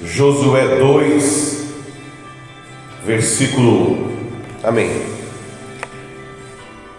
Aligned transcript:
Josué 0.00 0.78
2, 0.78 1.58
versículo 3.04 3.94
1. 3.94 4.08
Amém. 4.62 4.90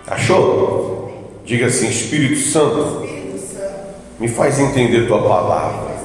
Achou? 0.06 1.40
Diga 1.46 1.68
assim: 1.68 1.88
Espírito 1.88 2.42
Santo, 2.42 3.08
me 4.20 4.28
faz 4.28 4.60
entender 4.60 5.08
tua 5.08 5.22
palavra 5.22 5.96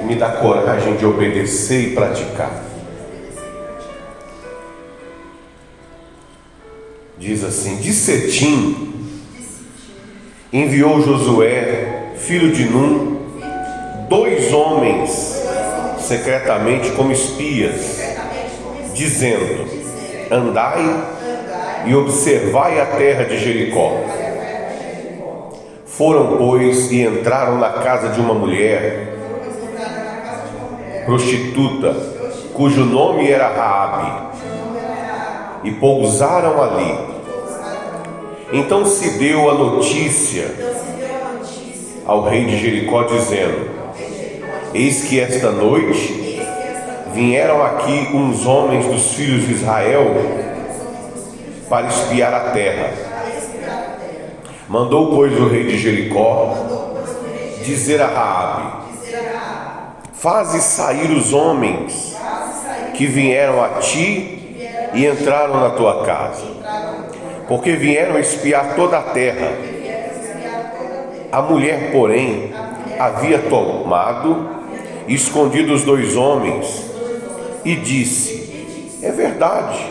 e 0.00 0.02
me 0.02 0.16
dá 0.16 0.30
coragem 0.32 0.96
de 0.96 1.06
obedecer 1.06 1.90
e 1.90 1.94
praticar. 1.94 2.64
Diz 7.18 7.44
assim: 7.44 7.76
De 7.76 7.92
Cetim 7.92 8.94
enviou 10.52 11.00
Josué, 11.02 12.14
filho 12.16 12.52
de 12.52 12.64
Num, 12.64 13.16
dois 14.08 14.52
homens 14.52 15.41
secretamente 16.12 16.90
como 16.90 17.10
espias, 17.10 17.98
dizendo: 18.92 19.66
Andai 20.30 20.84
e 21.86 21.94
observai 21.94 22.78
a 22.78 22.86
terra 22.86 23.24
de 23.24 23.38
Jericó. 23.38 23.96
Foram, 25.86 26.36
pois, 26.36 26.92
e 26.92 27.02
entraram 27.02 27.58
na 27.58 27.70
casa 27.70 28.10
de 28.10 28.20
uma 28.20 28.34
mulher 28.34 29.16
prostituta, 31.06 31.96
cujo 32.52 32.84
nome 32.84 33.30
era 33.30 33.48
Raabe, 33.48 34.38
e 35.64 35.70
pousaram 35.72 36.62
ali. 36.62 37.12
Então 38.52 38.84
se 38.84 39.18
deu 39.18 39.50
a 39.50 39.54
notícia 39.54 40.54
ao 42.04 42.24
rei 42.24 42.44
de 42.44 42.58
Jericó, 42.58 43.04
dizendo: 43.04 43.81
Eis 44.74 45.04
que 45.04 45.20
esta 45.20 45.50
noite 45.50 46.40
vieram 47.12 47.62
aqui 47.62 48.08
uns 48.14 48.46
homens 48.46 48.86
dos 48.86 49.12
filhos 49.12 49.46
de 49.46 49.52
Israel 49.52 50.14
para 51.68 51.88
espiar 51.88 52.32
a 52.32 52.40
terra. 52.52 52.90
Mandou, 54.66 55.14
pois, 55.14 55.38
o 55.38 55.46
rei 55.46 55.64
de 55.64 55.78
Jericó 55.78 56.56
dizer 57.66 58.00
a 58.00 58.06
Raabe: 58.06 58.94
Faze 60.14 60.62
sair 60.62 61.10
os 61.10 61.34
homens 61.34 62.16
que 62.94 63.06
vieram 63.06 63.62
a 63.62 63.68
ti 63.80 64.56
e 64.94 65.06
entraram 65.06 65.60
na 65.60 65.70
tua 65.70 66.02
casa, 66.06 66.46
porque 67.46 67.72
vieram 67.72 68.18
espiar 68.18 68.74
toda 68.74 68.98
a 68.98 69.02
terra. 69.02 69.52
A 71.30 71.42
mulher, 71.42 71.92
porém, 71.92 72.54
havia 72.98 73.38
tomado 73.38 74.61
escondido 75.08 75.72
os 75.72 75.82
dois 75.82 76.16
homens 76.16 76.84
e 77.64 77.76
disse: 77.76 78.98
É 79.02 79.10
verdade 79.10 79.84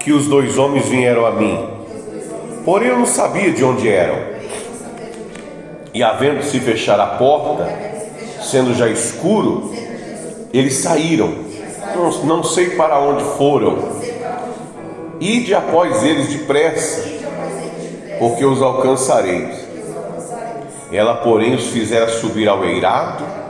que 0.00 0.12
os 0.12 0.26
dois 0.26 0.58
homens 0.58 0.86
vieram 0.88 1.26
a 1.26 1.32
mim, 1.32 1.68
porém 2.64 2.88
eu 2.88 2.98
não 2.98 3.06
sabia 3.06 3.50
de 3.50 3.64
onde 3.64 3.88
eram. 3.88 4.34
E 5.92 6.02
havendo-se 6.02 6.58
fechar 6.58 6.98
a 6.98 7.06
porta, 7.06 7.68
sendo 8.42 8.74
já 8.74 8.88
escuro, 8.88 9.72
eles 10.52 10.74
saíram, 10.74 11.32
não, 11.94 12.10
não 12.24 12.42
sei 12.42 12.70
para 12.70 12.98
onde 12.98 13.22
foram. 13.36 13.94
Ide 15.20 15.54
após 15.54 16.02
eles 16.02 16.28
depressa, 16.28 17.08
porque 18.18 18.44
os 18.44 18.60
alcançareis. 18.60 19.64
Ela, 20.92 21.14
porém, 21.14 21.54
os 21.54 21.68
fizera 21.68 22.08
subir 22.08 22.48
ao 22.48 22.64
eirado 22.64 23.43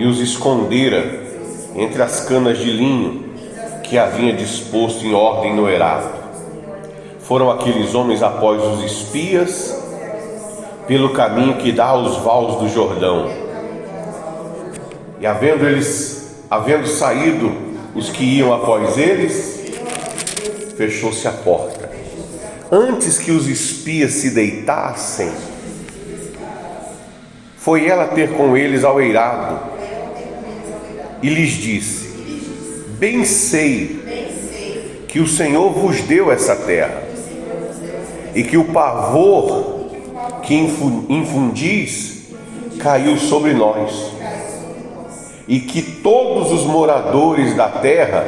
e 0.00 0.06
os 0.06 0.18
escondera 0.18 1.28
entre 1.76 2.02
as 2.02 2.24
canas 2.24 2.56
de 2.56 2.70
linho 2.70 3.34
que 3.82 3.98
havia 3.98 4.32
disposto 4.32 5.04
em 5.04 5.12
ordem 5.12 5.54
no 5.54 5.68
erado. 5.68 6.10
Foram 7.20 7.50
aqueles 7.50 7.94
homens 7.94 8.22
após 8.22 8.62
os 8.62 8.82
espias 8.82 9.78
pelo 10.86 11.10
caminho 11.10 11.58
que 11.58 11.70
dá 11.70 11.88
aos 11.88 12.16
vales 12.16 12.56
do 12.56 12.68
Jordão. 12.70 13.30
E 15.20 15.26
havendo 15.26 15.66
eles, 15.66 16.34
havendo 16.50 16.86
saído 16.86 17.52
os 17.94 18.08
que 18.08 18.24
iam 18.24 18.54
após 18.54 18.96
eles, 18.96 19.60
fechou-se 20.78 21.28
a 21.28 21.32
porta. 21.32 21.90
Antes 22.72 23.18
que 23.18 23.32
os 23.32 23.46
espias 23.46 24.12
se 24.12 24.30
deitassem, 24.30 25.30
foi 27.58 27.86
ela 27.86 28.06
ter 28.06 28.32
com 28.32 28.56
eles 28.56 28.82
ao 28.82 28.98
eirado 28.98 29.69
e 31.22 31.28
lhes 31.28 31.52
disse: 31.52 32.08
Bem 32.98 33.24
sei 33.24 34.00
que 35.08 35.20
o 35.20 35.26
Senhor 35.26 35.70
vos 35.70 36.00
deu 36.02 36.30
essa 36.30 36.56
terra, 36.56 37.02
e 38.34 38.42
que 38.42 38.56
o 38.56 38.64
pavor 38.66 39.90
que 40.42 40.54
infundis 40.54 42.28
caiu 42.78 43.16
sobre 43.16 43.52
nós, 43.52 44.12
e 45.46 45.60
que 45.60 45.82
todos 45.82 46.52
os 46.52 46.64
moradores 46.64 47.54
da 47.54 47.68
terra 47.68 48.26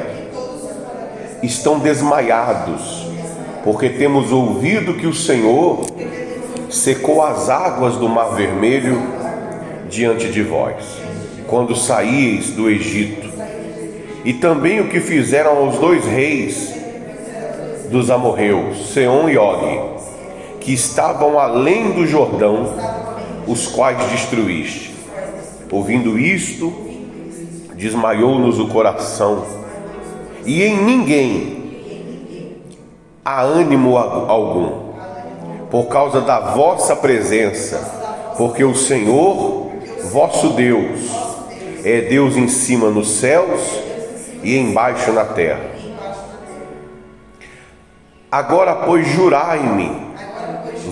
estão 1.42 1.78
desmaiados, 1.78 3.06
porque 3.64 3.88
temos 3.88 4.32
ouvido 4.32 4.94
que 4.94 5.06
o 5.06 5.14
Senhor 5.14 5.86
secou 6.68 7.22
as 7.22 7.48
águas 7.48 7.96
do 7.96 8.08
Mar 8.08 8.34
Vermelho 8.34 9.00
diante 9.88 10.30
de 10.30 10.42
vós 10.42 11.01
quando 11.52 11.76
saíeis 11.76 12.52
do 12.52 12.70
Egito, 12.70 13.28
e 14.24 14.32
também 14.32 14.80
o 14.80 14.88
que 14.88 15.00
fizeram 15.00 15.58
aos 15.58 15.76
dois 15.76 16.02
reis 16.06 16.74
dos 17.90 18.10
amorreus, 18.10 18.90
Seom 18.94 19.28
e 19.28 19.36
Og, 19.36 20.00
que 20.60 20.72
estavam 20.72 21.38
além 21.38 21.92
do 21.92 22.06
Jordão, 22.06 22.72
os 23.46 23.66
quais 23.66 23.98
destruíste. 24.12 24.94
Ouvindo 25.70 26.18
isto, 26.18 26.72
desmaiou-nos 27.74 28.58
o 28.58 28.68
coração, 28.68 29.44
e 30.46 30.62
em 30.62 30.82
ninguém 30.82 32.54
há 33.22 33.42
ânimo 33.42 33.98
algum, 33.98 34.70
por 35.70 35.84
causa 35.88 36.22
da 36.22 36.40
vossa 36.40 36.96
presença, 36.96 38.32
porque 38.38 38.64
o 38.64 38.74
Senhor, 38.74 39.70
vosso 40.10 40.48
Deus, 40.54 41.31
é 41.84 42.00
Deus 42.02 42.36
em 42.36 42.48
cima 42.48 42.90
nos 42.90 43.10
céus 43.18 43.60
e 44.42 44.56
embaixo 44.56 45.12
na 45.12 45.24
terra. 45.24 45.72
Agora, 48.30 48.74
pois, 48.74 49.06
jurai-me, 49.08 49.90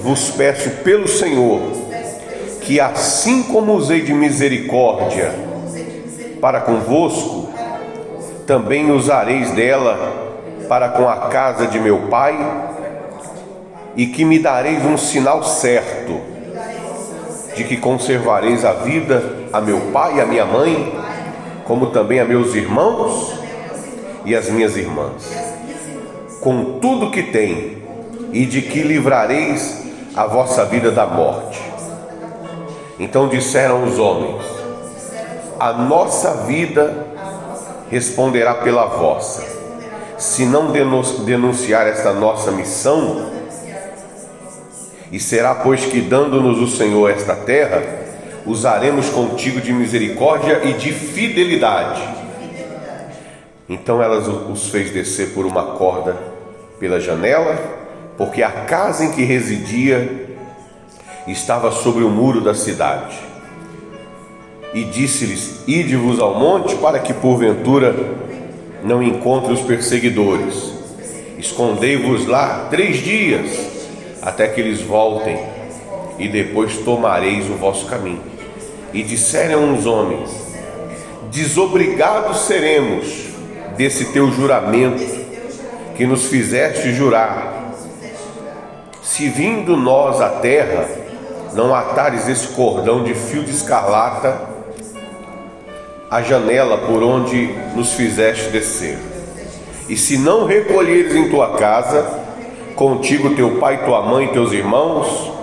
vos 0.03 0.31
peço 0.31 0.71
pelo 0.83 1.09
Senhor, 1.09 1.61
que 2.63 2.79
assim 2.79 3.43
como 3.45 3.73
usei 3.73 4.03
de 4.03 4.13
misericórdia 4.13 5.33
para 6.41 6.61
convosco, 6.61 7.51
também 8.47 8.91
usareis 8.91 9.51
dela 9.53 10.29
para 10.69 10.89
com 10.91 11.09
a 11.09 11.29
casa 11.29 11.67
de 11.67 11.79
meu 11.79 12.09
pai, 12.09 12.37
e 13.97 14.07
que 14.07 14.25
me 14.25 14.39
dareis 14.39 14.85
um 14.85 14.97
sinal 14.97 15.43
certo 15.43 16.21
de 17.57 17.65
que 17.65 17.77
conservareis 17.77 18.65
a 18.65 18.73
vida 18.73 19.40
a 19.53 19.61
meu 19.61 19.81
pai 19.93 20.17
e 20.17 20.21
a 20.21 20.27
minha 20.27 20.45
mãe, 20.45 20.99
como 21.65 21.87
também 21.87 22.21
a 22.21 22.25
meus 22.25 22.55
irmãos 22.55 23.35
e 24.25 24.35
as 24.35 24.49
minhas 24.49 24.77
irmãs, 24.77 25.33
com 26.41 26.79
tudo 26.79 27.11
que 27.11 27.25
tem, 27.25 27.81
e 28.33 28.47
de 28.47 28.63
que 28.63 28.83
livrareis 28.83 29.83
a 30.15 30.27
vossa 30.27 30.65
vida 30.65 30.91
da 30.91 31.07
morte. 31.07 31.61
Então 32.99 33.29
disseram 33.29 33.85
os 33.85 33.99
homens: 33.99 34.45
A 35.59 35.73
nossa 35.73 36.45
vida 36.45 37.07
responderá 37.91 38.55
pela 38.55 38.87
vossa. 38.87 39.43
Se 40.17 40.45
não 40.45 40.71
denunciar 40.71 41.87
esta 41.87 42.13
nossa 42.13 42.51
missão, 42.51 43.31
e 45.11 45.19
será, 45.19 45.55
pois, 45.57 45.87
que 45.87 46.01
dando-nos 46.01 46.61
o 46.61 46.77
Senhor 46.77 47.11
esta 47.11 47.35
terra, 47.35 48.00
usaremos 48.47 49.09
contigo 49.11 49.61
de 49.61 49.73
misericórdia 49.73 50.61
e 50.65 50.73
de 50.75 50.93
fidelidade. 50.93 52.03
Então 53.69 54.03
ela 54.03 54.19
os 54.19 54.69
fez 54.69 54.91
descer 54.91 55.29
por 55.29 55.47
uma 55.47 55.77
corda 55.77 56.17
pela 56.79 57.01
janela, 57.01 57.57
porque 58.17 58.43
a 58.43 58.51
casa 58.51 59.05
em 59.05 59.13
que 59.13 59.23
residia 59.23 60.29
estava 61.27 61.71
sobre 61.71 62.03
o 62.03 62.11
muro 62.11 62.41
da 62.41 62.55
cidade. 62.55 63.17
E 64.75 64.85
disse-lhes: 64.85 65.63
Ide-vos 65.67 66.19
ao 66.19 66.39
monte, 66.39 66.75
para 66.77 66.99
que 66.99 67.13
porventura 67.13 67.95
não 68.83 69.03
encontre 69.03 69.53
os 69.53 69.61
perseguidores. 69.61 70.75
Escondei-vos 71.39 72.27
lá 72.27 72.69
três 72.71 72.99
dias 72.99 73.71
até 74.23 74.47
que 74.49 74.61
eles 74.61 74.81
voltem, 74.83 75.39
e 76.21 76.29
depois 76.29 76.77
tomareis 76.79 77.49
o 77.49 77.55
vosso 77.55 77.87
caminho. 77.87 78.23
E 78.93 79.03
disseram 79.03 79.75
os 79.75 79.87
homens: 79.87 80.31
desobrigados 81.31 82.43
seremos 82.43 83.31
desse 83.77 84.13
teu 84.13 84.31
juramento 84.31 85.03
que 85.97 86.07
nos 86.07 86.27
fizeste 86.27 86.93
jurar. 86.93 87.73
Se 89.03 89.29
vindo 89.29 89.77
nós 89.77 90.21
à 90.21 90.29
terra, 90.29 90.87
não 91.55 91.75
atares 91.75 92.29
esse 92.29 92.49
cordão 92.49 93.03
de 93.03 93.15
fio 93.15 93.43
de 93.43 93.51
escarlata 93.51 94.49
a 96.11 96.23
janela 96.23 96.77
por 96.79 97.03
onde 97.03 97.47
nos 97.75 97.93
fizeste 97.93 98.51
descer. 98.51 98.99
E 99.89 99.97
se 99.97 100.19
não 100.19 100.45
recolheres 100.45 101.15
em 101.15 101.29
tua 101.31 101.57
casa, 101.57 102.21
contigo 102.75 103.35
teu 103.35 103.59
pai, 103.59 103.85
tua 103.85 104.03
mãe, 104.03 104.29
teus 104.29 104.53
irmãos 104.53 105.40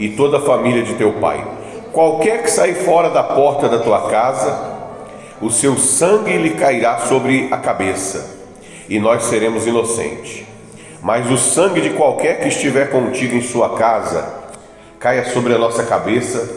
e 0.00 0.08
toda 0.08 0.38
a 0.38 0.40
família 0.40 0.82
de 0.82 0.94
teu 0.94 1.12
pai. 1.12 1.46
Qualquer 1.92 2.42
que 2.42 2.50
sair 2.50 2.74
fora 2.74 3.10
da 3.10 3.22
porta 3.22 3.68
da 3.68 3.78
tua 3.78 4.08
casa, 4.08 4.70
o 5.40 5.50
seu 5.50 5.76
sangue 5.76 6.36
lhe 6.38 6.50
cairá 6.50 6.98
sobre 7.00 7.48
a 7.50 7.58
cabeça, 7.58 8.38
e 8.88 8.98
nós 8.98 9.24
seremos 9.24 9.66
inocentes. 9.66 10.44
Mas 11.02 11.30
o 11.30 11.36
sangue 11.36 11.80
de 11.80 11.90
qualquer 11.90 12.40
que 12.40 12.48
estiver 12.48 12.90
contigo 12.90 13.36
em 13.36 13.42
sua 13.42 13.76
casa 13.76 14.40
caia 14.98 15.24
sobre 15.26 15.54
a 15.54 15.58
nossa 15.58 15.84
cabeça, 15.84 16.48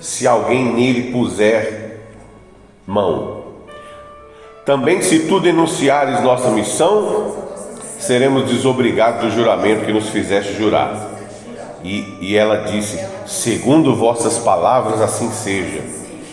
se 0.00 0.26
alguém 0.26 0.64
nele 0.64 1.12
puser 1.12 2.00
mão. 2.86 3.42
Também, 4.64 5.02
se 5.02 5.20
tu 5.20 5.40
denunciares 5.40 6.20
nossa 6.22 6.50
missão, 6.50 7.36
seremos 7.98 8.48
desobrigados 8.48 9.22
do 9.22 9.30
juramento 9.30 9.84
que 9.84 9.92
nos 9.92 10.08
fizeste 10.08 10.54
jurar. 10.54 11.11
E, 11.84 12.18
e 12.20 12.36
ela 12.36 12.70
disse: 12.70 13.04
Segundo 13.26 13.94
vossas 13.94 14.38
palavras, 14.38 15.00
assim 15.00 15.30
seja. 15.30 15.82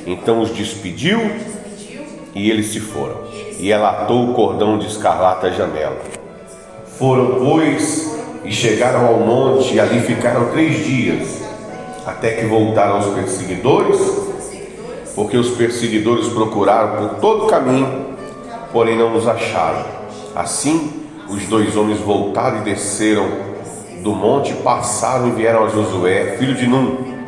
Então 0.05 0.41
os 0.41 0.53
despediu 0.53 1.19
e 2.33 2.49
eles 2.49 2.67
se 2.67 2.79
foram. 2.79 3.17
E 3.59 3.71
ela 3.71 3.89
atou 3.89 4.29
o 4.29 4.33
cordão 4.33 4.77
de 4.77 4.87
escarlata 4.87 5.47
à 5.47 5.49
janela. 5.51 5.97
Foram, 6.97 7.39
pois, 7.43 8.17
e 8.43 8.51
chegaram 8.51 9.07
ao 9.07 9.19
monte, 9.19 9.73
e 9.73 9.79
ali 9.79 9.99
ficaram 10.01 10.49
três 10.51 10.85
dias, 10.85 11.41
até 12.05 12.31
que 12.31 12.45
voltaram 12.45 12.99
os 12.99 13.13
perseguidores 13.13 14.29
porque 15.19 15.35
os 15.35 15.49
perseguidores 15.49 16.29
procuraram 16.29 17.09
por 17.09 17.19
todo 17.19 17.43
o 17.43 17.47
caminho, 17.47 18.15
porém 18.71 18.97
não 18.97 19.13
os 19.17 19.27
acharam. 19.27 19.85
Assim, 20.33 20.93
os 21.27 21.43
dois 21.47 21.75
homens 21.75 21.99
voltaram 21.99 22.61
e 22.61 22.63
desceram 22.63 23.27
do 24.01 24.13
monte, 24.13 24.53
passaram 24.55 25.29
e 25.29 25.31
vieram 25.31 25.65
a 25.65 25.69
Josué, 25.69 26.37
filho 26.37 26.55
de 26.55 26.67
Num, 26.67 27.23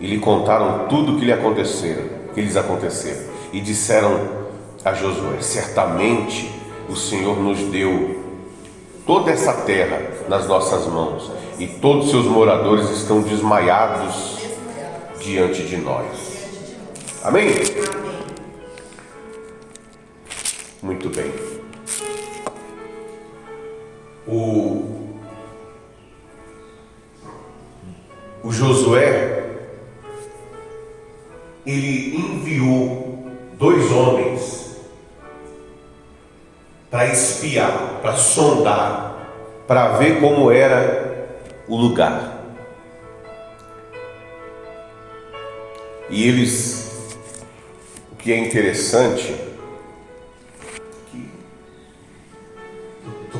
e 0.00 0.06
lhe 0.06 0.18
contaram 0.18 0.86
tudo 0.88 1.12
o 1.12 1.18
que 1.18 1.24
lhe 1.24 1.32
acontecera, 1.32 2.02
que 2.34 2.40
lhes 2.40 2.56
aconteceu. 2.56 3.16
E 3.52 3.60
disseram 3.60 4.20
a 4.84 4.92
Josué: 4.92 5.40
Certamente 5.40 6.50
o 6.88 6.96
Senhor 6.96 7.40
nos 7.40 7.58
deu 7.70 8.22
toda 9.06 9.30
essa 9.30 9.52
terra 9.52 10.00
nas 10.28 10.46
nossas 10.46 10.86
mãos, 10.86 11.30
e 11.58 11.66
todos 11.66 12.10
seus 12.10 12.26
moradores 12.26 12.90
estão 12.90 13.20
desmaiados 13.20 14.38
diante 15.20 15.62
de 15.62 15.76
nós. 15.76 16.04
Amém? 17.22 17.48
Enviou 32.54 33.32
dois 33.58 33.90
homens 33.90 34.76
para 36.90 37.06
espiar, 37.06 37.98
para 38.00 38.16
sondar, 38.16 39.64
para 39.66 39.96
ver 39.96 40.20
como 40.20 40.50
era 40.50 41.28
o 41.66 41.76
lugar. 41.76 42.32
E 46.08 46.28
eles 46.28 46.84
que 48.18 48.32
é 48.32 48.38
interessante, 48.38 49.34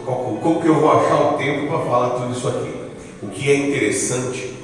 como 0.04 0.60
que 0.60 0.68
eu 0.68 0.74
vou 0.74 0.92
achar 0.92 1.34
o 1.34 1.38
tempo 1.38 1.68
para 1.68 1.78
falar 1.86 2.10
tudo 2.10 2.32
isso 2.36 2.48
aqui? 2.48 2.74
O 3.22 3.28
que 3.28 3.50
é 3.50 3.56
interessante 3.56 4.54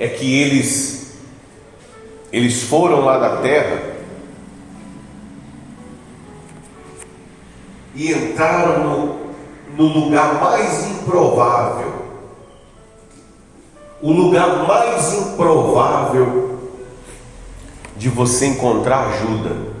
é 0.00 0.08
que 0.08 0.40
eles 0.40 1.01
eles 2.32 2.62
foram 2.62 3.04
lá 3.04 3.18
da 3.18 3.36
terra 3.42 3.92
e 7.94 8.10
entraram 8.10 8.82
no, 8.82 9.32
no 9.76 10.00
lugar 10.00 10.40
mais 10.40 10.86
improvável, 10.86 11.92
o 14.00 14.10
lugar 14.10 14.66
mais 14.66 15.12
improvável 15.14 16.58
de 17.96 18.08
você 18.08 18.46
encontrar 18.46 19.08
ajuda 19.08 19.72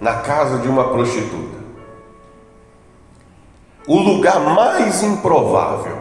na 0.00 0.16
casa 0.16 0.58
de 0.58 0.68
uma 0.68 0.88
prostituta. 0.90 1.58
O 3.86 3.98
lugar 3.98 4.40
mais 4.40 5.02
improvável. 5.02 5.98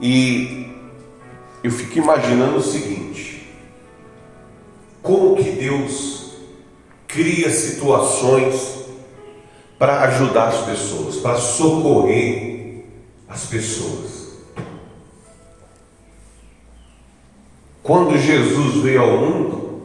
E 0.00 0.79
eu 1.62 1.70
fico 1.70 1.98
imaginando 1.98 2.56
o 2.56 2.62
seguinte: 2.62 3.48
como 5.02 5.36
que 5.36 5.50
Deus 5.50 6.20
cria 7.06 7.50
situações 7.50 8.80
para 9.80 10.02
ajudar 10.02 10.48
as 10.48 10.66
pessoas, 10.66 11.16
para 11.16 11.36
socorrer 11.36 12.84
as 13.26 13.46
pessoas. 13.46 14.30
Quando 17.82 18.18
Jesus 18.18 18.82
veio 18.82 19.00
ao 19.00 19.16
mundo, 19.16 19.82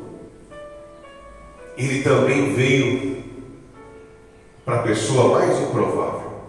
ele 1.77 2.03
também 2.03 2.53
veio 2.53 3.23
para 4.65 4.81
a 4.81 4.83
pessoa 4.83 5.39
mais 5.39 5.61
improvável, 5.61 6.41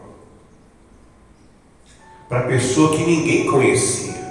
para 2.28 2.40
a 2.40 2.46
pessoa 2.48 2.96
que 2.96 3.04
ninguém 3.04 3.46
conhecia. 3.46 4.25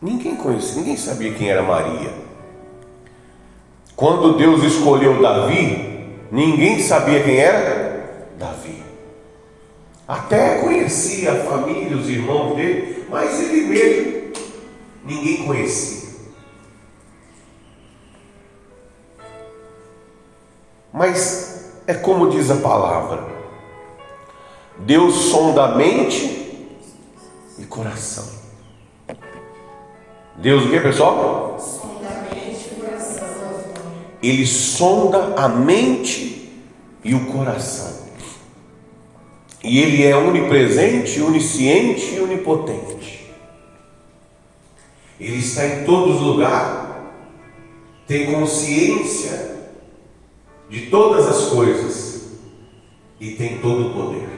Ninguém 0.00 0.34
conhecia, 0.34 0.76
ninguém 0.76 0.96
sabia 0.96 1.34
quem 1.34 1.50
era 1.50 1.62
Maria. 1.62 2.10
Quando 3.94 4.38
Deus 4.38 4.62
escolheu 4.62 5.20
Davi, 5.20 6.16
ninguém 6.32 6.80
sabia 6.80 7.22
quem 7.22 7.36
era 7.36 8.30
Davi. 8.38 8.82
Até 10.08 10.60
conhecia 10.60 11.32
a 11.32 11.44
família, 11.44 11.96
os 11.96 12.08
irmãos 12.08 12.56
dele, 12.56 13.04
mas 13.10 13.40
ele 13.40 13.66
mesmo 13.66 14.32
ninguém 15.04 15.44
conhecia. 15.44 16.08
Mas 20.92 21.72
é 21.86 21.92
como 21.92 22.30
diz 22.30 22.50
a 22.50 22.56
palavra: 22.56 23.28
Deus 24.78 25.14
sonda 25.14 25.76
mente 25.76 26.66
e 27.58 27.64
coração. 27.64 28.39
Deus 30.40 30.64
o 30.64 30.70
que, 30.70 30.80
pessoal? 30.80 31.58
Ele 34.22 34.46
sonda 34.46 35.34
a 35.36 35.48
mente 35.48 36.50
e 37.04 37.14
o 37.14 37.26
coração. 37.26 38.00
E 39.62 39.78
ele 39.80 40.02
é 40.02 40.16
onipresente, 40.16 41.20
onisciente 41.20 42.14
e 42.14 42.20
onipotente. 42.20 43.30
Ele 45.18 45.36
está 45.36 45.66
em 45.66 45.84
todos 45.84 46.16
os 46.16 46.22
lugares, 46.22 46.88
tem 48.06 48.32
consciência 48.32 49.58
de 50.70 50.86
todas 50.86 51.26
as 51.26 51.50
coisas 51.50 52.30
e 53.20 53.32
tem 53.32 53.58
todo 53.58 53.88
o 53.88 53.92
poder. 53.92 54.28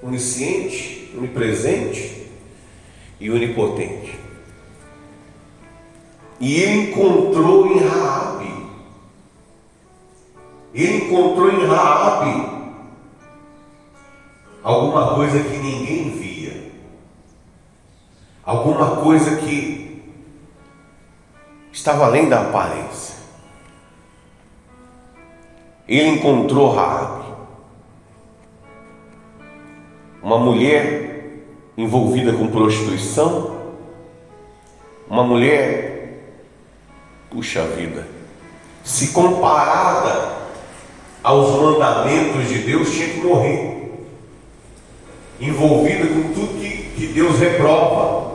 Onisciente, 0.00 1.12
onipresente 1.16 2.19
e 3.20 3.30
onipotente. 3.30 4.18
E 6.40 6.54
ele 6.54 6.90
encontrou 6.90 7.66
em 7.66 7.78
Raabe. 7.78 8.66
Ele 10.72 11.04
encontrou 11.04 11.50
em 11.50 11.66
Raabe 11.66 12.50
alguma 14.62 15.14
coisa 15.14 15.42
que 15.42 15.56
ninguém 15.58 16.10
viu 16.10 16.30
alguma 18.50 18.96
coisa 18.96 19.36
que 19.36 20.02
estava 21.72 22.06
além 22.06 22.28
da 22.28 22.40
aparência. 22.40 23.14
Ele 25.86 26.08
encontrou 26.08 26.72
Raabe, 26.72 27.32
uma 30.20 30.38
mulher 30.38 31.09
envolvida 31.80 32.32
com 32.34 32.46
prostituição, 32.48 33.58
uma 35.08 35.24
mulher, 35.24 36.34
puxa 37.30 37.64
vida, 37.64 38.06
se 38.84 39.08
comparada 39.08 40.40
aos 41.22 41.58
mandamentos 41.58 42.48
de 42.48 42.58
Deus, 42.58 42.90
tinha 42.90 43.08
que 43.08 43.20
morrer, 43.20 43.92
envolvida 45.40 46.06
com 46.06 46.34
tudo 46.34 46.60
que, 46.60 46.90
que 46.96 47.06
Deus 47.06 47.38
reprova. 47.38 48.30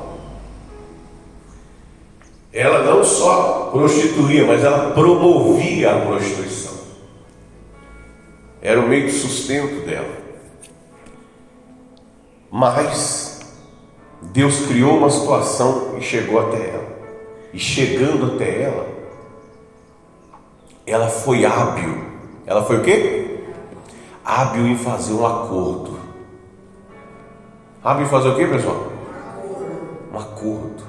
Ela 2.51 2.83
não 2.83 3.03
só 3.03 3.69
prostituía, 3.71 4.45
mas 4.45 4.63
ela 4.63 4.91
promovia 4.91 5.93
a 5.93 6.01
prostituição. 6.01 6.73
Era 8.61 8.79
o 8.79 8.87
meio 8.87 9.05
de 9.05 9.11
sustento 9.11 9.85
dela. 9.85 10.15
Mas 12.49 13.34
Deus 14.31 14.65
criou 14.67 14.97
uma 14.97 15.09
situação 15.09 15.97
e 15.97 16.01
chegou 16.01 16.39
até 16.39 16.69
ela. 16.69 16.95
E 17.53 17.59
chegando 17.59 18.35
até 18.35 18.63
ela, 18.63 18.87
ela 20.85 21.07
foi 21.07 21.45
hábil. 21.45 22.03
Ela 22.45 22.63
foi 22.63 22.77
o 22.77 22.83
quê? 22.83 23.39
Hábil 24.23 24.67
em 24.67 24.77
fazer 24.77 25.13
um 25.13 25.25
acordo. 25.25 25.99
Hábil 27.83 28.05
em 28.05 28.09
fazer 28.09 28.29
o 28.29 28.35
quê, 28.35 28.45
pessoal? 28.47 28.91
Um 30.11 30.17
acordo. 30.17 30.83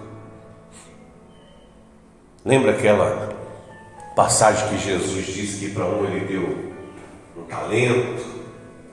Lembra 2.45 2.73
aquela 2.73 3.29
passagem 4.15 4.69
que 4.69 4.79
Jesus 4.79 5.27
disse 5.27 5.67
que 5.67 5.73
para 5.73 5.85
um 5.85 6.05
ele 6.05 6.27
deu 6.27 6.43
um 7.37 7.45
talento, 7.45 8.25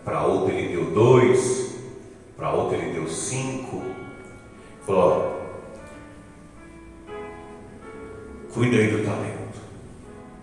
para 0.04 0.24
outro 0.24 0.52
ele 0.52 0.76
deu 0.76 0.86
dois, 0.92 1.76
para 2.36 2.52
outro 2.52 2.76
ele 2.76 2.94
deu 2.94 3.08
cinco. 3.08 3.93
Falou: 4.86 5.34
cuida 8.54 8.78
aí 8.78 8.88
do 8.88 9.04
talento. 9.04 9.34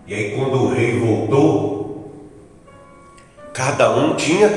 E 0.07 0.13
aí, 0.13 0.35
quando 0.35 0.63
o 0.63 0.67
rei 0.69 0.99
voltou, 0.99 2.27
cada 3.53 3.95
um 3.95 4.15
tinha 4.15 4.49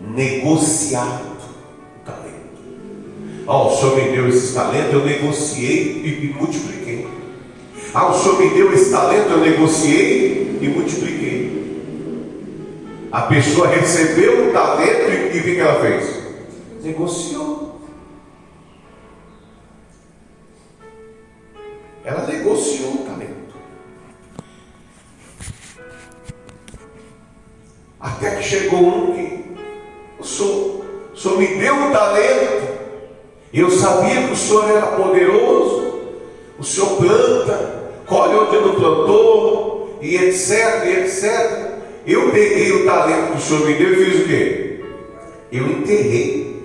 negociado 0.00 1.32
o 1.96 2.06
talento. 2.06 2.32
Oh, 3.46 3.68
o 3.68 3.76
senhor 3.76 3.96
me 3.96 4.12
deu 4.12 4.28
esse 4.28 4.54
talento, 4.54 4.92
eu 4.92 5.04
negociei 5.04 6.02
e, 6.04 6.34
multipliquei. 6.38 7.08
Ah, 7.94 8.08
o 8.08 8.14
senhor 8.14 8.38
me 8.38 8.50
deu 8.50 8.72
esse 8.72 8.90
talento, 8.90 9.30
eu 9.30 9.40
negociei 9.40 10.58
e 10.60 10.68
multipliquei. 10.68 11.62
A 13.10 13.22
pessoa 13.22 13.68
recebeu 13.68 14.48
o 14.48 14.52
talento 14.52 15.10
e 15.34 15.38
o 15.38 15.42
que 15.42 15.58
ela 15.58 15.80
fez? 15.80 16.22
Negociou. 16.82 17.61
Eu 33.52 33.70
sabia 33.70 34.26
que 34.26 34.32
o 34.32 34.36
senhor 34.36 34.70
era 34.70 34.86
poderoso. 34.86 36.00
O 36.58 36.64
senhor 36.64 36.96
planta, 36.96 37.90
colhe 38.06 38.34
onde 38.34 38.56
não 38.56 38.74
plantou, 38.74 39.98
e 40.00 40.16
etc, 40.16 40.84
e 40.86 41.00
etc. 41.00 41.72
Eu 42.06 42.30
peguei 42.30 42.72
o 42.72 42.86
talento 42.86 43.32
que 43.32 43.38
o 43.38 43.40
senhor 43.40 43.66
me 43.66 43.74
deu 43.74 43.92
e 43.92 44.04
fiz 44.04 44.20
o 44.20 44.28
quê? 44.28 44.84
Eu 45.52 45.66
enterrei. 45.66 46.62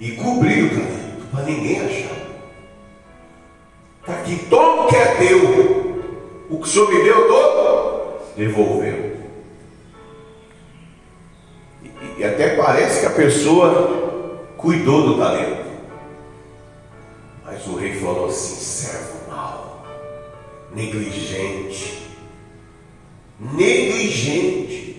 E 0.00 0.12
cobri 0.12 0.64
o 0.64 0.70
talento, 0.70 1.30
para 1.30 1.44
ninguém 1.44 1.80
achar. 1.80 2.16
Está 4.00 4.12
aqui, 4.12 4.46
todo 4.48 4.88
que 4.88 4.96
é 4.96 5.06
teu. 5.16 5.90
O 6.50 6.58
que 6.58 6.64
o 6.64 6.66
senhor 6.66 6.92
me 6.92 7.02
deu 7.02 7.28
todo, 7.28 8.18
devolveu. 8.36 9.12
E, 11.84 12.20
e 12.20 12.24
até 12.24 12.56
parece 12.56 13.00
que 13.00 13.06
a 13.06 13.10
pessoa 13.10 14.09
cuidou 14.60 15.08
do 15.08 15.18
talento. 15.18 15.64
Mas 17.44 17.66
o 17.66 17.76
rei 17.76 17.94
falou 17.94 18.26
assim: 18.26 18.56
servo 18.56 19.30
mau, 19.30 19.84
negligente, 20.74 22.06
negligente. 23.38 24.90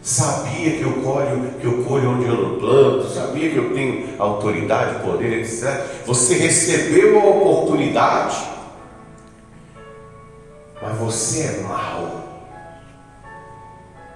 Sabia 0.00 0.78
que 0.78 0.82
eu 0.82 1.02
colho, 1.02 1.52
que 1.60 1.66
eu 1.66 1.84
colho 1.84 2.12
onde 2.12 2.24
eu 2.24 2.42
não 2.42 2.58
planto, 2.58 3.08
sabia 3.10 3.50
que 3.50 3.56
eu 3.56 3.74
tenho 3.74 4.14
autoridade, 4.18 5.04
poder, 5.04 5.40
etc. 5.40 6.06
Você 6.06 6.34
recebeu 6.38 7.20
a 7.20 7.26
oportunidade, 7.26 8.36
mas 10.80 10.96
você 10.96 11.40
é 11.42 11.60
mau. 11.60 12.26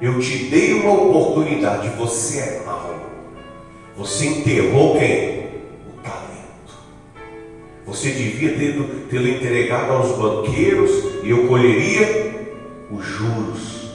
Eu 0.00 0.18
te 0.18 0.46
dei 0.46 0.72
uma 0.72 0.94
oportunidade, 0.94 1.90
você 1.90 2.38
é 2.38 2.62
mau. 2.64 3.11
Você 3.96 4.26
enterrou 4.26 4.98
quem? 4.98 5.42
O 5.86 6.02
talento. 6.02 6.74
Você 7.86 8.10
devia 8.10 8.56
tê-lo 8.56 9.28
entregado 9.28 9.92
aos 9.92 10.16
banqueiros 10.16 10.90
e 11.22 11.30
eu 11.30 11.46
colheria 11.46 12.32
os 12.90 13.04
juros. 13.04 13.90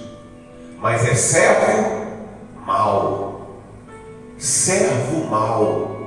Mas 0.80 1.08
é 1.08 1.16
servo 1.16 2.06
mau. 2.66 3.64
Servo 4.38 5.26
mau. 5.26 5.98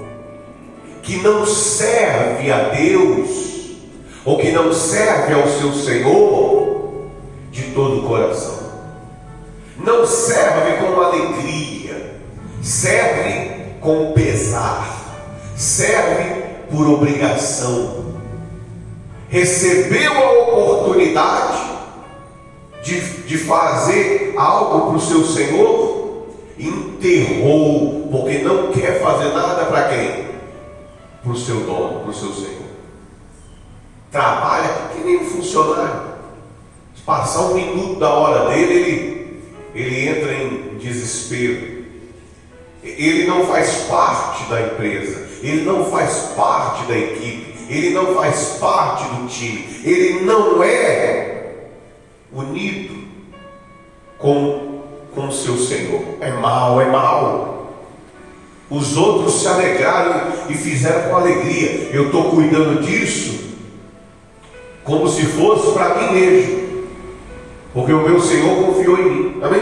Que 1.03 1.17
não 1.17 1.45
serve 1.45 2.53
a 2.53 2.69
Deus, 2.69 3.79
ou 4.25 4.39
que 4.39 4.53
não 4.53 4.73
serve 4.73 5.33
ao 5.33 5.49
seu 5.49 5.73
Senhor 5.73 7.09
de 7.51 7.63
todo 7.73 8.05
o 8.05 8.09
coração. 8.09 8.71
Não 9.79 10.07
serve 10.07 10.77
com 10.77 11.01
alegria, 11.01 12.21
serve 12.63 13.50
com 13.81 14.13
pesar, 14.13 15.25
serve 15.57 16.43
por 16.71 16.87
obrigação. 16.87 18.15
Recebeu 19.29 20.13
a 20.13 20.31
oportunidade, 20.43 21.71
de, 22.83 23.01
de 23.23 23.39
fazer 23.39 24.35
algo 24.37 24.89
para 24.89 24.97
o 24.97 25.01
seu 25.01 25.25
Senhor, 25.25 26.27
enterrou, 26.59 28.09
porque 28.11 28.39
não 28.39 28.73
quer 28.73 29.01
fazer 29.03 29.33
nada 29.33 29.67
para 29.67 29.89
quem? 29.89 30.25
Para 31.23 31.33
o 31.33 31.37
seu 31.37 31.61
dono, 31.61 32.01
para 32.01 32.11
o 32.11 32.15
seu 32.15 32.33
Senhor. 32.33 32.61
Trabalha 34.11 34.89
que 34.93 35.05
nem 35.05 35.19
um 35.19 35.25
funcionário. 35.25 36.11
Se 36.97 37.03
passar 37.03 37.43
um 37.43 37.55
minuto 37.55 38.01
da 38.01 38.11
hora 38.13 38.51
dele, 38.51 38.75
ele, 38.75 39.43
ele 39.75 40.09
entra 40.09 40.35
em 40.35 40.79
desespero. 40.79 41.70
Ele 42.99 43.27
não 43.27 43.47
faz 43.47 43.87
parte 43.89 44.45
da 44.51 44.61
empresa, 44.61 45.27
ele 45.43 45.63
não 45.63 45.85
faz 45.91 46.33
parte 46.37 46.87
da 46.87 46.97
equipe, 46.97 47.55
ele 47.69 47.91
não 47.91 48.15
faz 48.15 48.59
parte 48.61 49.05
do 49.15 49.29
time, 49.29 49.67
ele 49.85 50.25
não 50.25 50.63
é 50.63 51.69
unido 52.33 53.01
com 54.19 54.71
com 55.15 55.31
seu 55.31 55.57
Senhor. 55.57 56.03
É 56.21 56.31
mal, 56.31 56.81
é 56.81 56.87
mal. 56.87 57.73
Os 58.71 58.97
outros 58.97 59.41
se 59.41 59.49
alegraram 59.49 60.33
e 60.49 60.55
fizeram 60.55 61.09
com 61.09 61.17
alegria. 61.17 61.91
Eu 61.93 62.07
estou 62.07 62.31
cuidando 62.31 62.83
disso 62.83 63.51
como 64.85 65.09
se 65.09 65.25
fosse 65.27 65.73
para 65.73 65.95
mim 65.97 66.15
mesmo, 66.15 66.85
porque 67.73 67.93
o 67.93 68.03
meu 68.03 68.21
Senhor 68.21 68.65
confiou 68.65 68.99
em 68.99 69.11
mim. 69.11 69.41
Amém? 69.43 69.61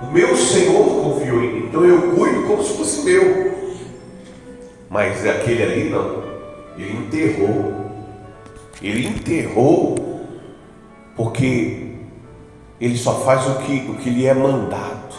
O 0.00 0.06
meu 0.06 0.36
Senhor 0.36 0.99
então 1.70 1.84
eu 1.84 2.16
cuido 2.16 2.48
como 2.48 2.64
se 2.64 2.76
fosse 2.76 3.04
meu. 3.04 3.54
Mas 4.90 5.24
aquele 5.24 5.62
ali 5.62 5.88
não, 5.88 6.20
ele 6.76 6.96
enterrou. 6.96 7.80
Ele 8.82 9.06
enterrou 9.06 9.94
porque 11.14 11.92
ele 12.80 12.96
só 12.96 13.20
faz 13.20 13.46
o 13.46 13.60
que, 13.60 13.88
o 13.88 13.94
que 13.94 14.10
lhe 14.10 14.26
é 14.26 14.34
mandado. 14.34 15.14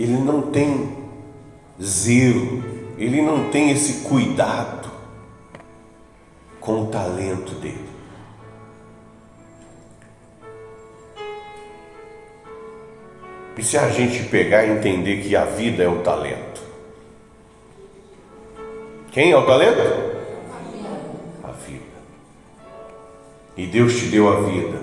Ele 0.00 0.16
não 0.16 0.42
tem 0.42 0.96
zelo, 1.82 2.64
ele 2.96 3.20
não 3.20 3.50
tem 3.50 3.72
esse 3.72 4.08
cuidado 4.08 4.90
com 6.60 6.84
o 6.84 6.86
talento 6.86 7.52
dele. 7.56 7.87
E 13.58 13.62
se 13.62 13.76
a 13.76 13.88
gente 13.88 14.22
pegar 14.24 14.64
e 14.64 14.70
entender 14.70 15.20
que 15.20 15.34
a 15.34 15.44
vida 15.44 15.82
é 15.82 15.88
o 15.88 15.96
talento? 15.96 16.62
Quem 19.10 19.32
é 19.32 19.36
o 19.36 19.44
talento? 19.44 20.08
e 23.56 23.66
Deus 23.66 23.96
te 23.96 24.06
deu 24.06 24.28
a 24.28 24.40
vida. 24.42 24.78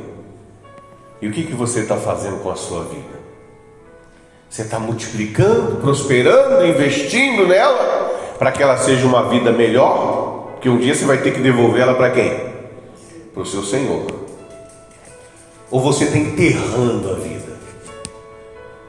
E 1.22 1.30
o 1.30 1.32
que, 1.32 1.44
que 1.44 1.54
você 1.54 1.80
está 1.80 1.96
fazendo 1.96 2.44
com 2.44 2.52
a 2.52 2.58
sua 2.58 2.84
vida? 2.84 3.16
Você 4.50 4.64
está 4.64 4.78
multiplicando, 4.78 5.78
prosperando, 5.78 6.66
investindo 6.66 7.48
nela? 7.48 7.96
para 8.38 8.52
que 8.52 8.62
ela 8.62 8.78
seja 8.78 9.06
uma 9.06 9.30
vida 9.30 9.52
melhor, 9.52 10.58
que 10.60 10.70
um 10.70 10.78
dia 10.78 10.94
você 10.94 11.06
vai 11.06 11.20
ter 11.20 11.34
que 11.34 11.40
devolver 11.40 11.82
ela 11.82 11.96
para 11.96 12.12
quem? 12.12 12.32
Para 13.34 13.44
o 13.44 13.46
seu 13.46 13.64
Senhor. 13.64 14.06
Ou 15.72 15.80
você 15.80 16.06
está 16.06 16.18
enterrando 16.18 17.12
a 17.12 17.14
vida? 17.14 17.35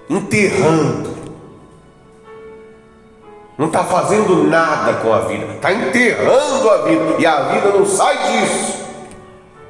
Enterrando. 0.08 1.16
Não 3.58 3.68
está 3.68 3.82
fazendo 3.84 4.44
nada 4.44 4.94
com 4.94 5.12
a 5.14 5.20
vida, 5.20 5.54
está 5.54 5.72
enterrando 5.72 6.70
a 6.70 6.76
vida, 6.82 7.14
e 7.18 7.26
a 7.26 7.40
vida 7.44 7.70
não 7.70 7.86
sai 7.86 8.14
disso, 8.30 8.84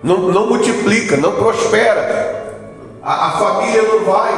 não, 0.02 0.18
não 0.18 0.48
multiplica, 0.48 1.16
não 1.16 1.36
prospera, 1.36 2.56
a, 3.00 3.28
a 3.28 3.30
família 3.38 3.82
não 3.82 4.04
vai, 4.04 4.32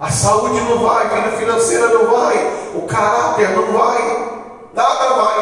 a 0.00 0.10
saúde 0.10 0.58
não 0.62 0.78
vai, 0.78 1.04
a 1.04 1.08
vida 1.08 1.36
financeira 1.36 1.88
não 1.88 2.10
vai, 2.10 2.50
o 2.76 2.82
caráter 2.82 3.50
não 3.50 3.70
vai, 3.70 4.38
nada 4.72 5.14
vai, 5.14 5.36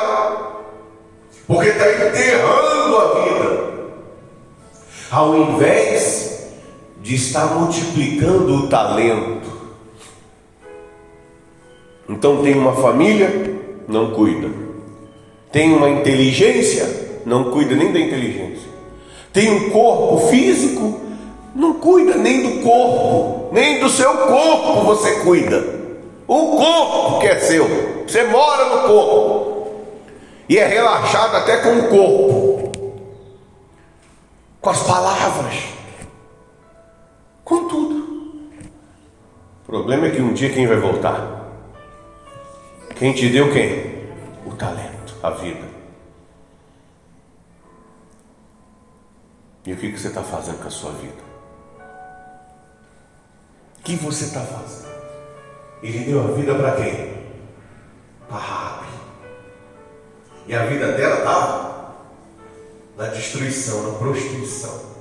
porque 1.47 1.69
está 1.69 1.89
enterrando 1.89 2.99
a 2.99 3.21
vida, 3.21 3.65
ao 5.13 5.37
invés 5.37 6.34
de 7.05 7.17
estar 7.17 7.55
multiplicando 7.55 8.55
o 8.55 8.67
talento. 8.67 9.53
Então 12.09 12.43
tem 12.43 12.55
uma 12.55 12.75
família, 12.75 13.61
não 13.87 14.13
cuida. 14.13 14.49
Tem 15.53 15.75
uma 15.75 15.91
inteligência, 15.91 17.21
não 17.27 17.51
cuida 17.51 17.77
nem 17.77 17.93
da 17.93 18.01
inteligência. 18.01 18.71
Tem 19.35 19.51
um 19.51 19.69
corpo 19.69 20.29
físico, 20.29 20.99
não 21.55 21.75
cuida 21.75 22.17
nem 22.17 22.43
do 22.43 22.63
corpo, 22.63 23.53
nem 23.53 23.81
do 23.81 23.91
seu 23.91 24.11
corpo 24.17 24.85
você 24.85 25.21
cuida. 25.21 25.63
O 26.27 26.57
corpo 26.57 27.21
que 27.21 27.27
é 27.27 27.39
seu, 27.39 27.69
você 28.09 28.25
mora 28.25 28.77
no 28.77 28.89
corpo 28.89 29.75
e 30.49 30.57
é 30.57 30.67
relaxado 30.67 31.37
até 31.37 31.59
com 31.59 31.81
o 31.81 31.89
corpo, 31.89 32.73
com 34.63 34.71
as 34.71 34.83
palavras, 34.85 35.74
problema 39.75 40.07
é 40.07 40.11
que 40.13 40.23
um 40.23 40.33
dia 40.33 40.53
quem 40.53 40.69
vai 40.69 40.77
voltar? 40.77 41.51
Quem 42.95 43.13
te 43.13 43.29
deu 43.29 43.53
quem? 43.53 44.05
O 44.47 44.55
talento, 44.55 45.17
a 45.21 45.31
vida. 45.31 45.67
E 49.67 49.73
o 49.73 49.77
que, 49.77 49.91
que 49.91 49.99
você 49.99 50.07
está 50.07 50.23
fazendo 50.23 50.61
com 50.61 50.69
a 50.69 50.71
sua 50.71 50.93
vida? 50.93 51.25
O 53.81 53.83
que 53.83 53.97
você 53.97 54.27
está 54.27 54.43
fazendo? 54.43 54.95
Ele 55.83 56.05
deu 56.05 56.21
a 56.23 56.37
vida 56.37 56.55
para 56.55 56.77
quem? 56.77 57.15
Para 58.29 58.39
Rabi. 58.39 58.93
E 60.47 60.55
a 60.55 60.67
vida 60.67 60.93
dela 60.93 61.19
estava 61.19 61.95
na 62.97 63.07
destruição, 63.09 63.91
na 63.91 63.99
prostituição. 63.99 64.95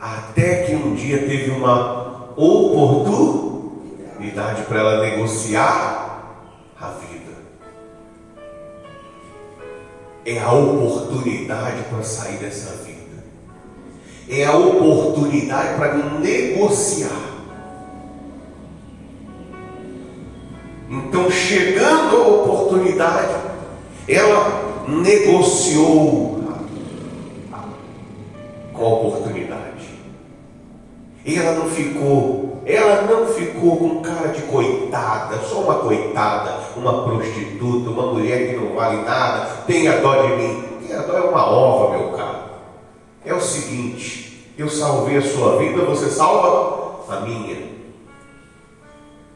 Até 0.00 0.62
que 0.62 0.74
um 0.74 0.94
dia 0.94 1.18
teve 1.18 1.50
uma 1.50 1.97
oportunidade 2.44 4.62
para 4.62 4.78
ela 4.78 5.02
negociar 5.02 6.06
a 6.80 6.88
vida. 6.88 7.36
É 10.24 10.38
a 10.38 10.52
oportunidade 10.52 11.82
para 11.90 12.02
sair 12.02 12.38
dessa 12.38 12.70
vida 12.84 12.98
é 14.28 14.44
a 14.44 14.54
oportunidade 14.54 15.76
para 15.76 15.94
negociar. 16.18 17.28
Então, 20.90 21.30
chegando 21.30 22.16
a 22.16 22.28
oportunidade, 22.28 23.34
ela 24.06 24.84
negociou 24.86 26.42
com 28.72 28.84
a 28.84 28.88
oportunidade. 28.88 29.47
Ela 31.36 31.52
não 31.52 31.68
ficou, 31.68 32.62
ela 32.64 33.02
não 33.02 33.26
ficou 33.26 33.76
com 33.76 34.02
cara 34.02 34.28
de 34.28 34.42
coitada, 34.42 35.38
só 35.38 35.60
uma 35.60 35.74
coitada, 35.76 36.60
uma 36.76 37.02
prostituta, 37.02 37.90
uma 37.90 38.12
mulher 38.12 38.48
que 38.48 38.56
não 38.56 38.74
vale 38.74 39.02
nada, 39.02 39.46
tenha 39.66 40.00
dó 40.00 40.22
de 40.22 40.36
mim. 40.36 40.64
Tenha 40.86 41.02
dó 41.02 41.16
é 41.16 41.20
uma 41.20 41.44
ova, 41.44 41.98
meu 41.98 42.08
caro 42.12 42.38
é 43.28 43.34
o 43.34 43.40
seguinte: 43.40 44.52
eu 44.56 44.68
salvei 44.68 45.18
a 45.18 45.22
sua 45.22 45.58
vida, 45.58 45.84
você 45.84 46.08
salva 46.08 47.00
a 47.08 47.20
minha. 47.20 47.68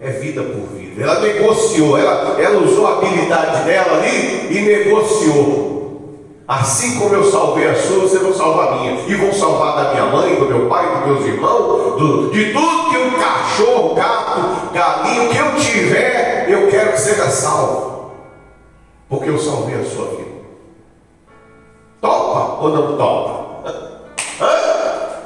É 0.01 0.11
vida 0.11 0.43
por 0.43 0.77
vida. 0.77 1.01
Ela 1.01 1.21
negociou, 1.21 1.97
ela, 1.97 2.41
ela 2.41 2.59
usou 2.59 2.87
a 2.87 2.99
habilidade 2.99 3.65
dela 3.65 3.99
ali 3.99 4.49
e 4.51 4.61
negociou. 4.63 5.72
Assim 6.47 6.99
como 6.99 7.15
eu 7.15 7.31
salvei 7.31 7.69
a 7.69 7.75
sua, 7.75 8.01
você 8.01 8.19
vai 8.19 8.33
salvar 8.33 8.69
a 8.69 8.77
minha. 8.77 9.01
E 9.07 9.15
vão 9.15 9.33
salvar 9.33 9.77
da 9.77 9.91
minha 9.93 10.07
mãe, 10.07 10.35
do 10.35 10.47
meu 10.47 10.69
pai, 10.69 10.99
dos 10.99 11.07
meus 11.07 11.27
irmãos, 11.27 11.99
do, 11.99 12.31
de 12.31 12.53
tudo 12.53 12.91
que 12.91 12.97
um 12.99 13.11
cachorro, 13.13 13.95
gato, 13.95 14.73
galinho, 14.73 15.31
que 15.31 15.39
eu 15.39 15.57
tiver, 15.57 16.51
eu 16.51 16.69
quero 16.69 16.93
que 16.93 17.01
seja 17.01 17.29
salvo. 17.31 18.13
Porque 19.09 19.31
eu 19.31 19.39
salvei 19.39 19.81
a 19.81 19.85
sua 19.85 20.07
vida. 20.07 20.33
Topa 22.01 22.63
ou 22.63 22.69
não 22.71 22.97
topa? 22.97 23.71
Hã? 24.41 25.23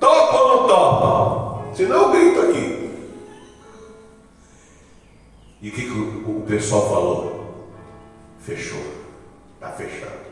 Topa 0.00 0.36
ou 0.36 0.48
não 0.48 0.66
topa? 0.66 1.74
Senão 1.74 2.02
eu 2.02 2.10
grito 2.10 2.40
aqui. 2.40 2.78
E 5.60 5.68
o 5.68 5.72
que, 5.72 5.82
que 5.82 6.30
o, 6.30 6.44
pessoal 6.46 6.88
falou? 6.88 7.54
Fechou. 8.38 8.80
Está 9.54 9.70
fechado. 9.70 10.27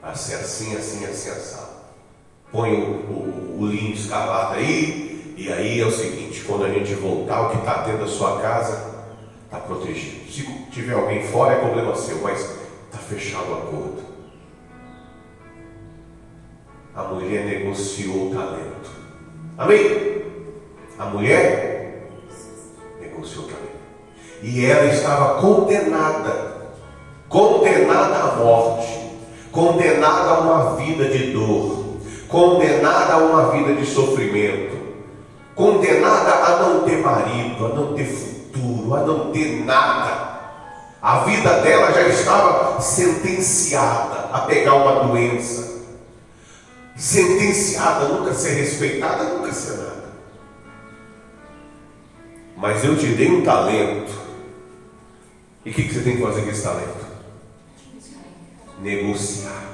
Vai 0.00 0.14
ser 0.14 0.36
assim, 0.36 0.76
assim, 0.76 1.04
assim, 1.04 1.30
assim. 1.30 1.66
Põe 2.50 2.72
o, 2.74 2.90
o, 3.10 3.58
o 3.60 3.66
linho 3.66 3.94
escalado 3.94 4.54
aí. 4.54 5.34
E 5.36 5.52
aí 5.52 5.80
é 5.80 5.86
o 5.86 5.90
seguinte: 5.90 6.44
quando 6.44 6.64
a 6.64 6.70
gente 6.70 6.94
voltar, 6.94 7.42
o 7.42 7.50
que 7.50 7.58
está 7.58 7.82
dentro 7.82 8.04
da 8.04 8.10
sua 8.10 8.40
casa 8.40 9.06
está 9.44 9.58
protegido. 9.58 10.30
Se 10.30 10.42
tiver 10.70 10.94
alguém 10.94 11.22
fora, 11.26 11.54
é 11.54 11.58
problema 11.58 11.94
seu, 11.94 12.20
mas 12.22 12.40
está 12.40 12.98
fechado 12.98 13.50
o 13.50 13.54
acordo 13.54 14.08
a 16.98 17.04
mulher 17.04 17.44
negociou 17.44 18.26
o 18.26 18.34
talento. 18.34 18.90
Amém? 19.56 20.24
A 20.98 21.04
mulher 21.04 22.08
negociou 23.00 23.44
o 23.44 23.48
talento. 23.48 23.68
E 24.42 24.66
ela 24.66 24.86
estava 24.86 25.40
condenada, 25.40 26.72
condenada 27.28 28.16
à 28.16 28.36
morte, 28.36 28.97
condenada 29.58 30.30
a 30.30 30.38
uma 30.38 30.76
vida 30.76 31.06
de 31.06 31.32
dor, 31.32 31.96
condenada 32.28 33.14
a 33.14 33.16
uma 33.16 33.50
vida 33.50 33.74
de 33.74 33.84
sofrimento, 33.84 34.78
condenada 35.56 36.32
a 36.32 36.62
não 36.62 36.84
ter 36.84 36.98
marido, 36.98 37.66
a 37.66 37.68
não 37.70 37.92
ter 37.92 38.04
futuro, 38.04 38.94
a 38.94 39.00
não 39.00 39.32
ter 39.32 39.64
nada. 39.64 40.28
A 41.02 41.24
vida 41.24 41.60
dela 41.60 41.92
já 41.92 42.06
estava 42.06 42.80
sentenciada 42.80 44.28
a 44.32 44.42
pegar 44.42 44.74
uma 44.74 45.08
doença, 45.08 45.82
sentenciada, 46.94 48.06
nunca 48.06 48.34
ser 48.34 48.52
respeitada, 48.60 49.24
nunca 49.24 49.52
ser 49.52 49.76
nada. 49.78 50.12
Mas 52.56 52.84
eu 52.84 52.96
te 52.96 53.06
dei 53.06 53.28
um 53.28 53.42
talento. 53.42 54.12
E 55.64 55.70
o 55.70 55.74
que, 55.74 55.82
que 55.82 55.94
você 55.94 56.00
tem 56.00 56.16
que 56.16 56.22
fazer 56.22 56.42
com 56.42 56.50
esse 56.50 56.62
talento? 56.62 57.07
Negociar. 58.80 59.64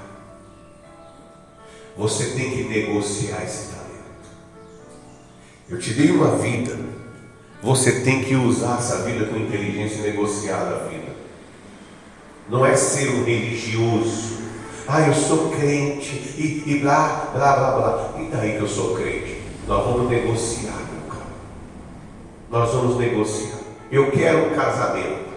Você 1.97 2.31
tem 2.31 2.51
que 2.51 2.65
negociar 2.65 3.45
esse 3.45 3.69
talento. 3.69 3.85
Eu 5.69 5.79
te 5.79 5.95
dei 5.95 6.11
uma 6.11 6.37
vida. 6.37 6.79
Você 7.63 8.01
tem 8.01 8.25
que 8.25 8.35
usar 8.35 8.79
essa 8.79 9.03
vida 9.03 9.27
com 9.27 9.37
inteligência 9.37 9.99
e 9.99 10.11
negociar 10.11 10.61
a 10.61 10.89
vida. 10.89 11.15
Não 12.49 12.65
é 12.67 12.77
ser 12.77 13.11
um 13.11 13.25
religioso 13.25 14.35
ah, 14.87 15.01
eu 15.01 15.15
sou 15.15 15.51
crente 15.51 16.15
e, 16.37 16.63
e 16.67 16.79
blá, 16.81 17.31
blá, 17.33 17.57
blá, 17.57 17.71
blá. 17.73 18.21
E 18.21 18.29
daí 18.29 18.57
que 18.57 18.63
eu 18.63 18.69
sou 18.69 18.95
crente? 18.95 19.41
Nós 19.67 19.83
vamos 19.83 20.11
negociar, 20.11 20.77
meu 20.93 21.11
cara. 21.11 21.31
Nós 22.51 22.71
vamos 22.71 22.99
negociar. 22.99 23.61
Eu 23.91 24.11
quero 24.11 24.47
um 24.47 24.55
casamento. 24.55 25.34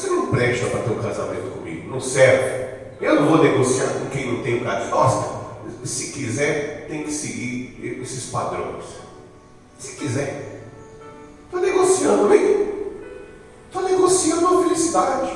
Você 0.00 0.08
não 0.08 0.28
presta 0.28 0.64
para 0.64 0.80
ter 0.80 0.92
um 0.92 1.02
casamento 1.02 1.58
comigo. 1.58 1.90
Não 1.90 2.00
serve. 2.00 2.70
Eu 3.02 3.16
não 3.16 3.28
vou 3.28 3.42
negociar 3.42 3.88
com 3.88 4.06
quem 4.06 4.32
não 4.32 4.42
tem 4.42 4.56
um 4.56 4.64
casamento. 4.64 4.90
Nossa, 4.92 5.28
se 5.84 6.12
quiser, 6.12 6.86
tem 6.88 7.02
que 7.02 7.12
seguir 7.12 7.98
esses 8.02 8.30
padrões. 8.30 8.84
Se 9.78 9.96
quiser. 9.96 10.62
Estou 11.44 11.60
negociando, 11.60 12.34
hein? 12.34 12.68
Estou 13.66 13.82
negociando 13.82 14.46
a 14.46 14.62
felicidade. 14.62 15.32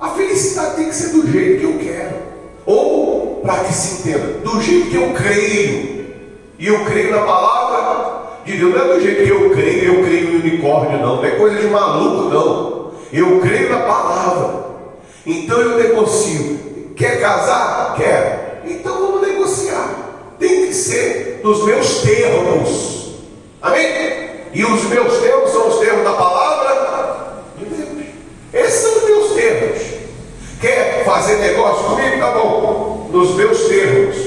A 0.00 0.08
felicidade 0.08 0.76
tem 0.76 0.88
que 0.88 0.94
ser 0.94 1.10
do 1.10 1.30
jeito 1.30 1.60
que 1.60 1.66
eu 1.66 1.78
quero. 1.78 2.16
Ou, 2.64 3.42
para 3.42 3.64
que 3.64 3.74
se 3.74 4.00
entenda, 4.00 4.38
do 4.38 4.62
jeito 4.62 4.88
que 4.88 4.96
eu 4.96 5.12
creio. 5.12 6.06
E 6.58 6.66
eu 6.66 6.86
creio 6.86 7.10
na 7.10 7.22
palavra 7.22 7.64
de 8.46 8.56
Deus 8.56 8.74
não 8.74 8.82
é 8.82 8.94
do 8.94 9.00
jeito 9.00 9.24
que 9.24 9.30
eu 9.30 9.50
creio, 9.50 9.94
eu 9.94 10.04
creio 10.04 10.30
em 10.30 10.36
unicórnio, 10.36 10.98
não, 10.98 11.16
não 11.16 11.24
é 11.24 11.30
coisa 11.32 11.58
de 11.58 11.66
maluco, 11.66 12.28
não. 12.28 12.83
Eu 13.14 13.38
creio 13.40 13.70
na 13.70 13.78
palavra. 13.78 14.64
Então 15.24 15.60
eu 15.60 15.78
negocio. 15.78 16.92
Quer 16.96 17.20
casar? 17.20 17.94
Quer. 17.96 18.62
Então 18.66 18.92
vamos 18.98 19.22
negociar. 19.22 20.34
Tem 20.36 20.66
que 20.66 20.74
ser 20.74 21.40
nos 21.44 21.64
meus 21.64 22.00
termos. 22.00 23.14
Amém? 23.62 24.30
E 24.52 24.64
os 24.64 24.82
meus 24.86 25.18
termos 25.18 25.50
são 25.52 25.68
os 25.68 25.78
termos 25.78 26.02
da 26.02 26.12
palavra 26.12 27.44
de 27.56 27.66
Deus. 27.66 27.88
Esses 28.52 28.80
são 28.80 28.96
os 28.96 29.04
meus 29.04 29.32
termos. 29.34 29.82
Quer 30.60 31.04
fazer 31.04 31.36
negócio 31.36 31.84
comigo? 31.84 32.18
Tá 32.18 32.32
bom. 32.32 33.10
Nos 33.12 33.36
meus 33.36 33.68
termos. 33.68 34.23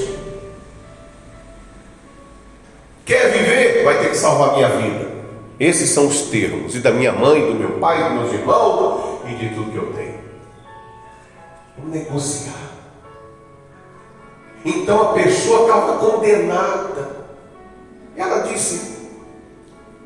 Esses 5.60 5.89
são 5.89 6.08
os 6.08 6.24
termos. 6.24 6.76
E 6.76 6.80
da 6.80 6.91
minha 6.91 7.12
mãe, 7.12 7.46
do 7.46 7.56
meu 7.56 7.80
pai, 7.80 8.04
dos 8.04 8.13
meus 8.13 8.34
irmãos 8.34 9.20
e 9.28 9.36
de 9.36 9.56
tudo 9.56 9.72
que 9.72 9.78
eu 9.78 9.93
tenho. 9.93 10.20
Vamos 11.78 11.91
negociar. 11.91 12.54
Então 14.63 15.02
a 15.02 15.13
pessoa 15.13 15.62
estava 15.62 15.98
condenada. 15.98 17.17
Ela 18.15 18.39
disse: 18.39 18.98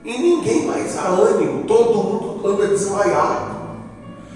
e 0.04 0.18
ninguém 0.18 0.66
mais 0.66 0.98
há 0.98 1.08
ânimo, 1.08 1.64
todo 1.66 2.04
mundo 2.04 2.48
anda 2.48 2.68
desmaiado, 2.68 3.56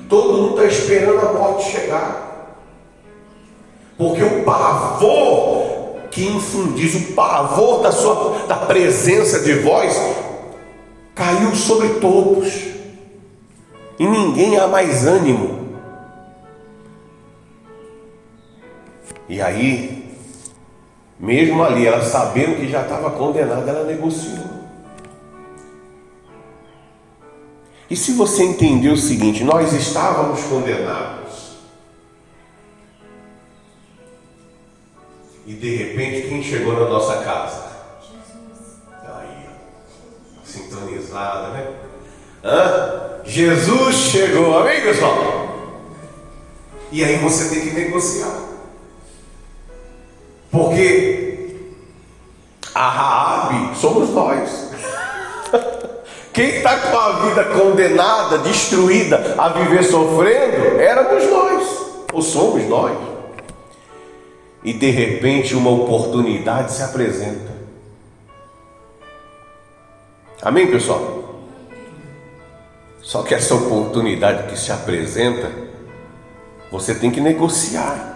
todo 0.07 0.33
mundo 0.33 0.49
está 0.55 0.65
esperando 0.65 1.27
a 1.27 1.33
morte 1.33 1.71
chegar. 1.71 2.55
Porque 3.97 4.23
o 4.23 4.43
pavor 4.43 5.65
que 6.11 6.27
infundiz, 6.27 6.95
o 6.95 7.13
pavor 7.13 7.81
da 7.81 7.91
sua 7.91 8.45
da 8.47 8.57
presença 8.57 9.39
de 9.39 9.53
vós 9.55 9.99
caiu 11.15 11.55
sobre 11.55 11.99
todos. 11.99 12.75
E 13.97 14.05
ninguém 14.05 14.57
há 14.57 14.67
mais 14.67 15.07
ânimo. 15.07 15.65
E 19.27 19.41
aí, 19.41 20.13
mesmo 21.17 21.63
ali, 21.63 21.87
ela 21.87 22.03
sabendo 22.03 22.57
que 22.57 22.67
já 22.67 22.81
estava 22.81 23.09
condenada, 23.11 23.71
ela 23.71 23.85
negociou. 23.85 24.53
E 27.89 27.95
se 27.95 28.13
você 28.13 28.43
entender 28.43 28.89
o 28.89 28.97
seguinte, 28.97 29.43
nós 29.43 29.71
estávamos 29.73 30.43
condenados. 30.43 31.55
E 35.47 35.53
de 35.53 35.75
repente, 35.75 36.27
quem 36.27 36.43
chegou 36.43 36.73
na 36.73 36.89
nossa 36.89 37.23
casa? 37.23 37.64
Sintonizada, 40.55 41.49
né? 41.49 41.67
Hã? 42.43 43.21
Jesus 43.25 43.95
chegou, 43.95 44.57
amém, 44.57 44.81
pessoal? 44.81 45.47
E 46.91 47.03
aí 47.03 47.17
você 47.17 47.53
tem 47.53 47.67
que 47.67 47.75
negociar. 47.75 48.39
Porque 50.49 51.55
a 52.73 52.89
Raabe 52.89 53.77
somos 53.77 54.09
nós. 54.11 54.69
Quem 56.31 56.57
está 56.57 56.77
com 56.77 56.97
a 56.97 57.11
vida 57.25 57.43
condenada, 57.45 58.37
destruída, 58.37 59.35
a 59.37 59.49
viver 59.49 59.83
sofrendo, 59.83 60.79
éramos 60.79 61.29
nós, 61.29 61.67
ou 62.13 62.21
somos 62.21 62.63
nós. 62.67 62.97
E 64.63 64.73
de 64.73 64.89
repente 64.89 65.55
uma 65.55 65.69
oportunidade 65.69 66.73
se 66.73 66.83
apresenta. 66.83 67.54
Amém, 70.41 70.67
pessoal? 70.67 71.25
Só 73.01 73.21
que 73.21 73.33
essa 73.35 73.53
oportunidade 73.55 74.49
que 74.49 74.59
se 74.59 74.71
apresenta, 74.71 75.51
você 76.71 76.95
tem 76.95 77.11
que 77.11 77.21
negociar. 77.21 78.13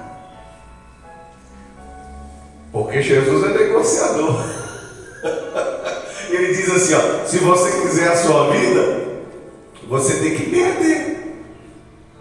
Porque 2.72 3.02
Jesus 3.02 3.44
é 3.46 3.58
negociador. 3.58 4.44
Ele 6.30 6.54
diz 6.54 6.70
assim: 6.70 6.94
ó, 6.94 7.26
se 7.26 7.38
você 7.38 7.82
quiser 7.82 8.10
a 8.10 8.16
sua 8.16 8.52
vida, 8.52 9.08
você 9.88 10.16
tem 10.16 10.36
que 10.36 10.50
perder. 10.50 11.46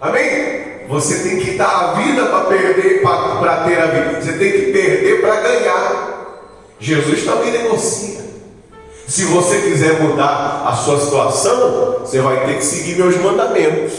Amém? 0.00 0.86
Você 0.88 1.28
tem 1.28 1.38
que 1.38 1.50
dar 1.52 1.68
a 1.68 1.92
vida 1.94 2.26
para 2.26 2.44
perder, 2.44 3.02
para 3.02 3.64
ter 3.64 3.78
a 3.78 3.86
vida. 3.86 4.20
Você 4.20 4.38
tem 4.38 4.52
que 4.52 4.72
perder 4.72 5.20
para 5.20 5.40
ganhar. 5.40 6.08
Jesus 6.78 7.24
também 7.24 7.50
negocia. 7.50 8.27
Se 9.08 9.24
você 9.24 9.62
quiser 9.62 10.02
mudar 10.02 10.68
a 10.68 10.76
sua 10.76 11.00
situação, 11.00 12.00
você 12.00 12.20
vai 12.20 12.44
ter 12.44 12.58
que 12.58 12.64
seguir 12.64 12.96
meus 12.96 13.16
mandamentos. 13.16 13.94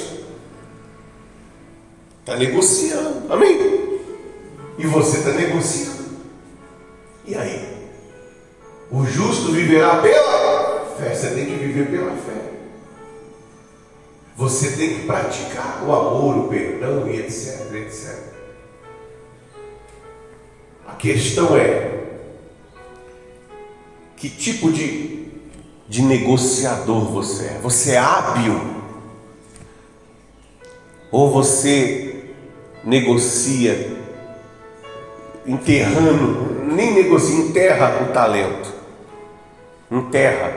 Está 2.20 2.36
negociando. 2.36 3.34
Amém? 3.34 4.00
E 4.78 4.86
você 4.86 5.18
está 5.18 5.32
negociando. 5.32 6.10
E 7.26 7.34
aí? 7.34 7.90
O 8.92 9.04
justo 9.04 9.52
viverá 9.52 9.98
pela 9.98 10.86
fé. 10.96 11.16
Você 11.16 11.30
tem 11.32 11.46
que 11.48 11.56
viver 11.56 11.90
pela 11.90 12.12
fé. 12.12 12.52
Você 14.38 14.74
tem 14.74 14.94
que 14.94 15.08
praticar 15.08 15.84
o 15.88 15.92
amor, 15.92 16.38
o 16.38 16.48
perdão 16.50 17.10
e 17.10 17.20
etc, 17.20 17.74
etc. 17.74 18.16
A 20.88 20.94
questão 20.94 21.58
é 21.58 21.99
que 24.20 24.30
tipo 24.30 24.72
de, 24.72 25.28
de 25.88 26.02
negociador 26.02 27.06
você 27.06 27.46
é? 27.46 27.60
Você 27.62 27.92
é 27.94 27.98
hábil? 27.98 28.60
Ou 31.12 31.32
você 31.32 32.32
negocia 32.84 33.98
enterrando, 35.48 36.72
nem 36.72 36.94
negocia, 36.94 37.36
enterra 37.36 38.04
o 38.04 38.14
talento? 38.14 38.80
enterra, 39.92 40.54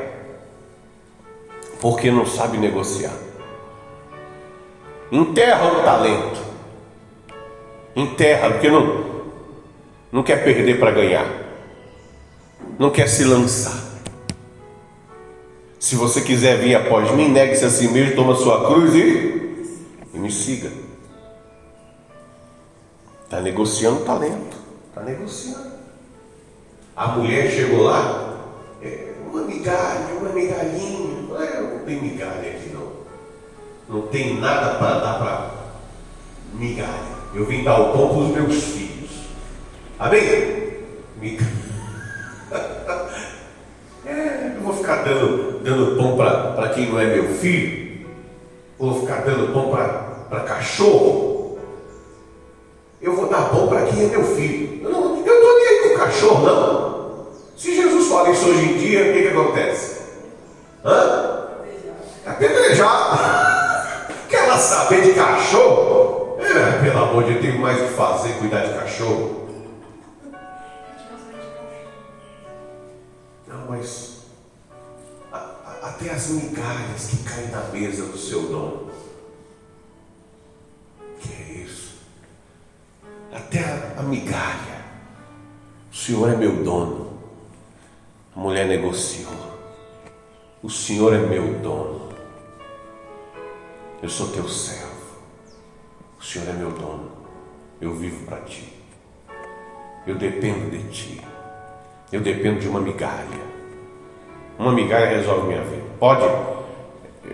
porque 1.81 2.11
não 2.11 2.27
sabe 2.27 2.59
negociar. 2.59 3.17
Enterra 5.11 5.67
o 5.67 5.83
talento, 5.83 6.41
enterra, 7.95 8.51
porque 8.51 8.71
não, 8.71 9.05
não 10.11 10.23
quer 10.23 10.43
perder 10.45 10.79
para 10.79 10.91
ganhar, 10.91 11.27
não 12.79 12.91
quer 12.91 13.09
se 13.09 13.25
lançar. 13.25 13.93
Se 15.79 15.97
você 15.97 16.21
quiser 16.21 16.59
vir 16.59 16.77
após 16.77 17.11
mim, 17.13 17.29
negue-se 17.29 17.65
a 17.65 17.71
si 17.71 17.89
mesmo, 17.89 18.15
toma 18.15 18.37
sua 18.37 18.67
cruz 18.67 18.95
e, 18.95 19.67
e 20.15 20.19
me 20.19 20.31
siga. 20.31 20.71
Está 23.25 23.41
negociando 23.41 24.05
talento, 24.05 24.57
está 24.89 25.03
negociando. 25.03 25.73
A 26.95 27.09
mulher 27.09 27.51
chegou 27.51 27.83
lá, 27.85 28.39
uma 29.31 29.43
migalha, 29.43 30.15
uma 30.21 30.29
migalhinha. 30.29 31.23
Não, 31.29 31.43
é, 31.43 31.61
não 31.61 31.79
tem 31.85 32.03
migalha 32.03 32.51
aqui 32.51 32.71
não. 32.73 32.93
Não 33.89 34.07
tem 34.09 34.39
nada 34.39 34.79
para 34.79 34.99
dar 35.01 35.19
para 35.19 35.51
migalha. 36.53 37.13
Eu 37.35 37.47
vim 37.47 37.65
dar 37.65 37.81
o 37.81 37.93
pão 37.93 38.09
para 38.09 38.19
os 38.19 38.29
meus 38.29 38.63
filhos. 38.63 39.11
Amém? 39.99 40.77
Migalha. 41.21 41.62
É, 44.05 44.53
eu 44.57 44.63
vou 44.63 44.75
ficar 44.75 45.05
dando, 45.05 45.61
dando 45.63 45.97
pão 45.97 46.17
para 46.17 46.69
quem 46.71 46.91
não 46.91 46.99
é 47.01 47.07
meu 47.07 47.29
filho. 47.35 48.07
Vou 48.79 49.01
ficar 49.01 49.23
dando 49.23 49.53
pão 49.53 49.71
para 50.29 50.41
cachorro. 50.41 51.59
Eu 53.01 53.15
vou 53.15 53.29
dar 53.29 53.49
pão 53.51 53.69
para 53.69 53.83
quem 53.83 54.05
é 54.05 54.09
meu 54.09 54.25
filho. 54.25 54.83
Eu 54.83 54.91
não 54.91 55.19
estou 55.21 55.59
nem 55.59 55.69
aí 55.69 55.89
com 55.89 55.99
cachorro, 55.99 56.45
não. 56.45 57.27
Se 57.57 57.75
Jesus 57.75 58.09
fala 58.09 58.31
isso 58.31 58.49
hoje 58.49 58.73
em 58.73 58.77
dia, 58.79 59.03
o 59.03 59.13
que, 59.13 59.23
que 59.23 59.29
acontece? 59.29 60.03
Hã? 60.85 61.49
É. 62.27 62.33
Quer 64.29 64.45
ela 64.45 64.59
saber 64.59 65.03
de 65.03 65.13
cachorro? 65.13 66.39
É, 66.41 66.83
pelo 66.83 67.05
amor 67.05 67.25
de 67.25 67.35
Deus, 67.35 67.43
tem 67.43 67.59
mais 67.59 67.81
o 67.81 67.85
que 67.85 67.95
fazer, 67.95 68.33
cuidar 68.35 68.65
de 68.65 68.75
cachorro. 68.75 69.42
Mas 73.73 74.19
a, 75.33 75.39
a, 75.39 75.89
até 75.89 76.11
as 76.11 76.29
migalhas 76.29 77.07
que 77.07 77.25
caem 77.25 77.49
na 77.49 77.63
mesa 77.69 78.05
do 78.05 78.19
seu 78.19 78.43
dono. 78.43 78.91
Que 81.19 81.33
é 81.33 81.53
isso? 81.65 81.97
Até 83.33 83.65
a, 83.65 84.01
a 84.01 84.03
migalha. 84.03 84.83
O 85.91 85.97
Senhor 85.97 86.29
é 86.29 86.37
meu 86.37 86.63
dono. 86.63 87.19
A 88.37 88.41
mulher 88.41 88.67
negociou. 88.67 89.33
O 90.63 90.69
Senhor 90.69 91.15
é 91.15 91.19
meu 91.19 91.59
dono. 91.61 92.13
Eu 94.03 94.09
sou 94.11 94.29
teu 94.33 94.47
servo. 94.49 95.17
O 96.21 96.23
Senhor 96.23 96.47
é 96.47 96.53
meu 96.53 96.73
dono. 96.73 97.11
Eu 97.81 97.95
vivo 97.95 98.27
para 98.27 98.43
ti. 98.43 98.71
Eu 100.07 100.17
dependo 100.19 100.71
de 100.71 100.91
ti. 100.91 101.23
Eu 102.13 102.21
dependo 102.21 102.61
de 102.61 102.69
uma 102.69 102.81
migalha. 102.81 103.53
Uma 104.59 104.73
migalha 104.73 105.17
resolve 105.17 105.49
minha 105.49 105.63
vida. 105.63 105.83
Pode? 105.99 106.25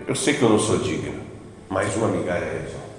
Eu 0.07 0.15
sei 0.15 0.35
que 0.35 0.41
eu 0.41 0.49
não 0.49 0.59
sou 0.59 0.77
digno, 0.77 1.21
mas 1.69 1.95
uma 1.95 2.07
migalha 2.07 2.45
resolve. 2.45 2.89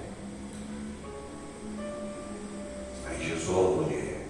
Aí 3.07 3.27
Jesus, 3.27 3.49
oh, 3.49 3.81
mulher, 3.81 4.27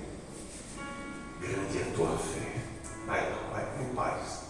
grande 1.40 1.78
é 1.78 1.82
a 1.82 1.96
tua 1.96 2.18
fé. 2.18 2.62
Vai, 3.08 3.22
vai, 3.52 3.66
em 3.82 3.96
paz. 3.96 4.42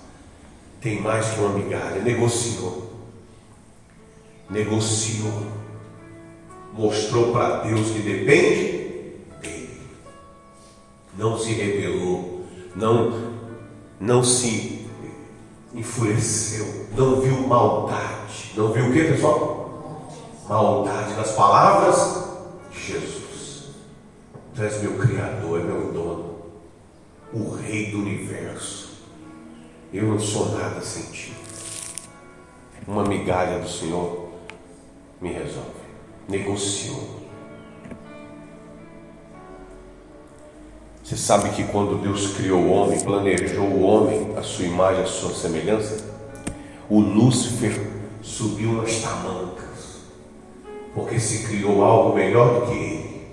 Tem 0.81 1.01
mais 1.01 1.29
que 1.29 1.39
uma 1.39 1.57
migalha. 1.57 2.01
Negociou. 2.01 2.91
Negociou. 4.49 5.47
Mostrou 6.73 7.31
para 7.33 7.63
Deus 7.63 7.91
que 7.91 7.99
depende 7.99 9.05
dele. 9.41 9.81
Não 11.17 11.37
se 11.37 11.53
rebelou. 11.53 12.45
Não, 12.75 13.33
não 13.99 14.23
se 14.23 14.80
enfureceu. 15.73 16.87
Não 16.95 17.21
viu 17.21 17.47
maldade. 17.47 18.53
Não 18.55 18.71
viu 18.71 18.89
o 18.89 18.93
que, 18.93 19.03
pessoal? 19.03 20.09
Maldade 20.47 21.13
nas 21.13 21.31
palavras 21.31 22.29
de 22.71 22.79
Jesus. 22.79 23.69
Tu 24.53 24.63
és 24.63 24.81
meu 24.81 24.97
Criador, 24.97 25.61
é 25.61 25.63
meu 25.63 25.93
dono, 25.93 26.35
o 27.33 27.55
Rei 27.55 27.91
do 27.91 27.99
universo. 27.99 28.91
Eu 29.93 30.07
não 30.07 30.19
sou 30.19 30.51
nada 30.57 30.81
sem 30.81 31.03
ti. 31.03 31.33
Uma 32.87 33.03
migalha 33.03 33.59
do 33.59 33.69
Senhor 33.69 34.29
me 35.21 35.31
resolve. 35.31 35.69
Negociou. 36.27 37.20
Você 41.11 41.17
sabe 41.17 41.49
que 41.49 41.65
quando 41.65 42.01
Deus 42.01 42.35
criou 42.35 42.61
o 42.61 42.71
homem, 42.71 42.97
planejou 43.01 43.65
o 43.65 43.81
homem, 43.81 44.33
a 44.37 44.41
sua 44.41 44.63
imagem, 44.63 45.03
a 45.03 45.05
sua 45.05 45.33
semelhança, 45.33 46.05
o 46.89 47.01
Lúcifer 47.01 47.77
subiu 48.21 48.71
nas 48.81 48.95
tamancas, 49.01 50.03
porque 50.95 51.19
se 51.19 51.49
criou 51.49 51.83
algo 51.83 52.15
melhor 52.15 52.61
do 52.61 52.67
que 52.67 52.77
ele, 52.77 53.27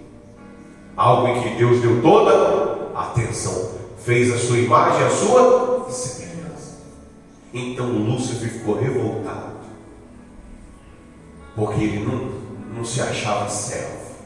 algo 0.97 1.29
em 1.29 1.41
que 1.41 1.51
Deus 1.51 1.81
deu 1.81 2.03
toda 2.03 2.91
a 2.97 3.12
atenção, 3.12 3.71
fez 4.05 4.33
a 4.33 4.38
sua 4.38 4.59
imagem, 4.59 5.07
a 5.07 5.11
sua 5.11 5.88
semelhança. 5.88 6.79
Então 7.55 7.93
Lúcifer 7.93 8.51
ficou 8.55 8.75
revoltado, 8.75 9.55
porque 11.55 11.85
ele 11.85 12.05
não, 12.05 12.75
não 12.75 12.85
se 12.85 13.01
achava 13.01 13.49
servo, 13.49 14.17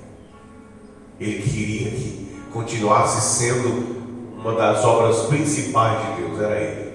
ele 1.20 1.42
queria 1.42 1.90
que 1.90 2.31
continuasse 2.52 3.38
sendo 3.38 4.02
uma 4.36 4.54
das 4.54 4.84
obras 4.84 5.26
principais 5.26 5.98
de 6.00 6.22
Deus, 6.22 6.40
era 6.40 6.60
ele, 6.60 6.92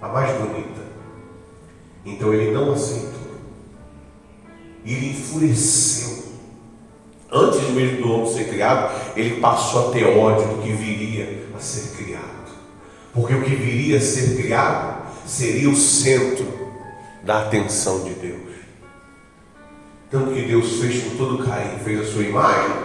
a 0.00 0.08
mais 0.08 0.36
bonita. 0.38 0.80
Então 2.04 2.32
ele 2.32 2.52
não 2.52 2.72
aceitou. 2.72 3.12
Ele 4.84 5.10
enfureceu. 5.10 6.24
Antes 7.30 7.68
mesmo 7.70 8.02
do 8.02 8.12
homem 8.12 8.32
ser 8.32 8.48
criado, 8.48 8.94
ele 9.16 9.40
passou 9.40 9.88
a 9.88 9.92
ter 9.92 10.04
ódio 10.04 10.48
do 10.48 10.62
que 10.62 10.72
viria 10.72 11.48
a 11.54 11.60
ser 11.60 11.96
criado. 11.96 12.24
Porque 13.12 13.34
o 13.34 13.42
que 13.42 13.54
viria 13.54 13.98
a 13.98 14.00
ser 14.00 14.36
criado 14.36 15.06
seria 15.26 15.68
o 15.68 15.76
centro 15.76 16.46
da 17.24 17.42
atenção 17.42 18.04
de 18.04 18.14
Deus. 18.14 18.46
Tanto 20.10 20.32
que 20.32 20.42
Deus 20.42 20.80
fez 20.80 21.02
com 21.02 21.16
todo 21.16 21.44
carinho, 21.44 21.80
fez 21.80 22.00
a 22.00 22.12
sua 22.12 22.22
imagem 22.22 22.76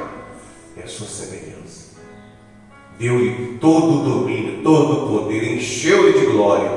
e 0.75 0.81
a 0.81 0.87
sua 0.87 1.07
semelhança 1.07 1.50
deu-lhe 3.01 3.57
todo 3.59 3.99
o 3.99 4.03
domínio, 4.03 4.61
todo 4.61 4.93
o 4.93 5.07
poder, 5.07 5.55
encheu-lhe 5.55 6.19
de 6.19 6.25
glória, 6.27 6.69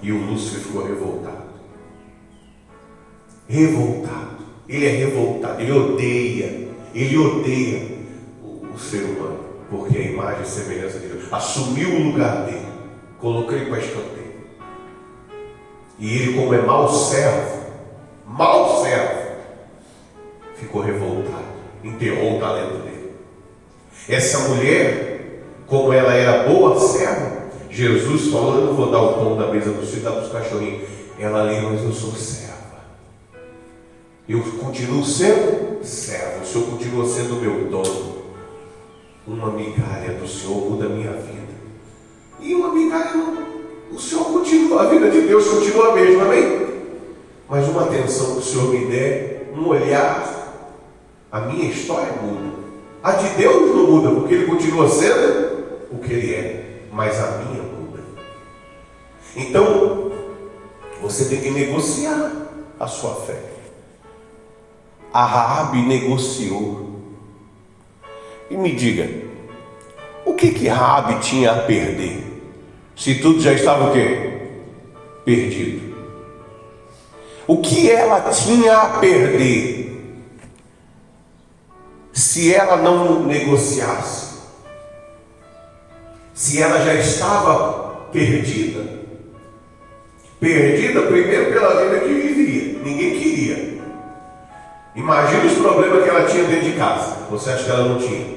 e 0.00 0.12
o 0.12 0.24
Lúcifer 0.24 0.60
ficou 0.60 0.86
revoltado. 0.86 1.44
Revoltado. 3.48 4.44
Ele 4.68 4.86
é 4.86 4.90
revoltado, 4.90 5.60
ele 5.60 5.72
odeia, 5.72 6.68
ele 6.94 7.18
odeia 7.18 7.88
o, 8.42 8.78
ser 8.78 9.02
humano, 9.04 9.40
porque 9.68 9.98
a 9.98 10.02
imagem 10.02 10.42
e 10.42 10.46
semelhança 10.46 10.98
de 11.00 11.08
Deus 11.08 11.32
assumiu 11.32 11.90
o 11.90 12.02
lugar 12.04 12.46
dele, 12.46 12.66
colocou 13.20 13.54
ele 13.54 13.66
para 13.66 13.80
escanteio. 13.80 14.34
E 15.98 16.16
ele, 16.16 16.34
como 16.34 16.54
é 16.54 16.62
mau 16.62 16.88
servo, 16.88 17.64
mau 18.26 18.82
servo, 18.82 19.24
ficou 20.54 20.82
revoltado, 20.82 21.44
enterrou 21.82 22.36
o 22.36 22.40
talento 22.40 22.84
dele. 22.84 23.12
Essa 24.08 24.48
mulher 24.48 25.03
como 25.74 25.92
ela 25.92 26.14
era 26.14 26.44
boa 26.44 26.78
serva, 26.78 27.48
Jesus 27.68 28.30
falou: 28.30 28.60
Eu 28.60 28.66
não 28.66 28.74
vou 28.74 28.92
dar 28.92 29.00
o 29.00 29.14
pão 29.14 29.36
da 29.36 29.48
mesa 29.48 29.72
do 29.72 29.84
senhor, 29.84 30.04
dá 30.04 30.12
para 30.12 30.22
os 30.22 30.30
cachorrinhos. 30.30 30.88
Ela 31.18 31.42
leu, 31.42 31.70
mas 31.70 31.82
eu 31.82 31.92
sou 31.92 32.12
serva. 32.12 32.54
Eu 34.28 34.40
continuo 34.60 35.04
sendo 35.04 35.84
serva, 35.84 36.42
o 36.42 36.46
Senhor 36.46 36.66
continua 36.68 37.04
sendo 37.04 37.40
meu 37.40 37.68
dono. 37.68 38.24
Uma 39.26 39.50
migalha 39.50 40.14
do 40.14 40.28
Senhor 40.28 40.70
muda 40.70 40.86
a 40.86 40.88
minha 40.88 41.10
vida. 41.10 41.54
E 42.38 42.54
uma 42.54 42.72
migalha. 42.72 43.44
O 43.90 43.98
Senhor 43.98 44.24
continua, 44.26 44.82
a 44.82 44.86
vida 44.86 45.10
de 45.10 45.22
Deus 45.22 45.46
continua 45.46 45.90
a 45.90 45.94
mesma, 45.94 46.22
amém? 46.24 46.66
Mas 47.48 47.68
uma 47.68 47.82
atenção 47.82 48.34
que 48.34 48.38
o 48.38 48.42
Senhor 48.42 48.68
me 48.70 48.86
der, 48.86 49.52
um 49.56 49.68
olhar, 49.68 50.70
a 51.30 51.40
minha 51.40 51.68
história 51.68 52.12
muda. 52.22 52.54
A 53.02 53.12
de 53.12 53.28
Deus 53.36 53.74
não 53.74 53.86
muda, 53.86 54.10
porque 54.10 54.34
Ele 54.34 54.46
continua 54.46 54.88
sendo 54.88 55.53
o 55.94 55.98
que 55.98 56.12
ele 56.12 56.34
é, 56.34 56.80
mas 56.92 57.18
a 57.18 57.38
minha 57.38 57.62
muda. 57.62 58.00
Então, 59.36 60.12
você 61.00 61.26
tem 61.26 61.40
que 61.40 61.50
negociar 61.50 62.32
a 62.78 62.86
sua 62.86 63.14
fé. 63.14 63.40
A 65.12 65.24
Raabe 65.24 65.82
negociou. 65.82 67.00
E 68.50 68.56
me 68.56 68.72
diga, 68.72 69.08
o 70.24 70.34
que 70.34 70.50
que 70.50 70.68
Raabe 70.68 71.20
tinha 71.20 71.52
a 71.52 71.62
perder? 71.62 72.22
Se 72.96 73.16
tudo 73.16 73.40
já 73.40 73.52
estava 73.52 73.90
o 73.90 73.92
quê? 73.92 74.40
Perdido. 75.24 75.94
O 77.46 77.58
que 77.58 77.90
ela 77.90 78.30
tinha 78.30 78.76
a 78.76 78.88
perder 78.98 79.84
se 82.12 82.54
ela 82.54 82.76
não 82.76 83.24
negociasse? 83.24 84.23
Se 86.34 86.60
ela 86.60 86.84
já 86.84 86.94
estava 86.94 88.08
perdida. 88.12 88.82
Perdida 90.40 91.02
primeiro 91.02 91.52
pela 91.52 91.82
vida 91.82 92.00
que 92.00 92.12
vivia, 92.12 92.78
ninguém 92.82 93.18
queria. 93.18 93.74
Imagina 94.96 95.44
os 95.46 95.54
problemas 95.54 96.02
que 96.02 96.10
ela 96.10 96.26
tinha 96.26 96.44
dentro 96.44 96.70
de 96.70 96.76
casa. 96.76 97.16
Você 97.30 97.50
acha 97.50 97.64
que 97.64 97.70
ela 97.70 97.88
não 97.88 97.98
tinha? 97.98 98.34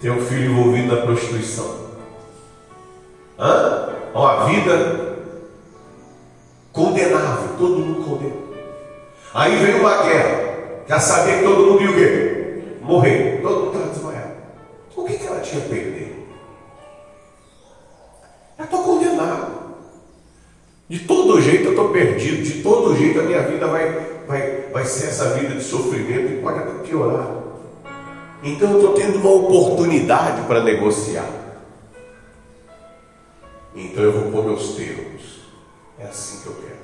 Ter 0.00 0.10
um 0.10 0.20
filho 0.20 0.52
envolvido 0.52 0.94
na 0.94 1.02
prostituição. 1.02 1.82
Hã? 3.38 3.88
Uma 4.14 4.46
vida 4.46 5.16
condenável, 6.72 7.56
todo 7.58 7.78
mundo 7.80 8.04
condenou. 8.04 8.54
Aí 9.34 9.56
veio 9.56 9.80
uma 9.80 10.02
guerra. 10.02 10.52
Já 10.88 11.00
sabia 11.00 11.38
que 11.38 11.44
todo 11.44 11.72
mundo 11.72 11.82
ia 11.82 11.90
o 11.90 11.94
quê? 11.94 12.62
Morrer. 12.82 13.40
Todo 13.42 13.60
mundo 13.60 13.74
estava 13.74 13.92
desmaiado. 13.92 14.32
O 14.96 15.04
que, 15.04 15.16
que 15.16 15.26
ela 15.26 15.40
tinha 15.40 15.64
a 15.64 15.68
perder? 15.68 16.01
Eu 18.62 18.64
estou 18.64 18.84
condenado. 18.84 19.62
De 20.88 21.00
todo 21.00 21.40
jeito 21.40 21.64
eu 21.64 21.70
estou 21.70 21.88
perdido, 21.88 22.42
de 22.42 22.62
todo 22.62 22.94
jeito 22.94 23.18
a 23.18 23.24
minha 23.24 23.42
vida 23.42 23.66
vai, 23.66 24.22
vai, 24.26 24.68
vai 24.72 24.84
ser 24.84 25.06
essa 25.06 25.30
vida 25.34 25.56
de 25.56 25.64
sofrimento 25.64 26.32
e 26.32 26.40
pode 26.40 26.60
até 26.60 26.86
piorar. 26.86 27.42
Então 28.42 28.70
eu 28.70 28.76
estou 28.76 28.94
tendo 28.94 29.18
uma 29.18 29.30
oportunidade 29.30 30.46
para 30.46 30.62
negociar. 30.62 31.28
Então 33.74 34.04
eu 34.04 34.12
vou 34.12 34.30
pôr 34.30 34.44
meus 34.44 34.74
termos. 34.76 35.40
É 35.98 36.04
assim 36.04 36.42
que 36.42 36.46
eu 36.46 36.54
quero. 36.54 36.82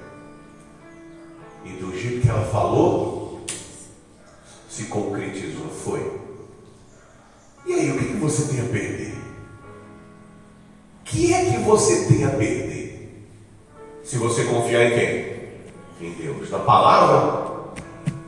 E 1.64 1.80
do 1.80 1.96
jeito 1.96 2.22
que 2.22 2.28
ela 2.28 2.44
falou, 2.46 3.42
se 4.68 4.84
concretizou, 4.84 5.68
foi. 5.68 6.20
E 7.66 7.72
aí, 7.74 7.90
o 7.90 7.98
que, 7.98 8.04
você 8.14 8.54
tem 8.54 8.64
a 8.64 8.68
perder? 8.68 9.17
Que 11.08 11.32
é 11.32 11.50
que 11.50 11.58
você 11.58 12.04
tem 12.04 12.24
a 12.24 12.30
perder? 12.30 13.24
Se 14.04 14.16
você 14.16 14.44
confiar 14.44 14.84
em 14.84 14.98
quem? 14.98 16.08
Em 16.08 16.12
Deus. 16.12 16.50
Na 16.50 16.58
palavra? 16.58 17.72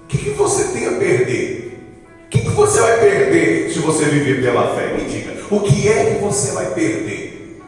O 0.03 0.07
que, 0.09 0.19
que 0.19 0.31
você 0.31 0.65
tem 0.73 0.89
a 0.89 0.99
perder? 0.99 1.79
O 2.27 2.29
que, 2.31 2.41
que 2.41 2.51
você 2.51 2.81
vai 2.81 3.01
perder 3.01 3.73
se 3.73 3.79
você 3.81 4.05
viver 4.07 4.43
pela 4.43 4.75
fé? 4.75 4.95
Me 4.95 5.05
diga. 5.05 5.55
O 5.55 5.61
que 5.61 5.89
é 5.89 6.15
que 6.15 6.23
você 6.23 6.53
vai 6.53 6.75
perder? 6.75 7.61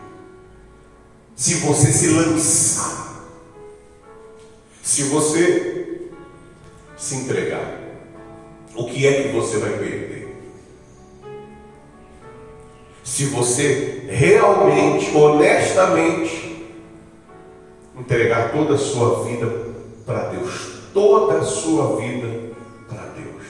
Se 1.36 1.54
você 1.54 1.92
se 1.92 2.08
lançar. 2.08 3.26
Se 4.82 5.04
você 5.04 6.08
se 6.96 7.16
entregar. 7.16 7.80
O 8.74 8.86
que 8.86 9.06
é 9.06 9.24
que 9.24 9.28
você 9.28 9.58
vai 9.58 9.70
perder? 9.70 10.11
Se 13.12 13.26
você 13.26 14.04
realmente, 14.08 15.14
honestamente, 15.14 16.66
entregar 17.94 18.52
toda 18.52 18.72
a 18.72 18.78
sua 18.78 19.22
vida 19.24 19.46
para 20.06 20.30
Deus, 20.30 20.78
toda 20.94 21.40
a 21.40 21.42
sua 21.42 22.00
vida 22.00 22.54
para 22.88 23.02
Deus, 23.08 23.44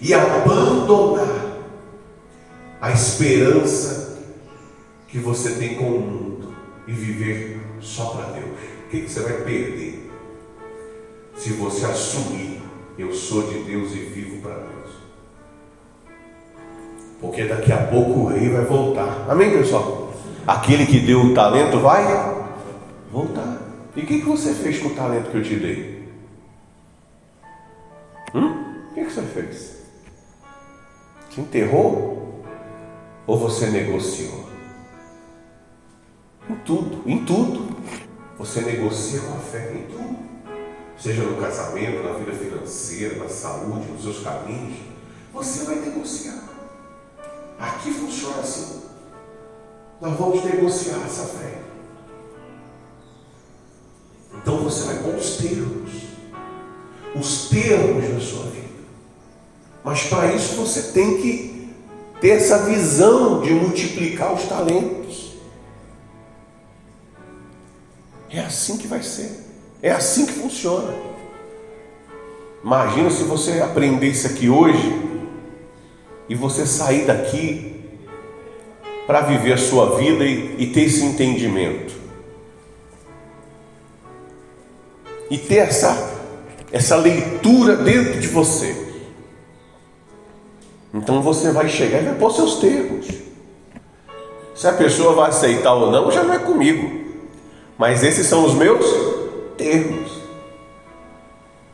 e 0.00 0.14
abandonar 0.14 1.58
a 2.80 2.92
esperança 2.92 4.16
que 5.08 5.18
você 5.18 5.56
tem 5.56 5.74
com 5.74 5.86
o 5.86 6.00
mundo 6.00 6.54
e 6.86 6.92
viver 6.92 7.60
só 7.80 8.10
para 8.10 8.26
Deus. 8.26 8.60
O 8.86 8.90
que, 8.90 9.08
você 9.08 9.20
vai 9.22 9.38
perder 9.38 10.08
se 11.36 11.50
você 11.54 11.84
assumir 11.84 12.62
eu 12.96 13.12
sou 13.12 13.42
de 13.42 13.58
Deus 13.64 13.90
e 13.90 14.04
vivo 14.04 14.40
para 14.40 14.54
Deus? 14.54 14.69
Porque 17.20 17.44
daqui 17.44 17.70
a 17.70 17.86
pouco 17.86 18.20
o 18.20 18.26
rei 18.26 18.48
vai 18.48 18.64
voltar. 18.64 19.26
Amém, 19.28 19.50
pessoal? 19.50 20.12
Aquele 20.46 20.86
que 20.86 21.00
deu 21.00 21.20
o 21.20 21.34
talento 21.34 21.78
vai 21.78 22.02
voltar. 23.12 23.58
E 23.94 24.00
o 24.00 24.06
que, 24.06 24.20
que 24.20 24.26
você 24.26 24.54
fez 24.54 24.78
com 24.78 24.88
o 24.88 24.94
talento 24.94 25.30
que 25.30 25.36
eu 25.36 25.42
te 25.42 25.56
dei? 25.56 26.08
Hum? 28.34 28.74
O 28.90 28.94
que, 28.94 29.04
que 29.04 29.12
você 29.12 29.22
fez? 29.22 29.80
Você 31.28 31.40
enterrou? 31.42 32.42
Ou 33.26 33.38
você 33.38 33.66
negociou? 33.66 34.48
Em 36.48 36.54
tudo, 36.64 37.02
em 37.06 37.24
tudo. 37.24 37.76
Você 38.38 38.62
negocia 38.62 39.20
com 39.20 39.34
a 39.34 39.38
fé 39.38 39.72
em 39.74 39.82
tudo. 39.92 40.16
Seja 40.96 41.22
no 41.22 41.36
casamento, 41.40 42.02
na 42.02 42.14
vida 42.14 42.32
financeira, 42.32 43.16
na 43.16 43.28
saúde, 43.28 43.86
nos 43.92 44.02
seus 44.02 44.22
caminhos. 44.22 44.78
Você 45.32 45.64
vai 45.64 45.76
negociar. 45.76 46.49
Aqui 47.60 47.92
funciona 47.92 48.40
assim. 48.40 48.80
Nós 50.00 50.18
vamos 50.18 50.42
negociar 50.42 51.02
essa 51.04 51.24
fé. 51.26 51.58
Então 54.34 54.58
você 54.64 54.84
vai 54.84 55.02
pôr 55.02 55.14
os 55.14 55.36
termos. 55.36 55.90
Os 57.14 57.50
termos 57.50 58.08
da 58.08 58.20
sua 58.20 58.44
vida. 58.44 58.68
Mas 59.84 60.04
para 60.04 60.32
isso 60.32 60.54
você 60.54 60.92
tem 60.92 61.20
que 61.20 61.70
ter 62.18 62.30
essa 62.30 62.64
visão 62.64 63.42
de 63.42 63.52
multiplicar 63.52 64.32
os 64.32 64.44
talentos. 64.44 65.34
É 68.30 68.40
assim 68.40 68.78
que 68.78 68.86
vai 68.86 69.02
ser. 69.02 69.44
É 69.82 69.90
assim 69.90 70.24
que 70.24 70.32
funciona. 70.32 70.94
Imagina 72.64 73.10
se 73.10 73.24
você 73.24 73.60
aprender 73.60 74.08
isso 74.08 74.26
aqui 74.26 74.48
hoje 74.48 75.09
e 76.30 76.34
você 76.36 76.64
sair 76.64 77.06
daqui 77.06 77.74
para 79.04 79.22
viver 79.22 79.54
a 79.54 79.58
sua 79.58 79.96
vida 79.96 80.24
e, 80.24 80.54
e 80.60 80.66
ter 80.68 80.82
esse 80.82 81.04
entendimento. 81.04 81.92
E 85.28 85.36
ter 85.36 85.56
essa, 85.56 86.20
essa 86.70 86.94
leitura 86.94 87.74
dentro 87.74 88.20
de 88.20 88.28
você. 88.28 88.76
Então 90.94 91.20
você 91.20 91.50
vai 91.50 91.68
chegar 91.68 92.00
e 92.00 92.04
vai 92.04 92.14
pôr 92.14 92.30
seus 92.30 92.60
termos. 92.60 93.08
Se 94.54 94.68
a 94.68 94.72
pessoa 94.72 95.12
vai 95.14 95.30
aceitar 95.30 95.74
ou 95.74 95.90
não, 95.90 96.12
já 96.12 96.22
não 96.22 96.34
é 96.34 96.38
comigo. 96.38 97.10
Mas 97.76 98.04
esses 98.04 98.26
são 98.26 98.44
os 98.44 98.54
meus 98.54 98.86
termos. 99.56 100.12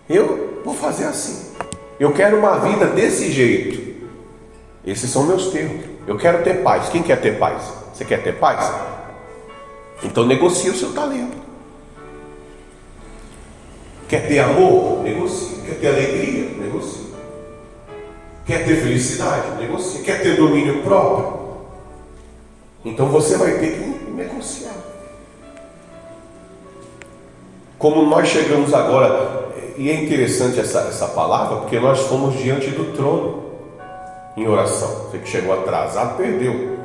Eu 0.09 0.63
vou 0.65 0.75
fazer 0.75 1.05
assim. 1.05 1.53
Eu 2.01 2.15
quero 2.15 2.39
uma 2.39 2.59
vida 2.61 2.87
desse 2.87 3.31
jeito. 3.31 3.86
Esses 4.87 5.11
são 5.11 5.25
meus 5.25 5.49
termos. 5.49 5.85
Eu 6.07 6.17
quero 6.17 6.45
ter 6.45 6.63
paz. 6.63 6.89
Quem 6.89 7.03
quer 7.03 7.21
ter 7.21 7.39
paz? 7.39 7.61
Você 7.93 8.05
quer 8.05 8.23
ter 8.23 8.39
paz? 8.39 8.73
Então 10.05 10.25
negocie 10.25 10.71
o 10.71 10.77
seu 10.77 10.93
talento. 10.93 11.37
Quer 14.09 14.29
ter 14.29 14.39
amor? 14.39 15.03
Negocie. 15.03 15.57
Quer 15.67 15.75
ter 15.81 15.89
alegria? 15.89 16.51
Negocie. 16.57 17.07
Quer 18.47 18.65
ter 18.65 18.77
felicidade? 18.77 19.61
Negocie. 19.61 20.03
Quer 20.03 20.23
ter 20.23 20.37
domínio 20.37 20.83
próprio? 20.83 21.47
Então 22.85 23.09
você 23.09 23.37
vai 23.37 23.59
ter 23.59 23.73
que 23.73 24.11
negociar. 24.13 24.77
Como 27.77 28.03
nós 28.03 28.29
chegamos 28.29 28.73
agora, 28.73 29.53
e 29.77 29.91
é 29.91 30.05
interessante 30.05 30.61
essa, 30.61 30.81
essa 30.83 31.09
palavra, 31.09 31.57
porque 31.59 31.81
nós 31.81 32.01
fomos 32.03 32.37
diante 32.37 32.71
do 32.71 32.93
trono 32.97 33.46
em 34.37 34.47
oração. 34.47 35.09
Você 35.11 35.19
que 35.19 35.29
chegou 35.29 35.55
atrasado 35.55 36.17
perdeu. 36.17 36.77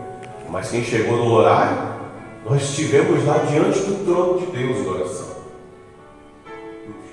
Mas 0.50 0.70
quem 0.70 0.84
chegou 0.84 1.18
no 1.18 1.32
horário, 1.32 1.78
nós 2.46 2.62
estivemos 2.62 3.26
lá 3.26 3.38
diante 3.50 3.80
do 3.80 4.06
trono 4.06 4.40
de 4.40 4.46
Deus 4.48 4.78
em 4.78 4.88
oração. 4.88 5.28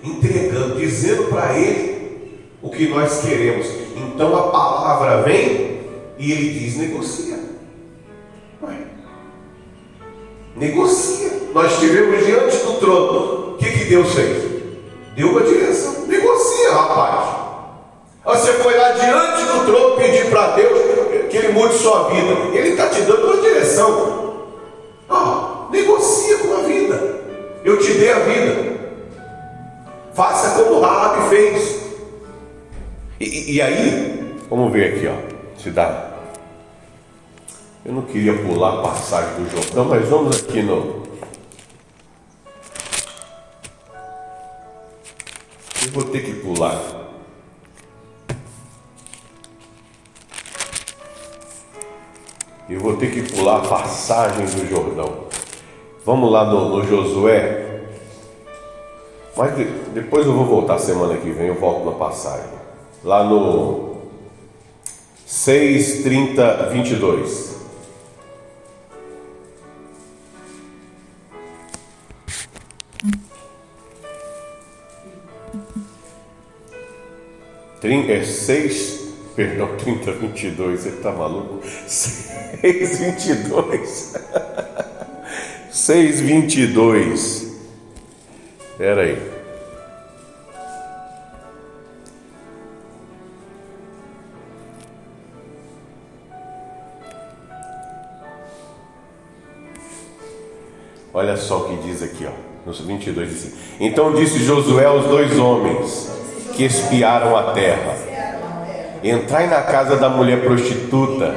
Entregando, 0.03 0.77
dizendo 0.77 1.25
para 1.25 1.59
Ele 1.59 2.49
o 2.63 2.71
que 2.71 2.89
nós 2.89 3.21
queremos. 3.21 3.67
Então 3.97 4.37
a 4.37 4.49
palavra 4.49 5.23
vem 5.23 5.81
e 6.19 6.33
Ele 6.33 6.59
diz: 6.59 6.77
negocia. 6.77 7.39
Ué. 8.63 8.77
Negocia. 10.57 11.49
Nós 11.53 11.73
estivemos 11.73 12.25
diante 12.25 12.57
do 12.59 12.75
trono. 12.75 13.55
O 13.55 13.57
que, 13.57 13.71
que 13.71 13.85
Deus 13.87 14.13
fez? 14.15 14.49
Deu 15.15 15.31
uma 15.31 15.43
direção. 15.43 16.07
Negocia, 16.07 16.73
rapaz. 16.73 17.48
Você 18.29 18.53
foi 18.53 18.77
lá 18.77 18.91
diante 18.91 19.43
do 19.43 19.65
trono 19.65 19.97
pedir 19.97 20.29
para 20.29 20.49
Deus 20.49 20.79
que 21.31 21.37
Ele 21.39 21.49
mude 21.49 21.79
sua 21.79 22.11
vida. 22.11 22.55
Ele 22.55 22.69
está 22.69 22.91
te 22.91 23.01
dando 23.01 23.25
uma 23.25 23.41
direção. 23.41 24.45
Ah, 25.09 25.67
negocia 25.71 26.37
com 26.37 26.59
a 26.59 26.61
vida. 26.61 27.21
Eu 27.65 27.79
te 27.79 27.91
dei 27.95 28.13
a 28.13 28.19
vida. 28.19 28.79
Faça 30.13 30.63
como 30.63 30.79
Raab 30.79 31.31
fez. 31.31 31.79
E, 33.19 33.55
e, 33.55 33.63
aí, 33.63 34.37
vamos 34.51 34.73
ver 34.75 34.95
aqui, 34.95 35.09
ó. 35.09 35.59
Se 35.59 35.71
dá. 35.71 36.11
Eu 37.83 37.95
não 37.95 38.03
queria 38.03 38.35
pular 38.35 38.81
a 38.81 38.83
passagem 38.83 39.43
do 39.43 39.51
Jordão, 39.51 39.87
mas 39.87 40.07
vamos 40.07 40.39
aqui 40.43 40.63
no. 40.63 41.03
Eu 45.83 45.93
vou 45.95 46.05
ter 46.05 46.21
que 46.21 46.35
pular. 46.35 47.08
Eu 52.69 52.81
vou 52.81 52.97
ter 52.97 53.11
que 53.11 53.23
pular 53.33 53.57
a 53.57 53.69
passagem 53.69 54.45
do 54.45 54.69
Jordão. 54.69 55.25
Vamos 56.05 56.31
lá 56.31 56.45
no, 56.45 56.69
no 56.69 56.85
Josué. 56.85 57.83
Mas 59.35 59.57
de, 59.57 59.65
depois 59.95 60.27
eu 60.27 60.35
vou 60.35 60.45
voltar 60.45 60.79
semana 60.79 61.17
que 61.17 61.31
vem, 61.31 61.47
eu 61.47 61.55
volto 61.55 61.87
na 61.87 61.93
passagem. 61.93 62.59
Lá 63.03 63.25
no 63.25 63.97
6, 65.25 66.03
30, 66.03 66.69
22. 66.71 67.49
É 78.09 78.23
6, 78.23 79.08
perdão, 79.39 79.77
30, 79.77 80.11
22, 80.15 80.87
ele 80.87 80.97
está 80.97 81.13
maluco? 81.13 81.61
6, 81.87 82.99
22. 82.99 84.15
6, 85.71 86.21
22. 86.23 87.53
Espera 88.73 89.03
aí. 89.03 89.39
Olha 101.15 101.37
só 101.37 101.59
o 101.59 101.69
que 101.69 101.89
diz 101.89 102.03
aqui, 102.03 102.27
ó, 102.27 102.33
no 102.67 102.73
22 102.73 103.29
diz 103.29 103.39
assim: 103.39 103.57
Então 103.79 104.13
disse 104.15 104.41
Josué 104.41 104.87
aos 104.87 105.07
dois 105.07 105.39
homens 105.39 106.11
que 106.57 106.65
espiaram 106.65 107.37
a 107.37 107.53
terra: 107.53 108.08
Entrai 109.03 109.47
na 109.47 109.63
casa 109.63 109.97
da 109.97 110.09
mulher 110.09 110.43
prostituta 110.43 111.35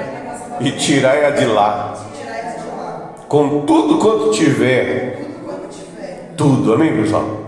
e 0.60 0.72
tirai-a 0.72 1.32
de 1.32 1.46
lá. 1.46 1.96
Com 3.28 3.62
tudo 3.62 3.98
quanto 3.98 4.32
tiver. 4.32 5.22
Tudo, 6.36 6.74
amém, 6.74 6.96
pessoal? 7.02 7.40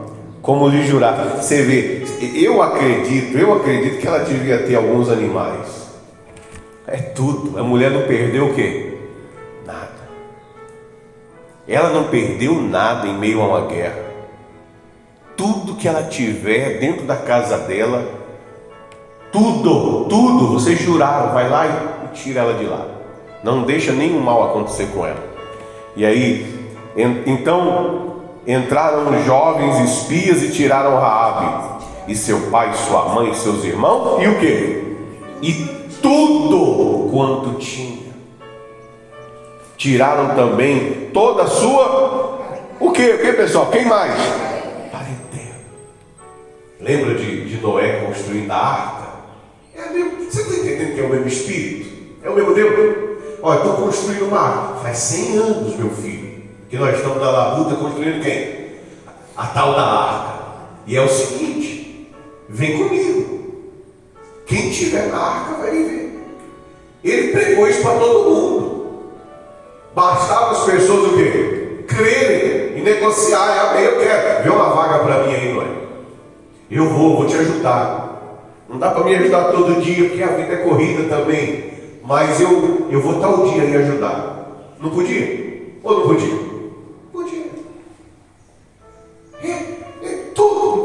Como 0.41 0.69
lhe 0.69 0.85
jurar. 0.85 1.37
Você 1.37 1.63
vê, 1.63 2.03
eu 2.35 2.61
acredito, 2.61 3.37
eu 3.37 3.53
acredito 3.53 3.99
que 3.99 4.07
ela 4.07 4.19
devia 4.19 4.59
ter 4.59 4.75
alguns 4.75 5.09
animais. 5.09 5.89
É 6.85 6.97
tudo. 6.97 7.57
A 7.57 7.63
mulher 7.63 7.91
não 7.91 8.03
perdeu 8.03 8.47
o 8.47 8.53
quê? 8.53 8.97
Nada. 9.65 9.89
Ela 11.67 11.89
não 11.89 12.05
perdeu 12.05 12.61
nada 12.61 13.07
em 13.07 13.17
meio 13.17 13.41
a 13.41 13.47
uma 13.47 13.67
guerra. 13.67 14.03
Tudo 15.35 15.75
que 15.75 15.87
ela 15.87 16.03
tiver 16.03 16.77
dentro 16.79 17.05
da 17.05 17.15
casa 17.15 17.57
dela, 17.57 18.22
tudo, 19.33 20.05
tudo, 20.05 20.47
vocês 20.53 20.79
juraram, 20.79 21.33
vai 21.33 21.49
lá 21.49 21.65
e 21.65 22.15
tira 22.15 22.41
ela 22.41 22.53
de 22.53 22.65
lá. 22.65 22.85
Não 23.43 23.63
deixa 23.63 23.91
nenhum 23.91 24.21
mal 24.21 24.51
acontecer 24.51 24.87
com 24.93 25.05
ela. 25.05 25.21
E 25.95 26.05
aí, 26.05 26.69
então, 27.25 28.21
entraram 28.47 29.21
jovens 29.25 29.79
espias 29.79 30.43
e 30.43 30.51
tiraram 30.51 30.97
Raabe 30.97 31.81
e 32.07 32.15
seu 32.15 32.39
pai, 32.51 32.71
sua 32.73 33.09
mãe, 33.09 33.31
e 33.31 33.35
seus 33.35 33.65
irmãos 33.65 34.21
e 34.21 34.27
o 34.27 34.39
que? 34.39 34.97
E 35.41 35.53
tudo 36.01 37.09
quanto 37.11 37.55
tinha. 37.55 38.13
Tiraram 39.75 40.35
também 40.35 41.09
toda 41.11 41.43
a 41.43 41.47
sua 41.47 42.23
o 42.79 42.91
que? 42.91 43.13
O 43.13 43.35
pessoal? 43.35 43.67
Quem 43.67 43.85
mais? 43.85 44.13
Parentela. 44.91 45.55
Lembra 46.79 47.15
de, 47.15 47.49
de 47.49 47.61
Noé 47.61 48.03
construindo 48.05 48.51
a 48.51 48.57
arca? 48.57 49.02
É 49.93 50.03
mesmo, 50.03 50.31
você 50.31 50.41
está 50.41 50.53
entendendo 50.55 50.95
que 50.95 51.01
é 51.01 51.03
o 51.03 51.09
mesmo 51.09 51.27
espírito? 51.27 51.89
É 52.23 52.29
o 52.29 52.35
mesmo 52.35 52.53
Deus? 52.53 53.13
Olha, 53.41 53.57
estou 53.57 53.73
construindo 53.75 54.25
uma 54.25 54.39
arca. 54.39 54.79
Faz 54.81 54.97
100 54.97 55.37
anos, 55.37 55.75
meu 55.75 55.89
filho 55.89 56.33
que 56.73 56.79
nós 56.79 56.95
estamos 56.95 57.21
na 57.21 57.29
labuta 57.29 57.75
construindo 57.75 58.23
quem? 58.23 58.79
A 59.37 59.45
tal 59.45 59.73
da 59.73 59.83
arca. 59.83 60.43
E 60.87 60.97
é 60.97 61.01
o 61.03 61.07
seguinte: 61.07 62.11
vem 62.49 62.79
comigo. 62.79 63.61
Quem 64.47 64.71
tiver 64.71 65.05
na 65.09 65.19
arca 65.19 65.53
vai 65.61 65.69
viver. 65.69 66.19
Ele 67.03 67.31
pregou 67.31 67.67
isso 67.67 67.83
para 67.83 67.99
todo 67.99 68.27
mundo. 68.27 69.03
Bastava 69.93 70.53
as 70.53 70.63
pessoas 70.63 71.11
o 71.11 71.15
quê? 71.15 71.85
Crerem 71.87 72.79
e 72.79 72.81
negociarem. 72.81 73.69
Amém, 73.69 73.83
eu 73.83 73.99
quero. 73.99 74.43
Vê 74.43 74.49
uma 74.49 74.69
vaga 74.69 75.03
para 75.03 75.27
mim 75.27 75.35
aí, 75.35 75.53
Noé. 75.53 75.67
Eu 76.71 76.89
vou, 76.89 77.17
vou 77.17 77.27
te 77.27 77.35
ajudar. 77.35 78.12
Não 78.73 78.79
dá 78.79 78.91
para 78.91 79.03
me 79.05 79.15
ajudar 79.15 79.51
todo 79.51 79.81
dia, 79.81 80.09
porque 80.09 80.23
a 80.23 80.35
vida 80.35 80.53
é 80.53 80.57
corrida 80.57 81.03
também. 81.07 81.71
Mas 82.03 82.41
eu, 82.41 82.87
eu 82.89 82.99
vou 82.99 83.21
tal 83.21 83.47
dia 83.47 83.63
e 83.63 83.77
ajudar. 83.77 84.47
Não 84.81 84.89
podia? 84.89 85.71
Ou 85.83 85.99
não 85.99 86.07
podia? 86.07 86.53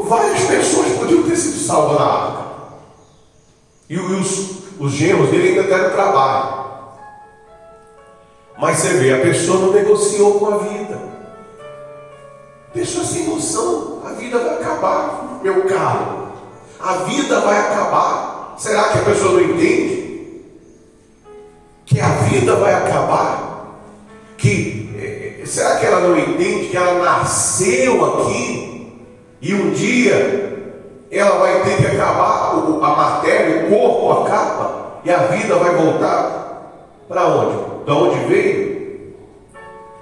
várias 0.09 0.43
pessoas 0.45 0.97
podiam 0.97 1.23
ter 1.23 1.35
sido 1.35 1.59
salvas 1.59 1.99
na 1.99 2.05
arca. 2.05 2.43
E 3.87 3.97
os, 3.97 4.63
os 4.79 4.91
genros 4.91 5.29
dele 5.29 5.49
ainda 5.49 5.63
deram 5.63 5.91
trabalho. 5.91 6.59
Mas 8.57 8.77
você 8.77 8.97
vê, 8.97 9.13
a 9.13 9.21
pessoa 9.21 9.59
não 9.59 9.71
negociou 9.71 10.39
com 10.39 10.47
a 10.47 10.57
vida. 10.57 10.99
Pessoa 12.73 13.05
sem 13.05 13.27
noção, 13.27 14.01
a 14.03 14.09
vida 14.13 14.37
vai 14.39 14.55
acabar, 14.55 15.39
meu 15.41 15.65
caro. 15.65 16.18
A 16.89 17.03
vida 17.03 17.39
vai 17.41 17.55
acabar. 17.55 18.55
Será 18.57 18.85
que 18.85 18.97
a 18.97 19.01
pessoa 19.03 19.33
não 19.33 19.41
entende? 19.41 20.41
Que 21.85 21.99
a 21.99 22.07
vida 22.07 22.55
vai 22.55 22.73
acabar? 22.73 23.77
Que 24.35 24.89
eh, 24.97 25.45
será 25.45 25.75
que 25.75 25.85
ela 25.85 25.99
não 25.99 26.17
entende 26.17 26.69
que 26.69 26.75
ela 26.75 26.95
nasceu 27.03 28.03
aqui 28.05 29.05
e 29.39 29.53
um 29.53 29.69
dia 29.69 30.81
ela 31.11 31.37
vai 31.37 31.61
ter 31.61 31.77
que 31.77 31.95
acabar, 31.95 32.53
a 32.53 32.95
matéria, 32.95 33.67
o 33.67 33.69
corpo 33.69 34.23
acaba, 34.23 34.99
e 35.05 35.11
a 35.11 35.17
vida 35.27 35.55
vai 35.57 35.75
voltar 35.75 36.71
para 37.07 37.27
onde? 37.27 37.85
Da 37.85 37.93
onde 37.93 38.25
veio? 38.25 39.13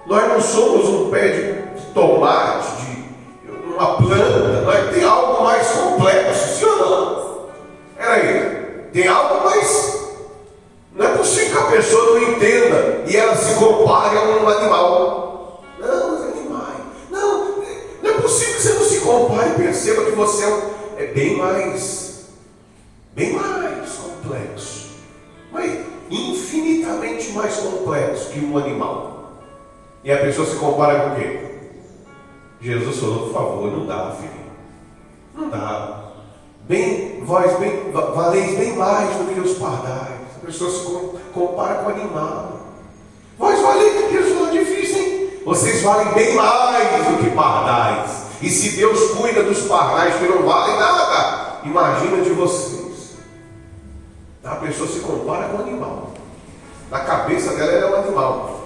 Nós 0.06 0.26
não 0.30 0.40
somos 0.40 0.88
um 0.88 1.10
pé 1.10 1.28
de 1.28 1.82
tomate, 1.94 2.68
de 2.78 2.87
uma 3.78 3.97
planta, 3.97 4.61
nós 4.61 4.89
tem 4.89 5.03
algo 5.03 5.43
mais 5.43 5.67
complexo, 5.67 6.57
sim 6.57 6.65
ou 6.65 6.78
não? 6.78 7.47
Peraí, 7.95 8.89
tem 8.91 9.07
algo 9.07 9.45
mais. 9.45 9.97
Não 10.95 11.05
é 11.05 11.09
possível 11.15 11.51
que 11.51 11.57
a 11.57 11.78
pessoa 11.78 12.19
não 12.19 12.32
entenda 12.32 13.03
e 13.05 13.15
ela 13.15 13.36
se 13.36 13.53
compare 13.55 14.17
a 14.17 14.21
um 14.21 14.49
animal. 14.49 15.63
Não, 15.80 16.15
os 16.15 16.21
animais. 16.23 16.78
Não, 17.11 17.63
não 18.01 18.09
é 18.09 18.13
possível 18.19 18.55
que 18.55 18.61
você 18.61 18.73
não 18.73 18.82
se 18.82 18.99
compare 19.01 19.49
e 19.51 19.53
perceba 19.53 20.05
que 20.05 20.11
você 20.11 20.43
é, 20.43 21.03
é 21.03 21.05
bem 21.07 21.38
mais, 21.38 22.25
bem 23.13 23.34
mais 23.34 23.91
complexo, 23.91 24.88
mas 25.51 25.82
infinitamente 26.09 27.32
mais 27.34 27.55
complexo 27.57 28.30
que 28.32 28.39
um 28.39 28.57
animal. 28.57 29.34
E 30.03 30.11
a 30.11 30.17
pessoa 30.17 30.47
se 30.47 30.55
compara 30.55 30.99
com 30.99 31.09
o 31.09 31.15
quê? 31.15 31.57
Jesus 32.60 32.97
falou, 32.97 33.28
por 33.28 33.34
favor, 33.34 33.72
não 33.72 33.86
dá, 33.86 34.12
filho. 34.12 34.32
Não 35.36 35.49
dá. 35.49 36.03
Bem, 36.68 37.24
vós 37.24 37.58
bem, 37.60 37.91
valeis 37.91 38.58
bem 38.58 38.76
mais 38.76 39.16
do 39.16 39.34
que 39.34 39.39
os 39.39 39.58
pardais. 39.58 40.20
A 40.36 40.45
pessoa 40.45 40.70
se 40.72 41.32
compara 41.34 41.76
com 41.76 41.89
animal. 41.91 42.60
Vós 43.38 43.62
valeis, 43.62 44.12
Jesus 44.12 44.34
falou 44.34 44.51
difícil, 44.51 44.97
hein? 44.97 45.30
Vocês 45.45 45.82
valem 45.82 46.14
bem 46.14 46.36
mais 46.36 47.08
do 47.08 47.24
que 47.24 47.30
pardais. 47.30 48.28
E 48.41 48.49
se 48.49 48.76
Deus 48.76 49.12
cuida 49.12 49.43
dos 49.43 49.62
pardais 49.62 50.16
que 50.16 50.28
não 50.28 50.43
valem 50.43 50.78
nada, 50.78 51.60
imagina 51.64 52.22
de 52.22 52.32
vocês. 52.32 53.16
A 54.43 54.55
pessoa 54.55 54.88
se 54.88 54.99
compara 54.99 55.49
com 55.49 55.60
animal. 55.60 56.12
Na 56.89 56.99
cabeça 57.01 57.53
dela 57.55 57.72
ela 57.72 57.88
é 57.88 57.99
um 57.99 58.03
animal. 58.03 58.64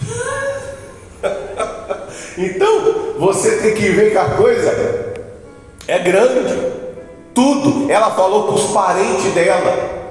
então, 2.38 3.14
você 3.18 3.58
tem 3.58 3.74
que 3.74 3.90
ver 3.90 4.10
que 4.10 4.18
a 4.18 4.30
coisa 4.30 5.14
é 5.86 5.98
grande. 5.98 6.72
Tudo. 7.34 7.90
Ela 7.90 8.10
falou 8.10 8.44
para 8.44 8.54
os 8.54 8.72
parentes 8.72 9.32
dela. 9.32 10.02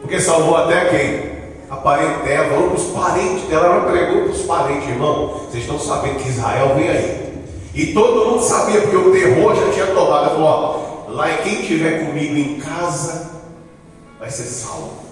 Porque 0.00 0.20
salvou 0.20 0.56
até 0.56 0.84
quem? 0.86 1.34
A 1.70 1.76
parente 1.76 2.24
dela, 2.24 2.50
falou 2.50 2.70
para 2.70 2.78
os 2.78 2.84
parentes 2.84 3.48
dela, 3.48 3.66
ela 3.66 3.90
pregou 3.90 4.24
para 4.24 4.32
os 4.32 4.42
parentes, 4.42 4.88
irmão. 4.88 5.40
Vocês 5.48 5.64
estão 5.64 5.78
sabendo 5.78 6.22
que 6.22 6.28
Israel 6.28 6.74
vem 6.74 6.88
aí. 6.88 7.24
E 7.74 7.86
todo 7.92 8.30
mundo 8.30 8.42
sabia, 8.42 8.82
porque 8.82 8.96
o 8.96 9.10
terror 9.10 9.56
já 9.56 9.72
tinha 9.72 9.86
tomado. 9.86 10.26
Ele 10.26 10.34
falou: 10.34 11.06
ó, 11.08 11.10
lá 11.10 11.30
e 11.30 11.38
quem 11.38 11.60
estiver 11.60 12.06
comigo 12.06 12.36
em 12.36 12.60
casa 12.60 13.30
vai 14.18 14.30
ser 14.30 14.44
salvo. 14.44 15.04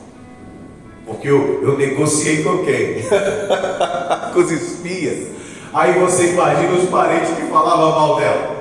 Porque 1.07 1.29
eu, 1.29 1.63
eu 1.63 1.77
negociei 1.77 2.45
com 2.45 2.59
quem? 2.59 3.03
com 4.33 4.41
os 4.41 4.51
espias. 4.51 5.42
Aí 5.75 5.99
você 5.99 6.33
imagina 6.33 6.73
os 6.73 6.89
parentes 6.91 7.35
que 7.35 7.43
falavam 7.47 7.91
mal 7.93 8.17
dela. 8.17 8.53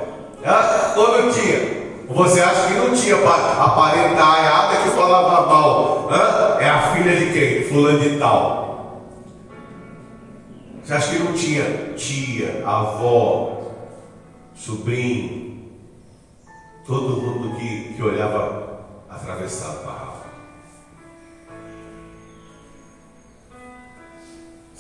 Ah, 0.46 0.94
ou 0.96 1.22
não 1.22 1.32
tinha? 1.32 1.82
Você 2.10 2.42
acha 2.42 2.68
que 2.68 2.74
não 2.74 2.94
tinha 2.94 3.16
a 3.16 3.70
parentalhada 3.70 4.78
que 4.84 4.90
falava 4.90 5.48
mal? 5.48 6.10
Hã? 6.10 6.58
É 6.60 6.70
a 6.70 6.82
filha 6.94 7.16
de 7.16 7.34
quem? 7.34 7.64
Fulano 7.66 8.00
de 8.00 8.18
tal. 8.18 9.02
Você 10.84 10.94
acha 10.94 11.12
que 11.12 11.24
não 11.24 11.34
tinha 11.34 11.94
tia, 11.96 12.64
avó, 12.66 13.62
sobrinho, 14.56 15.70
todo 16.86 17.22
mundo 17.22 17.56
que, 17.58 17.94
que 17.94 18.04
olhava 18.04 18.82
atravessado 19.10 19.84
para 19.84 20.11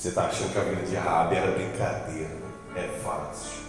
Você 0.01 0.07
está 0.07 0.23
achando 0.23 0.51
que 0.51 0.57
a 0.57 0.63
vida 0.63 0.81
de 0.81 0.95
Rabi 0.95 1.35
era 1.35 1.51
brincadeira? 1.51 2.31
É 2.75 2.89
fácil. 3.03 3.61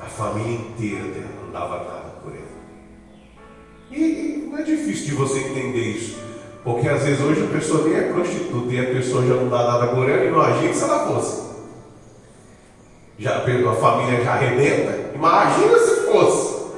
A 0.00 0.06
família 0.06 0.54
inteira 0.54 1.04
dela 1.08 1.28
não 1.44 1.52
dava 1.52 1.76
nada 1.84 2.08
por 2.22 2.32
ele. 2.32 2.46
E, 3.90 4.48
não 4.48 4.58
é 4.58 4.62
difícil 4.62 5.08
de 5.08 5.14
você 5.14 5.40
entender 5.40 5.90
isso. 5.90 6.18
Porque 6.64 6.88
às 6.88 7.04
vezes 7.04 7.20
hoje 7.20 7.44
a 7.44 7.48
pessoa 7.48 7.86
nem 7.86 7.98
é 7.98 8.12
prostituta 8.14 8.72
e 8.72 8.80
a 8.80 8.94
pessoa 8.94 9.26
já 9.26 9.34
não 9.34 9.50
dá 9.50 9.62
nada 9.62 9.88
por 9.88 10.08
ela 10.08 10.46
agir 10.46 10.74
se 10.74 10.84
ela 10.84 11.06
fosse 11.06 11.52
já 13.18 13.36
a 13.36 13.74
família 13.74 14.24
já 14.24 14.32
arrebenta. 14.32 15.14
Imagina 15.14 15.78
se 15.80 16.06
fosse. 16.06 16.72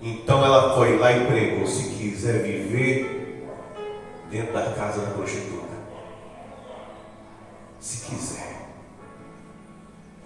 Então 0.00 0.42
ela 0.42 0.74
foi 0.74 0.96
lá 0.96 1.12
e 1.12 1.26
pregou: 1.26 1.66
se 1.66 1.90
quiser 1.90 2.42
viver 2.42 3.44
dentro 4.30 4.54
da 4.54 4.70
casa 4.70 5.02
da 5.02 5.10
prostituta, 5.10 5.73
se 7.84 8.06
quiser. 8.06 8.70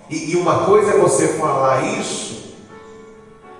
E, 0.09 0.30
e 0.30 0.36
uma 0.36 0.64
coisa 0.64 0.92
é 0.92 0.98
você 0.98 1.26
falar 1.28 1.82
isso 1.98 2.54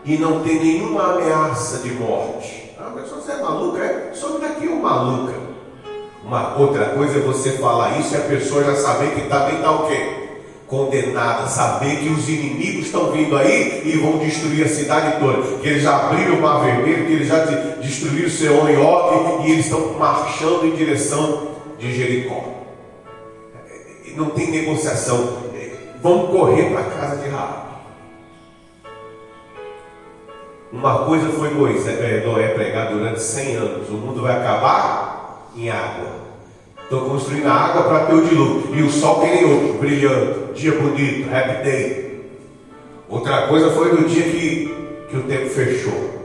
e 0.05 0.17
não 0.17 0.41
ter 0.45 0.61
nenhuma 0.61 1.15
ameaça 1.15 1.79
de 1.79 1.91
morte. 1.95 2.77
Ah, 2.79 2.93
mas 2.95 3.11
você 3.11 3.33
é 3.33 3.43
maluca? 3.43 3.83
É? 3.83 4.13
Some 4.15 4.41
daqui 4.41 4.69
uma 4.69 4.89
maluca. 4.89 5.35
Uma 6.25 6.57
outra 6.57 6.91
coisa 6.91 7.19
é 7.19 7.23
você 7.23 7.53
falar 7.59 7.99
isso 7.99 8.15
e 8.15 8.19
a 8.19 8.21
pessoa 8.21 8.63
já 8.63 8.77
saber 8.77 9.15
que 9.17 9.29
também 9.29 9.57
está 9.57 9.73
o 9.73 9.89
quê? 9.89 10.15
condenada, 10.69 11.47
saber 11.47 11.97
que 11.97 12.11
os 12.11 12.29
inimigos 12.29 12.85
estão 12.85 13.11
vindo 13.11 13.35
aí 13.39 13.85
e 13.87 13.97
vão 13.97 14.19
destruir 14.19 14.67
a 14.67 14.69
cidade 14.69 15.19
toda, 15.19 15.57
que 15.57 15.67
eles 15.67 15.83
já 15.83 15.97
abriram 15.97 16.35
o 16.35 16.43
mar 16.43 16.63
vermelho, 16.63 17.07
que 17.07 17.13
eles 17.15 17.27
já 17.27 17.43
destruíram 17.81 18.29
Seon 18.29 18.69
e 18.69 18.77
Og 18.77 19.47
e 19.47 19.53
eles 19.53 19.65
estão 19.65 19.95
marchando 19.95 20.67
em 20.67 20.77
direção 20.77 21.49
de 21.79 21.91
Jericó. 21.97 22.58
Não 24.19 24.31
tem 24.31 24.51
negociação. 24.51 25.47
Vão 26.03 26.27
correr 26.27 26.73
para 26.73 26.81
a 26.81 26.91
casa 26.91 27.23
de 27.23 27.29
Raab. 27.29 27.69
Uma 30.73 31.05
coisa 31.05 31.29
foi 31.29 31.51
Moisés, 31.51 32.01
é, 32.01 32.27
Noé 32.27 32.49
pregar 32.49 32.91
durante 32.93 33.23
100 33.23 33.55
anos: 33.55 33.89
o 33.89 33.93
mundo 33.93 34.23
vai 34.23 34.37
acabar 34.37 35.49
em 35.57 35.71
água. 35.71 36.19
Estou 36.83 37.09
construindo 37.09 37.47
a 37.47 37.53
água 37.53 37.85
para 37.85 38.07
ter 38.07 38.15
o 38.15 38.27
dilúvio. 38.27 38.75
E 38.75 38.83
o 38.83 38.91
sol 38.91 39.21
que 39.21 39.27
nem 39.27 39.45
outro, 39.45 39.79
brilhando. 39.79 40.53
Dia 40.53 40.73
bonito, 40.73 41.33
happy 41.33 41.63
day. 41.63 42.31
Outra 43.09 43.47
coisa 43.47 43.71
foi 43.71 43.93
no 43.93 44.09
dia 44.09 44.25
que, 44.25 44.75
que 45.11 45.17
o 45.17 45.23
tempo 45.29 45.49
fechou. 45.49 46.19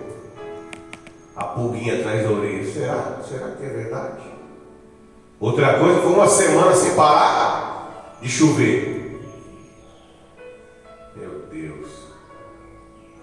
A 1.35 1.43
pulguinha 1.43 1.99
atrás 1.99 2.23
da 2.23 2.31
orelha. 2.31 2.73
Será? 2.73 3.19
Será 3.27 3.51
que 3.51 3.63
é 3.63 3.69
verdade? 3.69 4.23
Outra 5.39 5.75
coisa 5.75 6.01
foi 6.01 6.11
uma 6.11 6.27
semana 6.27 6.73
sem 6.73 6.95
parar 6.95 7.72
de 8.23 8.29
chover. 8.29 9.19
Meu 11.13 11.41
Deus. 11.51 11.89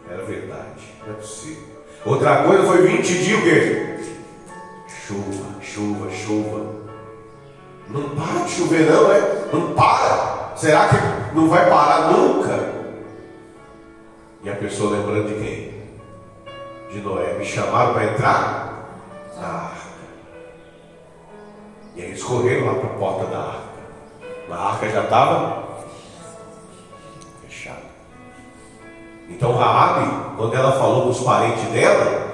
Era 0.09 0.23
verdade. 0.25 0.95
Não 1.07 1.15
é 1.15 1.17
possível. 1.17 1.65
Outra 2.05 2.45
coisa 2.45 2.65
foi 2.65 2.87
20 2.87 3.25
dias 3.25 3.39
o 3.39 3.43
quê? 3.43 3.99
Chuva, 4.89 5.63
chuva, 5.63 6.11
chuva. 6.11 6.75
Não 7.89 8.11
para 8.11 8.45
de 8.45 8.51
chover, 8.51 8.91
não, 8.91 9.11
é? 9.11 9.21
Não 9.53 9.75
para. 9.75 10.53
Será 10.55 10.89
que 10.89 11.35
não 11.35 11.49
vai 11.49 11.69
parar 11.69 12.13
nunca? 12.13 12.75
E 14.43 14.51
a 14.51 14.57
pessoa 14.57 14.99
lembrando 14.99 15.29
de 15.29 15.35
quem? 15.35 15.81
De 16.93 17.01
Noé. 17.01 17.39
Me 17.39 17.45
chamaram 17.45 17.95
para 17.95 18.05
entrar 18.05 19.01
na 19.37 19.47
arca. 19.47 19.81
E 21.97 22.03
aí 22.03 22.09
eles 22.09 22.23
correram 22.23 22.67
lá 22.67 22.75
para 22.75 22.91
a 22.91 22.99
porta 22.99 23.27
da 23.27 23.39
arca. 23.39 23.70
A 24.51 24.73
arca 24.73 24.89
já 24.89 25.05
estava 25.05 25.63
fechada. 27.47 27.83
Então 29.29 29.57
Raabe, 29.57 30.37
quando 30.37 30.55
ela 30.55 30.73
falou 30.73 31.03
para 31.03 31.11
os 31.11 31.21
parentes 31.21 31.65
dela, 31.71 32.31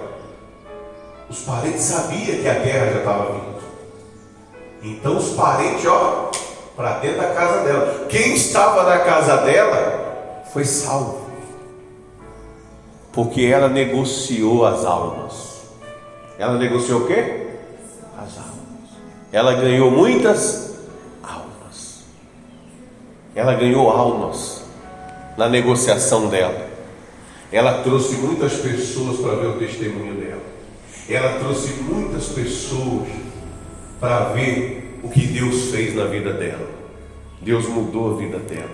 os 1.29 1.41
parentes 1.41 1.83
sabiam 1.83 2.41
que 2.41 2.49
a 2.49 2.55
guerra 2.55 2.93
já 2.93 2.99
estava 2.99 3.33
vindo. 3.33 3.57
Então 4.83 5.17
os 5.17 5.31
parentes, 5.31 5.85
ó, 5.87 6.31
para 6.77 6.99
dentro 6.99 7.23
da 7.23 7.35
casa 7.35 7.65
dela. 7.65 8.07
Quem 8.09 8.35
estava 8.35 8.85
na 8.85 8.99
casa 8.99 9.39
dela 9.39 10.45
foi 10.53 10.65
salvo. 10.65 11.27
Porque 13.13 13.47
ela 13.47 13.69
negociou 13.69 14.67
as 14.67 14.85
almas. 14.85 15.63
Ela 16.39 16.59
negociou 16.59 17.01
o 17.01 17.07
quê? 17.07 17.47
As 18.17 18.37
almas. 18.37 18.91
Ela 19.33 19.55
ganhou 19.55 19.91
muitas. 19.91 20.66
Ela 23.37 23.53
ganhou 23.55 23.91
almas 23.91 24.63
na 25.37 25.47
negociação 25.47 26.29
dela. 26.29 26.71
Ela 27.53 27.83
trouxe 27.83 28.15
muitas 28.17 28.55
pessoas 28.55 29.21
para 29.21 29.35
ver 29.37 29.49
o 29.49 29.59
testemunho 29.59 30.15
dela. 30.15 30.41
Ela 31.07 31.39
trouxe 31.39 31.75
muitas 31.83 32.29
pessoas 32.31 33.07
para 34.01 34.33
ver 34.33 34.99
o 35.03 35.11
que 35.11 35.27
Deus 35.27 35.71
fez 35.71 35.95
na 35.95 36.07
vida 36.07 36.33
dela. 36.33 36.67
Deus 37.43 37.69
mudou 37.69 38.15
a 38.15 38.17
vida 38.17 38.39
dela. 38.39 38.71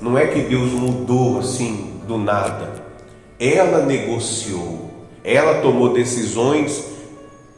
Não 0.00 0.18
é 0.18 0.26
que 0.26 0.40
Deus 0.40 0.72
mudou 0.72 1.38
assim 1.38 2.00
do 2.08 2.18
nada. 2.18 2.84
Ela 3.38 3.86
negociou, 3.86 4.90
ela 5.22 5.62
tomou 5.62 5.92
decisões 5.92 6.84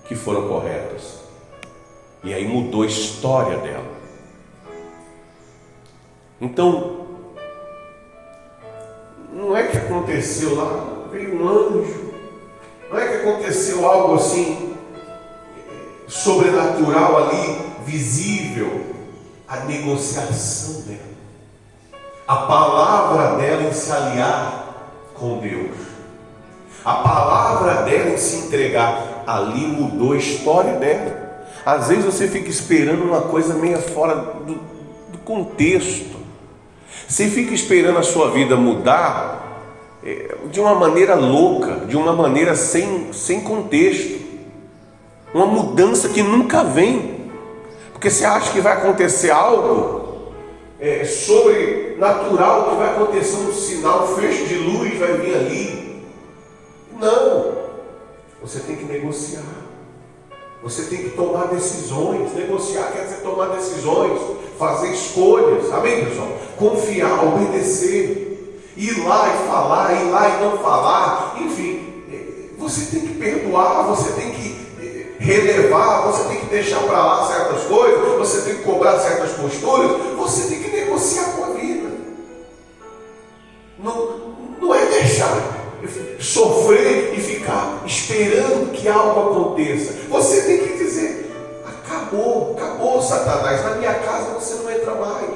que 0.07 0.14
foram 0.14 0.47
corretas. 0.47 1.20
E 2.22 2.35
aí 2.35 2.47
mudou 2.47 2.83
a 2.83 2.87
história 2.87 3.57
dela. 3.57 3.99
Então, 6.41 7.07
não 9.32 9.57
é 9.57 9.64
que 9.64 9.76
aconteceu 9.76 10.57
lá, 10.57 11.07
veio 11.12 11.41
um 11.41 11.49
anjo, 11.49 12.12
não 12.91 12.99
é 12.99 13.09
que 13.09 13.14
aconteceu 13.28 13.86
algo 13.86 14.14
assim 14.14 14.74
sobrenatural 16.09 17.28
ali, 17.28 17.59
visível, 17.84 18.80
a 19.47 19.59
negociação 19.61 20.82
dela, 20.82 21.01
a 22.26 22.36
palavra 22.36 23.36
dela 23.36 23.62
em 23.62 23.72
se 23.72 23.93
aliar 23.93 25.11
com 25.14 25.38
Deus, 25.38 25.76
a 26.84 26.95
palavra 26.95 27.82
dela 27.82 28.11
em 28.11 28.16
se 28.16 28.47
entregar, 28.47 29.24
ali 29.26 29.66
mudou 29.66 30.12
a 30.12 30.16
história 30.16 30.74
dela. 30.74 31.28
Às 31.64 31.88
vezes 31.88 32.05
você 32.05 32.26
fica 32.26 32.49
esperando 32.49 33.03
uma 33.03 33.22
coisa 33.22 33.55
meio 33.55 33.78
fora 33.78 34.16
do, 34.16 34.55
do 35.12 35.18
contexto. 35.18 36.20
Você 37.11 37.26
fica 37.26 37.52
esperando 37.52 37.98
a 37.98 38.04
sua 38.04 38.30
vida 38.30 38.54
mudar 38.54 39.66
é, 40.00 40.36
de 40.48 40.61
uma 40.61 40.76
maneira 40.76 41.16
louca, 41.16 41.84
de 41.84 41.96
uma 41.96 42.12
maneira 42.12 42.54
sem, 42.54 43.12
sem 43.12 43.40
contexto. 43.40 44.20
Uma 45.34 45.44
mudança 45.44 46.11
que 46.11 46.22
nunca 46.22 46.62
vem, 46.62 47.28
porque 47.92 48.08
você 48.08 48.24
acha 48.24 48.52
que 48.52 48.61
vai 48.61 48.74
acontecer 48.74 49.32
algo 49.32 50.30
é, 50.78 51.04
sobrenatural, 51.04 52.70
que 52.70 52.76
vai 52.76 52.90
acontecer 52.90 53.38
um 53.38 53.52
sinal, 53.52 54.04
um 54.04 54.14
fecho 54.14 54.46
de 54.46 54.54
luz 54.54 54.96
vai 54.96 55.14
vir 55.14 55.34
ali. 55.34 56.04
Não, 56.96 57.54
você 58.40 58.61
tem 58.61 58.76
que 58.76 58.84
negociar, 58.84 59.42
você 60.62 60.84
tem 60.84 60.98
que 60.98 61.11
tomar 61.11 61.48
decisões. 61.48 62.32
Negociar 62.34 62.92
quer 62.92 63.02
dizer 63.02 63.22
tomar 63.22 63.48
decisões, 63.48 64.20
fazer 64.61 64.88
escolhas, 64.88 65.72
amém, 65.72 66.04
pessoal? 66.04 66.28
Confiar, 66.58 67.24
obedecer, 67.24 68.62
ir 68.76 69.04
lá 69.06 69.34
e 69.34 69.48
falar, 69.48 69.94
ir 69.94 70.11
lá 70.11 70.28
e 70.28 70.44
não 70.44 70.58
falar, 70.58 71.36
enfim, 71.40 72.04
é, 72.12 72.54
você 72.58 72.94
tem 72.94 73.00
que 73.00 73.14
perdoar, 73.14 73.84
você 73.84 74.12
tem 74.12 74.30
que 74.32 74.61
relevar, 75.18 76.02
você 76.02 76.28
tem 76.28 76.40
que 76.40 76.46
deixar 76.46 76.80
para 76.80 77.04
lá 77.04 77.26
certas 77.26 77.62
coisas, 77.64 78.18
você 78.18 78.42
tem 78.42 78.56
que 78.56 78.62
cobrar 78.62 78.98
certas 78.98 79.32
posturas, 79.32 80.16
você 80.16 80.48
tem 80.48 80.62
que 80.62 80.70
negociar 80.70 81.36
com 81.36 81.44
a 81.44 81.48
vida. 81.54 81.90
Não, 83.82 84.20
não 84.61 84.74
é 84.74 84.84
deixar 84.86 85.61
sofrer 86.18 87.14
e 87.16 87.20
ficar 87.20 87.82
esperando 87.86 88.72
que 88.72 88.86
algo 88.88 89.30
aconteça. 89.30 89.94
Você 90.11 90.42
tem 90.42 90.58
que 90.58 90.76
dizer: 90.76 91.30
acabou, 91.64 92.49
acabou, 92.81 93.03
Satanás. 93.03 93.62
Na 93.62 93.74
minha 93.74 93.95
casa 93.95 94.33
você 94.33 94.55
não 94.55 94.70
entra 94.70 94.95
mais. 94.95 95.31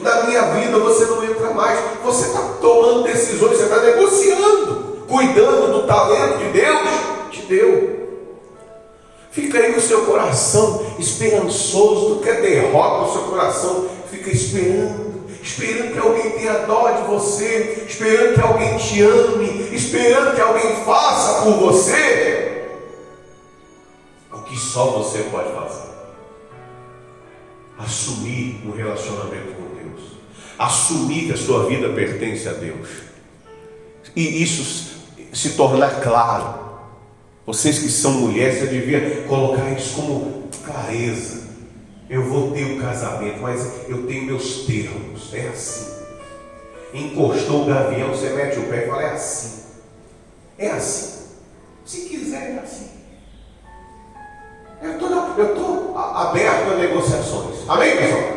Na 0.00 0.22
minha 0.24 0.42
vida 0.42 0.78
você 0.78 1.04
não 1.04 1.22
entra 1.22 1.50
mais. 1.50 1.78
Você 2.02 2.28
está 2.28 2.40
tomando 2.60 3.04
decisões, 3.04 3.56
você 3.56 3.64
está 3.64 3.80
negociando, 3.80 5.04
cuidando 5.06 5.72
do 5.72 5.86
talento 5.86 6.38
que 6.38 6.58
Deus 6.58 6.88
te 7.30 7.42
deu. 7.42 7.96
Fica 9.30 9.58
aí 9.58 9.76
o 9.76 9.80
seu 9.80 10.06
coração 10.06 10.86
esperançoso, 10.98 12.16
tu 12.16 12.22
quer 12.22 12.40
derrota 12.40 13.10
o 13.10 13.12
seu 13.12 13.22
coração, 13.24 13.86
fica 14.10 14.30
esperando, 14.30 15.26
esperando 15.42 15.92
que 15.92 15.98
alguém 15.98 16.30
tenha 16.30 16.54
dó 16.60 16.90
de 16.90 17.02
você, 17.02 17.84
esperando 17.86 18.34
que 18.34 18.40
alguém 18.40 18.78
te 18.78 19.02
ame, 19.02 19.74
esperando 19.74 20.34
que 20.34 20.40
alguém 20.40 20.76
faça 20.86 21.42
por 21.42 21.52
você 21.58 22.64
o 24.32 24.38
que 24.38 24.56
só 24.56 24.86
você 24.86 25.18
pode 25.30 25.52
fazer. 25.52 25.85
Assumir 27.78 28.62
um 28.66 28.70
relacionamento 28.70 29.52
com 29.52 29.74
Deus, 29.74 30.12
assumir 30.58 31.26
que 31.26 31.32
a 31.32 31.36
sua 31.36 31.66
vida 31.66 31.90
pertence 31.90 32.48
a 32.48 32.52
Deus, 32.52 32.88
e 34.14 34.42
isso 34.42 34.96
se 35.32 35.50
tornar 35.50 36.00
claro 36.00 36.66
vocês 37.46 37.78
que 37.78 37.88
são 37.88 38.10
mulheres, 38.12 38.58
você 38.58 38.66
devia 38.66 39.22
colocar 39.22 39.70
isso 39.70 39.94
como 39.94 40.48
clareza. 40.64 41.46
Eu 42.10 42.24
vou 42.24 42.50
ter 42.50 42.64
o 42.64 42.74
um 42.74 42.80
casamento, 42.80 43.40
mas 43.40 43.88
eu 43.88 44.04
tenho 44.04 44.24
meus 44.24 44.66
termos. 44.66 45.32
É 45.32 45.46
assim. 45.48 45.94
Encostou 46.92 47.62
o 47.62 47.66
gavião, 47.66 48.08
você 48.08 48.30
mete 48.30 48.58
o 48.58 48.64
pé 48.64 48.84
e 48.84 48.88
fala: 48.88 49.02
é 49.02 49.12
assim. 49.12 49.62
É 50.58 50.70
assim. 50.72 51.26
Se 51.84 52.08
quiser, 52.08 52.56
é 52.56 52.58
assim. 52.58 52.95
Eu 54.82 54.92
estou 55.46 55.96
aberto 55.96 56.72
a 56.72 56.76
negociações. 56.76 57.68
Amém, 57.68 57.96
pessoal? 57.96 58.36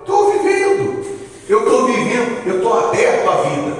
Estou 0.00 0.32
vivendo. 0.32 1.04
Eu 1.48 1.58
estou 1.58 1.86
vivendo. 1.86 2.46
Eu 2.46 2.56
estou 2.56 2.78
aberto 2.78 3.28
à 3.28 3.36
vida. 3.42 3.76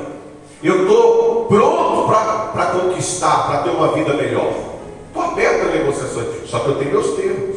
Eu 0.62 0.82
estou 0.82 1.46
pronto 1.46 2.08
para 2.52 2.66
conquistar, 2.66 3.46
para 3.46 3.62
ter 3.62 3.70
uma 3.70 3.88
vida 3.88 4.14
melhor. 4.14 4.52
Estou 5.08 5.22
aberto 5.22 5.62
a 5.62 5.76
negociações, 5.76 6.26
só 6.46 6.60
que 6.60 6.68
eu 6.68 6.78
tenho 6.78 6.92
meus 6.92 7.10
termos. 7.16 7.56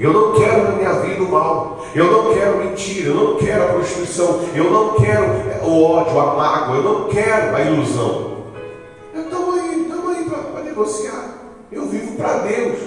Eu 0.00 0.12
não 0.12 0.32
quero 0.32 0.64
na 0.64 0.70
minha 0.70 0.92
vida 0.94 1.22
o 1.22 1.30
mal, 1.30 1.86
eu 1.94 2.10
não 2.10 2.34
quero 2.34 2.58
mentira, 2.58 3.10
eu 3.10 3.14
não 3.14 3.36
quero 3.36 3.62
a 3.62 3.66
prostituição, 3.68 4.40
eu 4.54 4.70
não 4.70 4.94
quero 4.94 5.24
o 5.62 5.84
ódio, 5.84 6.18
a 6.18 6.34
mágoa, 6.34 6.76
eu 6.76 6.82
não 6.82 7.08
quero 7.08 7.54
a 7.54 7.60
ilusão. 7.60 8.32
Estamos 9.14 9.60
aí, 9.60 9.82
estamos 9.82 10.16
aí 10.16 10.24
para 10.24 10.62
negociar. 10.62 11.21
Eu 11.72 11.86
vivo 11.86 12.16
para 12.16 12.38
Deus, 12.38 12.78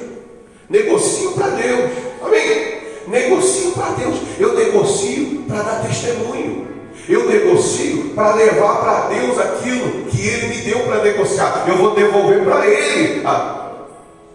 negocio 0.69 1.31
para 1.31 1.47
Deus, 1.47 1.91
amém? 2.21 2.75
Negocio 3.07 3.71
para 3.71 3.89
Deus, 3.91 4.15
eu 4.39 4.53
negocio 4.53 5.43
para 5.47 5.61
dar 5.61 5.87
testemunho. 5.87 6.65
Eu 7.07 7.27
negocio 7.27 8.11
para 8.15 8.33
levar 8.33 8.77
para 8.77 9.07
Deus 9.09 9.37
aquilo 9.37 10.05
que 10.05 10.27
Ele 10.27 10.47
me 10.47 10.61
deu 10.61 10.79
para 10.79 11.03
negociar. 11.03 11.65
Eu 11.67 11.77
vou 11.77 11.93
devolver 11.93 12.43
para 12.43 12.65
Ele 12.65 13.21
ah, 13.25 13.73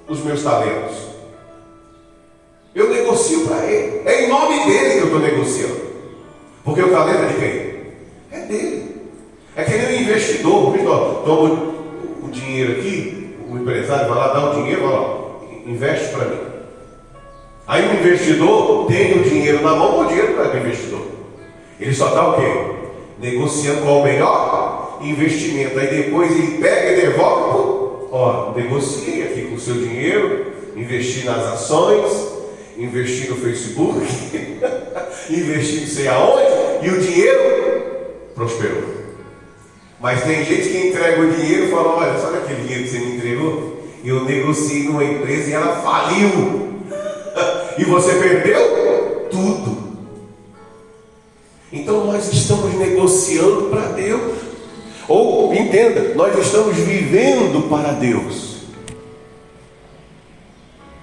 os 0.09 0.22
meus 0.22 0.42
talentos. 0.42 1.11
Eu 2.74 2.88
negocio 2.90 3.46
para 3.46 3.66
ele. 3.66 4.03
É 4.05 4.24
em 4.24 4.28
nome 4.28 4.64
dele 4.64 4.94
que 4.94 4.98
eu 4.98 5.05
estou 5.07 5.20
negociando. 5.20 5.80
Porque 6.64 6.82
o 6.82 6.90
talento 6.90 7.22
é 7.22 7.26
de 7.26 7.34
quem? 7.34 8.38
É 8.38 8.44
dele. 8.46 8.96
É 9.57 9.64
que 9.64 9.72
é 9.72 9.88
um 9.88 10.03
investidor. 10.03 10.72
Toma 11.24 11.72
o 12.22 12.28
dinheiro 12.30 12.78
aqui, 12.78 13.19
o 13.51 13.59
empresário 13.59 14.09
vai 14.09 14.18
lá 14.18 14.32
dar 14.32 14.51
o 14.51 14.55
dinheiro, 14.55 14.88
lá, 14.88 15.40
investe 15.66 16.14
para 16.14 16.24
mim. 16.26 16.40
Aí 17.66 17.88
o 17.88 18.01
investidor 18.01 18.86
tem 18.86 19.20
o 19.20 19.24
dinheiro 19.24 19.62
na 19.62 19.74
mão, 19.74 20.01
o 20.01 20.07
dinheiro 20.07 20.34
para 20.34 20.55
o 20.55 20.57
investidor. 20.59 21.03
Ele 21.78 21.94
só 21.94 22.09
está 22.09 22.28
o 22.28 22.34
quê? 22.34 22.53
Negociando 23.18 23.82
qual 23.82 24.01
o 24.01 24.05
melhor 24.05 24.98
investimento. 25.03 25.78
Aí 25.78 25.86
depois 25.86 26.30
ele 26.32 26.59
pega 26.59 26.92
e 26.92 27.01
devolve. 27.07 28.07
Ó, 28.12 28.53
negociei 28.57 29.22
aqui 29.22 29.42
com 29.42 29.55
o 29.55 29.61
seu 29.61 29.74
dinheiro, 29.74 30.53
investi 30.74 31.24
nas 31.24 31.44
ações, 31.46 32.11
investi 32.76 33.28
no 33.30 33.36
Facebook, 33.36 34.01
investi 35.30 35.80
não 35.80 35.86
sei 35.86 36.09
aonde, 36.09 36.86
e 36.86 36.90
o 36.90 37.01
dinheiro 37.01 37.40
prosperou. 38.34 38.99
Mas 40.01 40.22
tem 40.24 40.44
gente 40.44 40.68
que 40.68 40.88
entrega 40.88 41.20
o 41.20 41.32
dinheiro 41.32 41.66
e 41.66 41.70
fala, 41.70 41.96
olha, 41.96 42.18
sabe 42.18 42.38
aquele 42.38 42.62
dinheiro 42.62 42.84
que 42.84 42.90
você 42.90 42.98
me 42.98 43.16
entregou? 43.16 43.82
Eu 44.03 44.24
negociei 44.24 44.84
numa 44.84 45.05
empresa 45.05 45.51
e 45.51 45.53
ela 45.53 45.82
faliu. 45.82 46.70
e 47.76 47.84
você 47.84 48.14
perdeu 48.14 49.28
tudo. 49.30 49.90
Então 51.70 52.07
nós 52.07 52.32
estamos 52.32 52.74
negociando 52.74 53.64
para 53.64 53.92
Deus. 53.92 54.38
Ou 55.07 55.53
entenda, 55.53 56.14
nós 56.14 56.38
estamos 56.38 56.76
vivendo 56.76 57.68
para 57.68 57.92
Deus. 57.92 58.61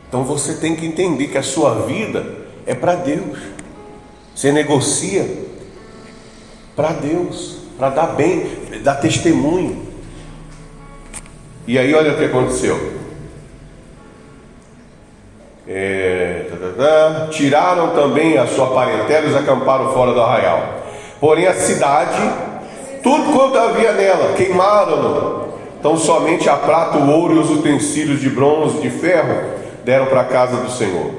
Então 0.07 0.23
você 0.23 0.55
tem 0.55 0.75
que 0.75 0.85
entender 0.85 1.27
que 1.27 1.37
a 1.37 1.43
sua 1.43 1.85
vida 1.85 2.25
é 2.65 2.73
para 2.73 2.95
Deus. 2.95 3.37
Você 4.33 4.51
negocia 4.51 5.45
para 6.75 6.93
Deus, 6.93 7.56
para 7.77 7.89
dar 7.89 8.07
bem, 8.07 8.49
dar 8.81 8.95
testemunho. 8.95 9.85
E 11.67 11.77
aí 11.77 11.93
olha 11.93 12.13
o 12.13 12.17
que 12.17 12.25
aconteceu. 12.25 12.97
É, 15.67 16.45
tá, 16.49 16.55
tá, 16.55 16.71
tá. 16.77 17.27
tiraram 17.27 17.89
também 17.89 18.37
a 18.37 18.47
sua 18.47 18.67
parentela 18.67 19.27
e 19.27 19.35
acamparam 19.35 19.93
fora 19.93 20.13
do 20.13 20.21
arraial. 20.21 20.63
Porém 21.19 21.45
a 21.45 21.53
cidade, 21.53 22.21
tudo 23.03 23.33
quanto 23.33 23.57
havia 23.57 23.91
nela, 23.91 24.33
queimaram-no. 24.33 25.47
Então 25.79 25.97
somente 25.97 26.49
a 26.49 26.55
prata, 26.55 26.97
o 26.97 27.11
ouro 27.11 27.35
e 27.35 27.39
os 27.39 27.51
utensílios 27.51 28.21
de 28.21 28.29
bronze, 28.29 28.79
de 28.79 28.89
ferro, 28.89 29.51
deram 29.83 30.05
para 30.07 30.21
a 30.21 30.25
casa 30.25 30.57
do 30.57 30.71
Senhor. 30.71 31.11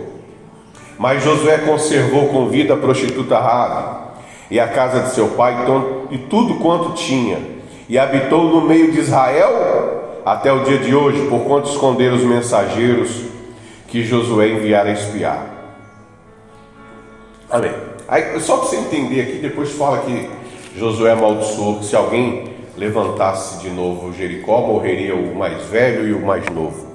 Mas 0.98 1.22
Josué 1.22 1.58
conservou 1.58 2.28
com 2.28 2.48
vida 2.48 2.74
a 2.74 2.76
prostituta 2.76 3.38
Rabi 3.38 4.07
e 4.50 4.58
a 4.58 4.68
casa 4.68 5.00
de 5.00 5.10
seu 5.10 5.28
pai 5.28 5.54
e 6.10 6.18
tudo 6.18 6.54
quanto 6.54 6.94
tinha, 6.94 7.38
e 7.88 7.98
habitou 7.98 8.44
no 8.44 8.60
meio 8.62 8.90
de 8.92 9.00
Israel 9.00 10.20
até 10.24 10.52
o 10.52 10.64
dia 10.64 10.78
de 10.78 10.94
hoje, 10.94 11.26
por 11.28 11.40
quanto 11.40 11.70
esconderam 11.70 12.16
os 12.16 12.22
mensageiros 12.22 13.24
que 13.86 14.02
Josué 14.02 14.48
enviara 14.48 14.90
a 14.90 14.92
espiar. 14.92 15.46
Amém. 17.50 17.72
Aí, 18.06 18.38
só 18.40 18.58
para 18.58 18.66
você 18.66 18.76
entender 18.76 19.22
aqui, 19.22 19.38
depois 19.38 19.72
fala 19.72 19.98
que 19.98 20.28
Josué 20.76 21.12
amaldiçoou 21.12 21.78
que 21.78 21.86
se 21.86 21.96
alguém 21.96 22.54
levantasse 22.76 23.60
de 23.60 23.70
novo 23.70 24.12
Jericó, 24.12 24.60
morreria 24.60 25.14
o 25.14 25.34
mais 25.34 25.64
velho 25.64 26.06
e 26.06 26.12
o 26.12 26.24
mais 26.24 26.46
novo. 26.50 26.86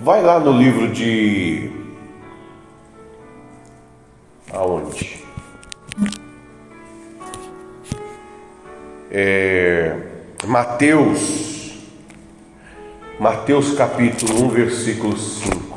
Vai 0.00 0.22
lá 0.22 0.38
no 0.38 0.52
livro 0.52 0.88
de. 0.88 1.70
Aonde? 4.52 5.23
É... 9.16 9.94
Mateus 10.44 11.72
Mateus 13.20 13.72
capítulo 13.74 14.46
1, 14.46 14.48
versículo 14.48 15.16
5. 15.16 15.73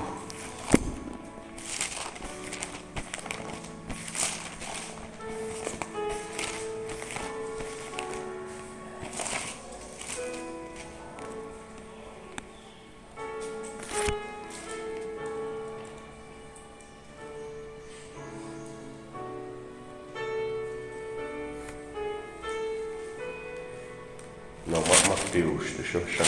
Mateus, 25.38 25.73
deixa 25.77 25.97
eu 25.99 26.03
achar. 26.03 26.25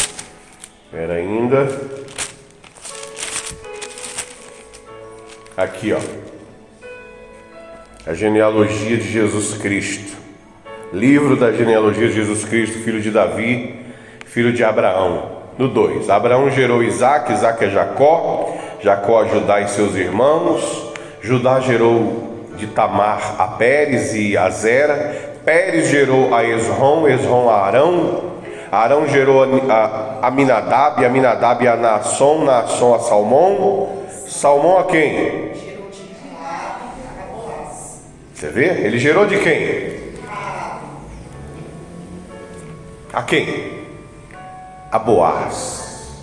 Espera 0.86 1.14
ainda. 1.14 1.68
Aqui, 5.58 5.94
ó. 5.94 6.00
A 8.06 8.14
genealogia 8.14 8.98
de 8.98 9.12
Jesus 9.12 9.58
Cristo. 9.58 10.18
Livro 10.94 11.36
da 11.36 11.52
genealogia 11.52 12.08
de 12.08 12.14
Jesus 12.14 12.46
Cristo, 12.46 12.84
filho 12.84 13.02
de 13.02 13.10
Davi, 13.10 13.80
filho 14.26 14.54
de 14.54 14.64
Abraão. 14.64 15.40
No 15.58 15.68
2. 15.68 16.10
Abraão 16.10 16.50
gerou 16.52 16.84
Isaac, 16.84 17.34
Isaac 17.34 17.66
é 17.66 17.70
Jacó, 17.70 18.56
Jacó 18.82 19.22
a 19.22 19.28
Judá 19.28 19.60
e 19.62 19.68
seus 19.70 19.96
irmãos. 19.96 20.94
Judá 21.22 21.60
gerou 21.60 22.48
de 22.56 22.68
Tamar 22.68 23.36
a 23.40 23.48
Pérez 23.48 24.14
e 24.14 24.38
a 24.38 24.50
Zera. 24.50 25.40
Pérez 25.44 25.90
gerou 25.90 26.34
a 26.34 26.44
Esrom, 26.44 27.08
Esrom 27.08 27.50
a 27.50 27.66
Arão, 27.66 28.39
Arão 28.72 29.08
gerou 29.08 29.44
a 29.44 30.28
Aminadab, 30.28 31.04
Aminadab 31.04 31.68
a 31.68 31.76
Naasson, 31.76 32.44
Naasson 32.44 32.94
a 32.94 33.00
Salmão, 33.00 34.06
Salmão 34.28 34.78
a 34.78 34.84
quem? 34.84 35.50
Você 38.34 38.48
vê? 38.50 38.66
Ele 38.66 39.00
gerou 39.00 39.26
de 39.26 39.40
quem? 39.40 40.00
A 43.12 43.24
quem? 43.24 43.80
A 44.92 45.00
Boaz. 45.00 46.14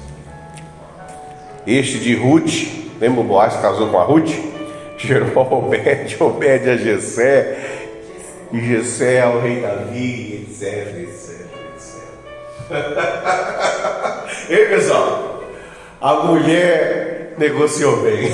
Este 1.66 1.98
de 1.98 2.14
Ruth, 2.14 2.94
lembra 3.00 3.20
o 3.20 3.24
Boaz 3.24 3.56
casou 3.56 3.88
com 3.88 3.98
a 3.98 4.04
Ruth? 4.04 4.30
Gerou 4.96 5.40
a 5.40 5.54
Obed, 5.54 6.16
Obed 6.22 6.70
a 6.70 6.76
Jessé, 6.76 7.58
e 8.52 8.60
Jessé 8.60 9.20
ao 9.20 9.40
rei 9.40 9.60
Davi, 9.60 10.46
etc, 10.48 10.96
etc. 11.02 11.35
Ei, 14.48 14.66
pessoal, 14.66 15.44
a 16.00 16.14
mulher 16.14 17.34
negociou 17.38 17.98
bem. 18.02 18.28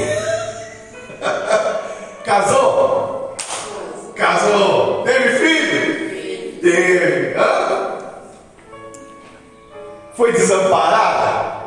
Casou? 2.24 3.36
Casou. 4.14 5.02
Teve 5.02 5.28
filho? 5.38 6.60
Teve. 6.62 7.38
Hã? 7.38 7.98
Foi 10.14 10.32
desamparada? 10.32 11.62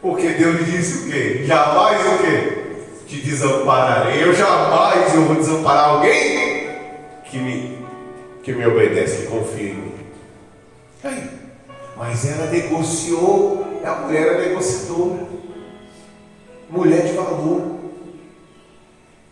Porque 0.00 0.28
Deus 0.28 0.64
disse 0.64 1.06
o 1.08 1.10
quê? 1.10 1.44
Jamais 1.44 2.00
o 2.06 2.18
quê? 2.18 2.62
Te 3.06 3.20
desampararei. 3.20 4.22
Eu 4.22 4.34
jamais 4.34 5.14
eu 5.14 5.22
vou 5.22 5.36
desamparar 5.36 5.90
alguém 5.90 6.70
que 7.24 7.38
me, 7.38 7.78
que 8.42 8.52
me 8.52 8.66
obedece, 8.66 9.22
que 9.22 9.26
confia 9.26 9.70
em 9.70 9.74
mim. 9.74 9.94
Aí. 11.02 11.43
Mas 11.96 12.26
ela 12.26 12.46
negociou, 12.50 13.64
a 13.84 13.92
mulher 13.92 14.22
era 14.22 14.48
negociadora, 14.48 15.26
mulher 16.68 17.02
de 17.02 17.12
valor, 17.12 17.62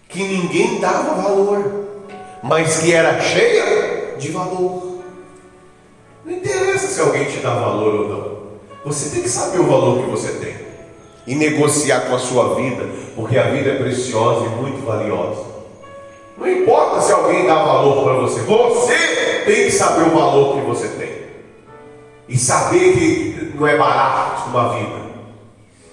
que 0.08 0.22
ninguém 0.22 0.78
dava 0.78 1.20
valor, 1.20 1.86
mas 2.42 2.78
que 2.78 2.92
era 2.92 3.20
cheia 3.20 4.16
de 4.16 4.30
valor. 4.30 5.00
Não 6.24 6.32
interessa 6.32 6.86
se 6.86 7.00
alguém 7.00 7.24
te 7.24 7.38
dá 7.38 7.54
valor 7.54 7.94
ou 7.94 8.08
não, 8.08 8.42
você 8.84 9.10
tem 9.10 9.22
que 9.22 9.28
saber 9.28 9.60
o 9.60 9.66
valor 9.66 10.04
que 10.04 10.10
você 10.10 10.32
tem 10.32 10.54
e 11.26 11.34
negociar 11.34 12.02
com 12.02 12.14
a 12.14 12.18
sua 12.18 12.54
vida, 12.54 12.88
porque 13.16 13.38
a 13.38 13.50
vida 13.50 13.70
é 13.70 13.76
preciosa 13.76 14.46
e 14.46 14.48
muito 14.50 14.84
valiosa. 14.84 15.52
Não 16.36 16.48
importa 16.48 17.00
se 17.00 17.12
alguém 17.12 17.46
dá 17.46 17.62
valor 17.62 18.04
para 18.04 18.14
você, 18.14 18.40
você 18.42 19.42
tem 19.44 19.64
que 19.64 19.70
saber 19.70 20.08
o 20.08 20.14
valor 20.14 20.56
que 20.56 20.66
você 20.66 20.88
tem 20.88 21.01
e 22.33 22.39
saber 22.39 22.95
que 22.95 23.53
não 23.55 23.66
é 23.66 23.76
barato 23.76 24.49
uma 24.49 24.74
vida. 24.74 25.03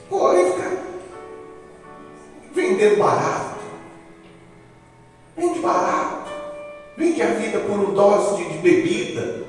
Pode 0.10 0.52
ficar 0.52 0.72
vendendo 2.56 2.98
barato. 2.98 3.60
Vende 5.36 5.60
barato. 5.60 6.32
Vende 6.96 7.22
a 7.22 7.28
vida 7.28 7.60
por 7.60 7.78
um 7.78 7.94
dose 7.94 8.38
de, 8.38 8.54
de 8.54 8.58
bebida. 8.60 9.44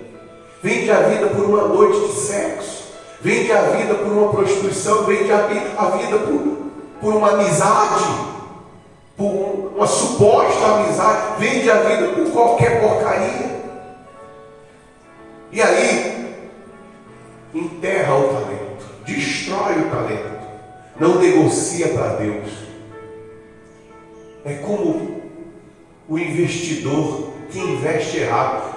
Vende 0.61 0.91
a 0.91 1.01
vida 1.03 1.29
por 1.29 1.45
uma 1.45 1.69
noite 1.69 2.09
de 2.09 2.13
sexo. 2.13 2.91
Vende 3.21 3.53
a 3.53 3.63
vida 3.63 3.95
por 3.95 4.13
uma 4.13 4.33
prostituição. 4.33 5.05
Vende 5.05 5.31
a, 5.31 5.45
a 5.79 5.91
vida 5.91 6.19
por, 6.19 6.57
por 7.01 7.15
uma 7.15 7.31
amizade. 7.35 8.05
por 9.17 9.75
uma 9.77 9.87
suposta 9.87 10.67
amizade, 10.67 11.39
vende 11.39 11.71
a 11.71 11.77
vida 11.83 12.09
por 12.09 12.33
qualquer 12.33 12.81
porcaria. 12.81 13.61
E 15.53 15.61
aí, 15.61 16.00
talento, 19.91 20.41
não 20.99 21.19
negocia 21.19 21.89
para 21.89 22.15
Deus. 22.15 22.49
É 24.45 24.55
como 24.55 25.21
o 26.09 26.19
investidor 26.19 27.31
que 27.51 27.59
investe 27.59 28.19
errado. 28.19 28.75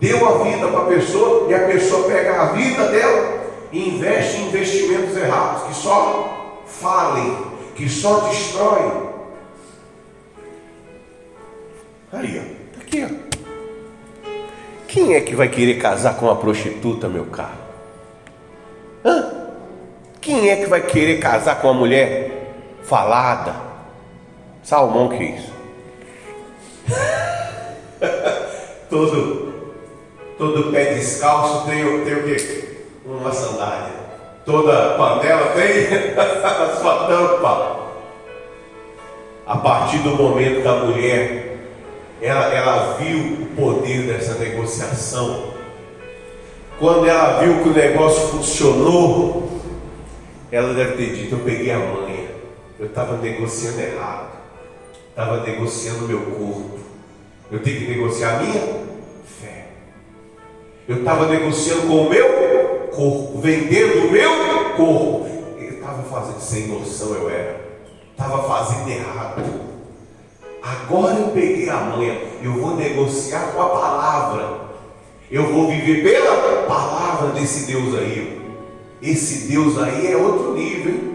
Deu 0.00 0.26
a 0.28 0.44
vida 0.44 0.68
para 0.68 0.80
a 0.80 0.86
pessoa 0.86 1.48
e 1.48 1.54
a 1.54 1.66
pessoa 1.66 2.08
pega 2.08 2.40
a 2.40 2.46
vida 2.52 2.88
dela 2.88 3.44
e 3.70 3.88
investe 3.90 4.38
em 4.38 4.48
investimentos 4.48 5.16
errados, 5.16 5.64
que 5.64 5.74
só 5.74 6.62
falem, 6.66 7.36
que 7.74 7.88
só 7.88 8.28
destroem. 8.28 9.14
Aí, 12.12 12.38
ó, 12.38 12.76
tá 12.76 12.80
aqui, 12.82 13.04
ó. 13.04 13.24
Quem 14.86 15.14
é 15.14 15.20
que 15.20 15.34
vai 15.34 15.48
querer 15.48 15.78
casar 15.78 16.16
com 16.16 16.26
uma 16.26 16.36
prostituta, 16.36 17.08
meu 17.08 17.26
caro? 17.26 17.64
Hã? 19.04 19.43
Quem 20.24 20.48
é 20.48 20.56
que 20.56 20.64
vai 20.64 20.80
querer 20.80 21.18
casar 21.18 21.60
com 21.60 21.68
uma 21.68 21.80
mulher 21.80 22.54
falada? 22.82 23.54
Salmão 24.62 25.10
que 25.10 25.22
isso? 25.22 25.52
todo, 28.88 29.52
todo 30.38 30.72
pé 30.72 30.94
descalço 30.94 31.66
tem, 31.66 31.84
tem 32.06 32.14
o 32.14 32.24
quê? 32.24 32.78
Uma 33.04 33.30
sandália. 33.30 33.92
Toda 34.46 34.96
panela 34.96 35.48
tem 35.48 35.88
a 36.16 36.76
sua 36.80 37.06
tampa. 37.06 37.80
A 39.46 39.58
partir 39.58 39.98
do 39.98 40.16
momento 40.16 40.64
da 40.64 40.86
mulher, 40.86 41.58
ela, 42.22 42.46
ela 42.46 42.94
viu 42.94 43.42
o 43.42 43.46
poder 43.54 44.06
dessa 44.06 44.38
negociação. 44.38 45.52
Quando 46.78 47.06
ela 47.06 47.40
viu 47.40 47.62
que 47.62 47.68
o 47.68 47.74
negócio 47.74 48.28
funcionou, 48.28 49.53
ela 50.54 50.72
deve 50.72 50.92
ter 50.92 51.14
dito: 51.14 51.34
Eu 51.34 51.40
peguei 51.40 51.72
a 51.72 51.78
manha, 51.78 52.28
eu 52.78 52.86
estava 52.86 53.16
negociando 53.16 53.80
errado, 53.80 54.38
estava 55.10 55.42
negociando 55.42 56.06
meu 56.06 56.20
corpo. 56.20 56.78
Eu 57.50 57.58
tenho 57.60 57.80
que 57.80 57.88
negociar 57.88 58.36
a 58.36 58.42
minha 58.42 58.60
fé. 59.40 59.66
Eu 60.88 60.98
estava 60.98 61.26
negociando 61.26 61.88
com 61.88 62.06
o 62.06 62.10
meu 62.10 62.88
corpo, 62.92 63.40
vendendo 63.40 64.06
o 64.06 64.12
meu 64.12 64.30
corpo. 64.76 65.28
Eu 65.58 65.74
estava 65.74 66.02
fazendo 66.04 66.40
sem 66.40 66.68
noção, 66.68 67.14
eu 67.14 67.28
era. 67.28 67.60
Estava 68.12 68.42
fazendo 68.44 68.88
errado. 68.88 69.42
Agora 70.62 71.16
eu 71.16 71.28
peguei 71.28 71.68
a 71.68 71.76
manha. 71.80 72.18
Eu 72.42 72.52
vou 72.52 72.76
negociar 72.76 73.52
com 73.52 73.60
a 73.60 73.68
palavra. 73.68 74.60
Eu 75.30 75.52
vou 75.52 75.68
viver 75.68 76.02
pela 76.02 76.62
palavra 76.66 77.32
desse 77.32 77.66
Deus 77.66 77.94
aí. 77.96 78.43
Esse 79.04 79.48
Deus 79.48 79.78
aí 79.78 80.10
é 80.10 80.16
outro 80.16 80.54
nível. 80.54 81.14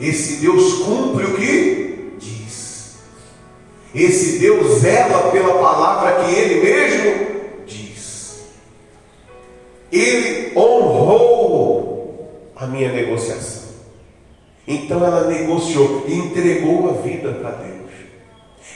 Esse 0.00 0.36
Deus 0.36 0.78
cumpre 0.78 1.24
o 1.24 1.36
que 1.36 1.86
esse 3.96 4.38
Deus 4.40 4.80
zela 4.80 5.30
pela 5.30 5.54
palavra 5.54 6.22
que 6.22 6.34
ele 6.34 6.60
mesmo 6.60 7.26
diz. 7.66 8.42
Ele 9.90 10.52
honrou 10.54 12.52
a 12.54 12.66
minha 12.66 12.92
negociação. 12.92 13.70
Então 14.68 15.02
ela 15.02 15.28
negociou 15.28 16.04
e 16.06 16.12
entregou 16.12 16.90
a 16.90 16.92
vida 17.00 17.32
para 17.32 17.52
Deus. 17.52 17.90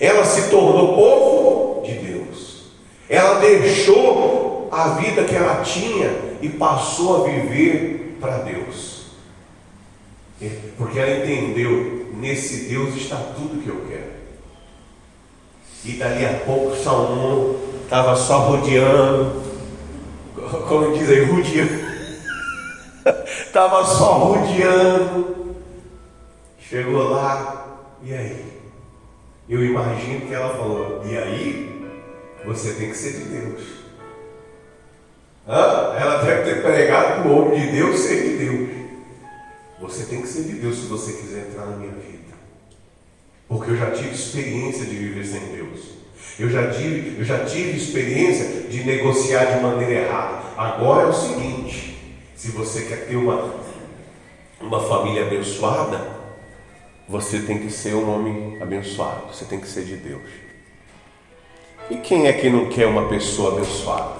Ela 0.01 0.25
se 0.25 0.49
tornou 0.49 0.95
povo 0.95 1.83
de 1.87 1.93
Deus. 1.97 2.71
Ela 3.07 3.41
deixou 3.41 4.71
a 4.73 4.89
vida 5.01 5.25
que 5.25 5.35
ela 5.35 5.57
tinha 5.57 6.14
e 6.41 6.49
passou 6.49 7.27
a 7.27 7.29
viver 7.29 7.99
para 8.21 8.39
Deus. 8.39 9.07
Porque 10.77 10.99
ela 10.99 11.25
entendeu: 11.25 12.12
nesse 12.14 12.68
Deus 12.68 12.95
está 12.95 13.16
tudo 13.16 13.62
que 13.62 13.68
eu 13.68 13.85
quero. 13.89 14.21
E 15.85 15.93
dali 15.95 16.27
a 16.27 16.41
pouco 16.45 16.77
Salomão 16.77 17.57
estava 17.85 18.14
só 18.14 18.51
rodeando, 18.51 19.43
como 20.68 20.97
dizem, 20.97 21.25
rodeando. 21.25 21.91
Estava 23.27 23.85
só 23.85 24.18
rodeando. 24.18 25.57
Chegou 26.59 27.11
lá, 27.11 27.79
e 28.03 28.12
aí? 28.12 28.61
Eu 29.49 29.64
imagino 29.64 30.27
que 30.27 30.35
ela 30.35 30.55
falou, 30.55 31.03
e 31.05 31.16
aí? 31.16 31.91
Você 32.45 32.75
tem 32.75 32.91
que 32.91 32.97
ser 32.97 33.12
de 33.14 33.25
Deus. 33.25 33.80
Hã? 35.51 35.96
Ela 35.98 36.22
deve 36.22 36.42
ter 36.42 36.62
pregado 36.62 37.22
para 37.22 37.28
o 37.28 37.36
homem 37.36 37.61
de 37.61 37.72
Deus 37.72 37.98
ser 37.98 38.22
de 38.22 38.36
Deus. 38.36 38.68
Você 39.80 40.05
tem 40.05 40.22
que 40.22 40.28
ser 40.28 40.44
de 40.44 40.53
Deus 40.53 40.76
se 40.76 40.86
você 40.86 41.12
quiser 41.14 41.48
entrar 41.48 41.66
na 41.66 41.76
minha 41.76 41.90
vida. 41.90 42.34
Porque 43.48 43.72
eu 43.72 43.76
já 43.76 43.90
tive 43.90 44.11
experiência 44.11 44.84
de 44.84 44.94
viver 44.94 45.26
sem 45.26 45.40
Deus. 45.48 45.80
Eu 46.38 46.48
já 46.48 46.70
tive, 46.70 47.18
eu 47.18 47.24
já 47.24 47.44
tive 47.44 47.76
experiência 47.76 48.68
de 48.68 48.84
negociar 48.84 49.57
de 49.57 49.61
maneira 49.61 50.07
errada. 50.07 50.42
Agora 50.57 51.07
é 51.07 51.11
o 51.11 51.12
seguinte: 51.12 51.98
se 52.36 52.53
você 52.53 52.82
quer 52.82 53.09
ter 53.09 53.16
uma, 53.16 53.53
uma 54.61 54.80
família 54.80 55.26
abençoada, 55.26 56.01
você 57.09 57.40
tem 57.40 57.59
que 57.59 57.72
ser 57.72 57.94
um 57.94 58.09
homem 58.09 58.57
abençoado. 58.62 59.34
Você 59.34 59.44
tem 59.44 59.59
que 59.59 59.66
ser 59.66 59.84
de 59.84 59.96
Deus. 59.96 60.22
E 61.90 61.96
quem 61.96 62.28
é 62.28 62.32
que 62.32 62.48
não 62.48 62.68
quer 62.68 62.86
uma 62.86 63.09
pessoa 63.09 63.55
abençoada? 63.55 64.20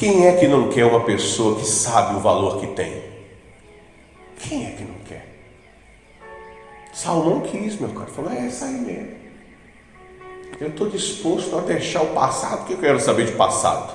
Quem 0.00 0.26
é 0.26 0.34
que 0.34 0.48
não 0.48 0.70
quer 0.70 0.86
uma 0.86 1.04
pessoa 1.04 1.60
que 1.60 1.66
sabe 1.66 2.16
o 2.16 2.20
valor 2.20 2.58
que 2.58 2.68
tem? 2.68 3.02
Quem 4.38 4.66
é 4.66 4.70
que 4.70 4.82
não 4.82 4.94
quer? 5.06 5.26
Salomão 6.90 7.42
quis, 7.42 7.78
meu 7.78 7.90
cara. 7.90 8.06
Falou, 8.06 8.32
é 8.32 8.46
essa 8.46 8.64
aí 8.64 8.80
mesmo. 8.80 9.10
Eu 10.58 10.68
estou 10.68 10.88
disposto 10.88 11.54
a 11.58 11.60
deixar 11.60 12.00
o 12.00 12.14
passado, 12.14 12.60
porque 12.60 12.72
eu 12.72 12.78
quero 12.78 12.98
saber 12.98 13.26
de 13.26 13.32
passado. 13.32 13.94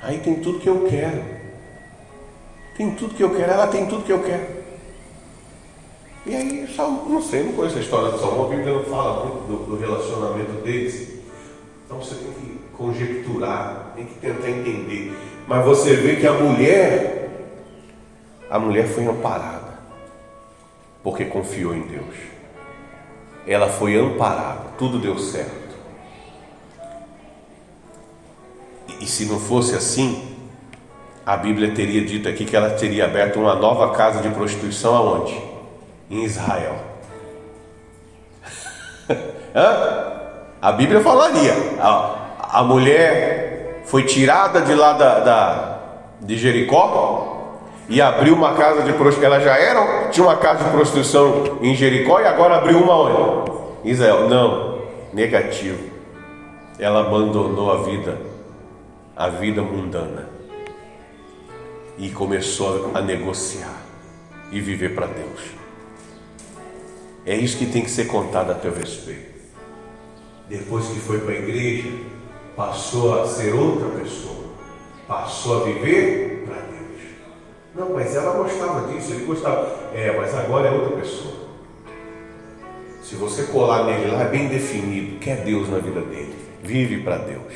Aí 0.00 0.20
tem 0.20 0.36
tudo 0.36 0.60
que 0.60 0.68
eu 0.68 0.86
quero. 0.88 1.24
Tem 2.76 2.94
tudo 2.94 3.16
que 3.16 3.24
eu 3.24 3.34
quero, 3.34 3.50
ela 3.50 3.66
tem 3.66 3.86
tudo 3.86 4.04
que 4.04 4.12
eu 4.12 4.22
quero. 4.22 4.62
E 6.24 6.36
aí, 6.36 6.72
Salomão, 6.72 7.08
não 7.08 7.20
sei, 7.20 7.42
não 7.42 7.52
conheço 7.54 7.78
a 7.78 7.80
história 7.80 8.12
de 8.12 8.20
Salomão, 8.20 8.46
a 8.46 8.48
Bíblia 8.48 8.74
não 8.74 8.84
fala 8.84 9.24
muito 9.24 9.48
do, 9.48 9.70
do 9.70 9.76
relacionamento 9.76 10.52
deles. 10.62 11.20
Então 11.84 11.98
você 11.98 12.14
tem 12.14 12.32
que 12.32 12.51
conjecturar, 12.82 13.92
tem 13.94 14.04
que 14.04 14.14
tentar 14.14 14.50
entender. 14.50 15.16
Mas 15.46 15.64
você 15.64 15.94
vê 15.94 16.16
que 16.16 16.26
a 16.26 16.32
mulher, 16.32 17.30
a 18.50 18.58
mulher 18.58 18.88
foi 18.88 19.06
amparada 19.06 19.72
porque 21.02 21.24
confiou 21.24 21.74
em 21.74 21.82
Deus. 21.82 22.14
Ela 23.46 23.68
foi 23.68 23.96
amparada, 23.96 24.70
tudo 24.78 24.98
deu 24.98 25.18
certo. 25.18 25.62
E, 29.00 29.06
se 29.06 29.24
não 29.24 29.38
fosse 29.40 29.74
assim, 29.74 30.36
a 31.26 31.36
Bíblia 31.36 31.74
teria 31.74 32.04
dito 32.04 32.28
aqui 32.28 32.44
que 32.44 32.54
ela 32.54 32.70
teria 32.70 33.04
aberto 33.04 33.40
uma 33.40 33.54
nova 33.54 33.92
casa 33.96 34.20
de 34.20 34.28
prostituição 34.30 34.94
aonde? 34.94 35.40
Em 36.08 36.22
Israel. 36.22 36.76
Hã? 39.54 40.12
A 40.60 40.70
Bíblia 40.70 41.00
falaria: 41.00 41.52
a, 41.80 42.21
a 42.52 42.62
mulher 42.62 43.82
foi 43.86 44.04
tirada 44.04 44.60
de 44.60 44.74
lá 44.74 44.92
da, 44.92 45.18
da 45.20 45.78
de 46.20 46.36
Jericó, 46.36 47.32
e 47.88 48.00
abriu 48.00 48.34
uma 48.34 48.54
casa 48.54 48.82
de 48.82 48.92
prostituição. 48.92 49.34
Ela 49.34 49.40
já 49.40 49.56
era, 49.56 50.08
tinha 50.08 50.24
uma 50.24 50.36
casa 50.36 50.64
de 50.64 50.70
prostituição 50.70 51.58
em 51.60 51.74
Jericó 51.74 52.20
e 52.20 52.26
agora 52.26 52.56
abriu 52.56 52.78
uma 52.78 52.94
onde? 52.94 53.90
Israel. 53.90 54.28
Não, 54.28 54.82
negativo. 55.12 55.90
Ela 56.78 57.00
abandonou 57.00 57.70
a 57.70 57.82
vida, 57.82 58.18
a 59.16 59.28
vida 59.28 59.62
mundana 59.62 60.28
e 61.98 62.08
começou 62.10 62.92
a 62.94 63.00
negociar 63.00 63.76
e 64.50 64.60
viver 64.60 64.94
para 64.94 65.06
Deus. 65.06 65.40
É 67.26 67.36
isso 67.36 67.58
que 67.58 67.66
tem 67.66 67.82
que 67.82 67.90
ser 67.90 68.06
contado 68.06 68.50
a 68.50 68.54
teu 68.54 68.74
respeito. 68.74 69.32
Depois 70.48 70.86
que 70.86 70.98
foi 70.98 71.20
para 71.20 71.32
a 71.32 71.38
igreja, 71.38 71.90
passou 72.56 73.20
a 73.20 73.26
ser 73.26 73.54
outra 73.54 73.88
pessoa, 74.00 74.44
passou 75.06 75.62
a 75.62 75.64
viver 75.64 76.44
para 76.46 76.56
Deus. 76.56 77.02
Não, 77.74 77.94
mas 77.94 78.14
ela 78.14 78.36
gostava 78.36 78.92
disso, 78.92 79.12
ele 79.12 79.24
gostava. 79.24 79.90
É, 79.94 80.14
mas 80.16 80.34
agora 80.34 80.68
é 80.68 80.72
outra 80.72 80.96
pessoa. 80.96 81.42
Se 83.02 83.16
você 83.16 83.44
colar 83.44 83.84
nele 83.84 84.10
lá, 84.10 84.22
é 84.22 84.28
bem 84.28 84.48
definido 84.48 85.18
que 85.18 85.28
é 85.28 85.36
Deus 85.36 85.68
na 85.68 85.78
vida 85.78 86.00
dele. 86.00 86.34
Vive 86.62 87.02
para 87.02 87.18
Deus. 87.18 87.52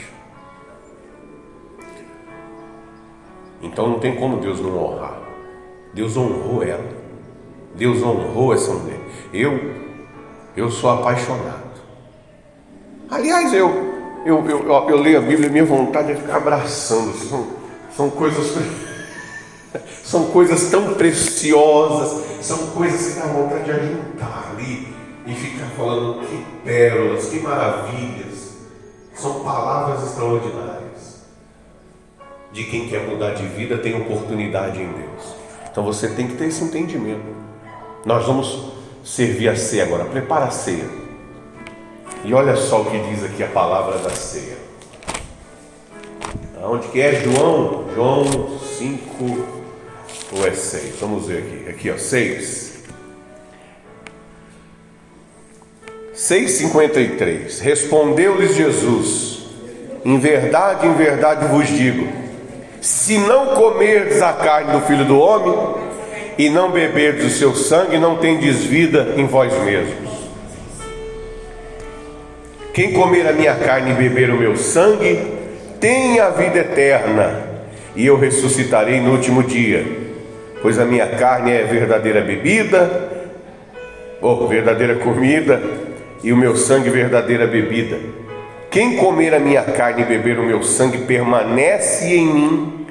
Então 3.62 3.88
não 3.88 3.99
tem 3.99 4.16
como 4.16 4.40
Deus 4.40 4.61
não 4.61 4.76
honrar. 4.76 5.18
Deus 5.94 6.16
honrou 6.16 6.62
ela. 6.62 6.88
Deus 7.74 8.03
honrou 8.03 8.53
essa 8.53 8.72
mulher. 8.72 9.01
Eu, 9.32 9.59
eu 10.57 10.70
sou 10.70 10.90
apaixonado. 10.90 11.80
Aliás, 13.11 13.53
eu, 13.55 13.70
eu, 14.26 14.44
eu, 14.44 14.66
eu, 14.66 14.90
eu 14.90 15.00
leio 15.00 15.18
a 15.18 15.20
Bíblia, 15.20 15.48
minha 15.48 15.64
vontade 15.64 16.10
é 16.10 16.16
ficar 16.16 16.38
abraçando. 16.38 17.16
São, 17.16 17.46
são 17.96 18.10
coisas. 18.10 18.54
São 20.02 20.26
coisas 20.28 20.70
tão 20.70 20.94
preciosas, 20.94 22.24
são 22.40 22.68
coisas 22.68 23.12
que 23.12 23.20
dá 23.20 23.26
vontade 23.26 23.64
de 23.64 23.72
ajuntar 23.72 24.52
ali 24.52 24.88
e 25.26 25.34
ficar 25.34 25.66
falando 25.76 26.24
que 26.26 26.46
pérolas, 26.64 27.26
que 27.26 27.40
maravilhas. 27.40 28.54
São 29.14 29.40
palavras 29.40 30.04
extraordinárias. 30.04 31.26
De 32.52 32.64
quem 32.64 32.88
quer 32.88 33.06
mudar 33.06 33.34
de 33.34 33.44
vida 33.48 33.76
tem 33.76 34.00
oportunidade 34.00 34.80
em 34.80 34.90
Deus. 34.92 35.34
Então 35.70 35.84
você 35.84 36.08
tem 36.08 36.28
que 36.28 36.36
ter 36.36 36.46
esse 36.46 36.64
entendimento. 36.64 37.26
Nós 38.04 38.24
vamos 38.24 38.72
servir 39.04 39.48
a 39.48 39.56
ceia 39.56 39.82
agora. 39.82 40.04
Prepara 40.04 40.46
a 40.46 40.50
ceia. 40.50 41.05
E 42.26 42.34
olha 42.34 42.56
só 42.56 42.80
o 42.80 42.86
que 42.86 42.98
diz 42.98 43.22
aqui 43.22 43.44
a 43.44 43.46
palavra 43.46 43.98
da 43.98 44.10
ceia. 44.10 44.56
Onde 46.60 46.88
que 46.88 47.00
é 47.00 47.14
João? 47.14 47.84
João 47.94 48.58
5 48.58 49.46
ou 50.32 50.44
é 50.44 50.50
6? 50.50 50.96
Vamos 51.00 51.28
ver 51.28 51.38
aqui. 51.38 51.68
Aqui, 51.70 51.90
ó, 51.90 51.96
6. 51.96 52.82
6,53 56.16 57.60
Respondeu-lhes 57.60 58.56
Jesus: 58.56 59.46
Em 60.04 60.18
verdade, 60.18 60.84
em 60.88 60.94
verdade 60.94 61.46
vos 61.46 61.68
digo: 61.68 62.08
se 62.80 63.18
não 63.18 63.54
comerdes 63.54 64.20
a 64.20 64.32
carne 64.32 64.72
do 64.72 64.80
filho 64.80 65.04
do 65.04 65.16
homem 65.16 65.54
e 66.36 66.50
não 66.50 66.72
beberdes 66.72 67.24
o 67.24 67.38
seu 67.38 67.54
sangue, 67.54 67.98
não 67.98 68.16
tendes 68.16 68.64
vida 68.64 69.14
em 69.16 69.26
vós 69.26 69.52
mesmos. 69.62 70.15
Quem 72.76 72.92
comer 72.92 73.26
a 73.26 73.32
minha 73.32 73.54
carne 73.54 73.92
e 73.92 73.94
beber 73.94 74.28
o 74.28 74.36
meu 74.36 74.54
sangue, 74.54 75.18
tem 75.80 76.20
a 76.20 76.28
vida 76.28 76.58
eterna, 76.58 77.42
e 77.94 78.04
eu 78.04 78.18
ressuscitarei 78.18 79.00
no 79.00 79.12
último 79.12 79.42
dia, 79.42 79.82
pois 80.60 80.78
a 80.78 80.84
minha 80.84 81.06
carne 81.06 81.52
é 81.52 81.62
verdadeira 81.62 82.20
bebida, 82.20 83.32
ou 84.20 84.46
verdadeira 84.46 84.96
comida, 84.96 85.58
e 86.22 86.30
o 86.34 86.36
meu 86.36 86.54
sangue 86.54 86.90
verdadeira 86.90 87.46
bebida. 87.46 87.98
Quem 88.70 88.96
comer 88.96 89.32
a 89.32 89.38
minha 89.38 89.62
carne 89.62 90.02
e 90.02 90.04
beber 90.04 90.38
o 90.38 90.44
meu 90.44 90.62
sangue 90.62 90.98
permanece 90.98 92.14
em 92.14 92.26
mim 92.26 92.86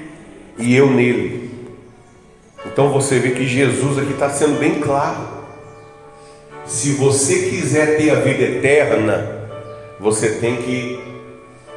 e 0.58 0.76
eu 0.76 0.90
nele. 0.90 1.52
Então 2.66 2.90
você 2.90 3.20
vê 3.20 3.30
que 3.30 3.46
Jesus 3.46 4.00
aqui 4.00 4.14
está 4.14 4.32
sendo 4.32 4.58
bem 4.58 4.80
claro. 4.80 5.28
Se 6.66 6.94
você 6.94 7.50
quiser 7.52 7.98
ter 7.98 8.10
a 8.10 8.16
vida 8.16 8.42
eterna, 8.42 9.35
você 10.00 10.40
tem 10.40 10.58
que 10.62 11.00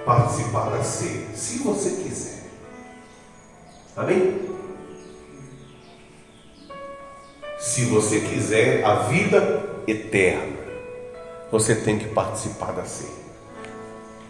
participar 0.04 0.70
da 0.70 0.82
ceia. 0.82 1.26
Se 1.34 1.58
você 1.58 1.90
quiser. 2.02 2.42
Amém? 3.96 4.48
Se 7.58 7.84
você 7.86 8.20
quiser 8.20 8.84
a 8.84 8.94
vida 8.94 9.82
eterna 9.86 10.58
você 11.50 11.74
tem 11.74 11.98
que 11.98 12.06
participar 12.08 12.72
da 12.72 12.84
ceia. 12.84 13.10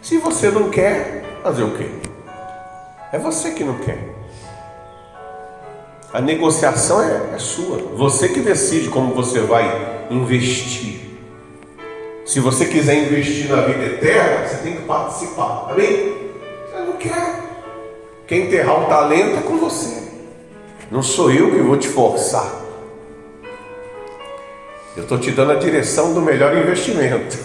Se 0.01 0.19
você 0.19 0.51
não 0.51 0.71
quer, 0.71 1.25
fazer 1.43 1.65
o 1.65 1.77
quê? 1.77 1.89
É 3.13 3.19
você 3.19 3.51
que 3.51 3.65
não 3.65 3.79
quer. 3.79 4.15
A 6.13 6.21
negociação 6.21 7.03
é, 7.03 7.35
é 7.35 7.39
sua. 7.39 7.79
Você 7.97 8.29
que 8.29 8.41
decide 8.41 8.89
como 8.89 9.15
você 9.15 9.41
vai 9.41 10.07
investir. 10.11 11.08
Se 12.29 12.41
você 12.41 12.67
quiser 12.67 13.05
investir 13.05 13.49
na 13.49 13.63
vida 13.63 13.87
eterna, 13.87 14.47
você 14.47 14.57
tem 14.59 14.77
que 14.77 14.83
participar. 14.83 15.69
Amém? 15.71 16.15
Você 16.67 16.79
não 16.85 16.93
quer. 16.99 17.41
Quem 18.27 18.43
enterrar 18.43 18.83
o 18.83 18.85
talento 18.85 19.39
é 19.39 19.41
com 19.41 19.57
você. 19.57 20.03
Não 20.91 21.03
sou 21.03 21.33
eu 21.33 21.51
que 21.51 21.57
vou 21.61 21.79
te 21.79 21.89
forçar. 21.89 22.55
Eu 24.95 25.05
estou 25.05 25.19
te 25.19 25.31
dando 25.31 25.53
a 25.53 25.55
direção 25.55 26.13
do 26.13 26.21
melhor 26.21 26.55
investimento. 26.55 27.39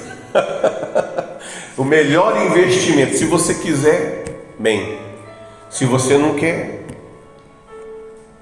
o 1.78 1.86
melhor 1.86 2.36
investimento, 2.46 3.16
se 3.16 3.24
você 3.24 3.54
quiser, 3.54 4.26
bem. 4.60 5.00
Se 5.70 5.86
você 5.86 6.18
não 6.18 6.36
quer, 6.36 6.84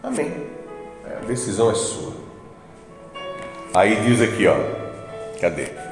amém. 0.01 0.33
A 1.05 1.23
decisão 1.23 1.69
é 1.69 1.75
sua. 1.75 2.13
Aí 3.75 3.95
diz 3.97 4.19
aqui, 4.19 4.47
ó. 4.47 4.55
Cadê? 5.39 5.90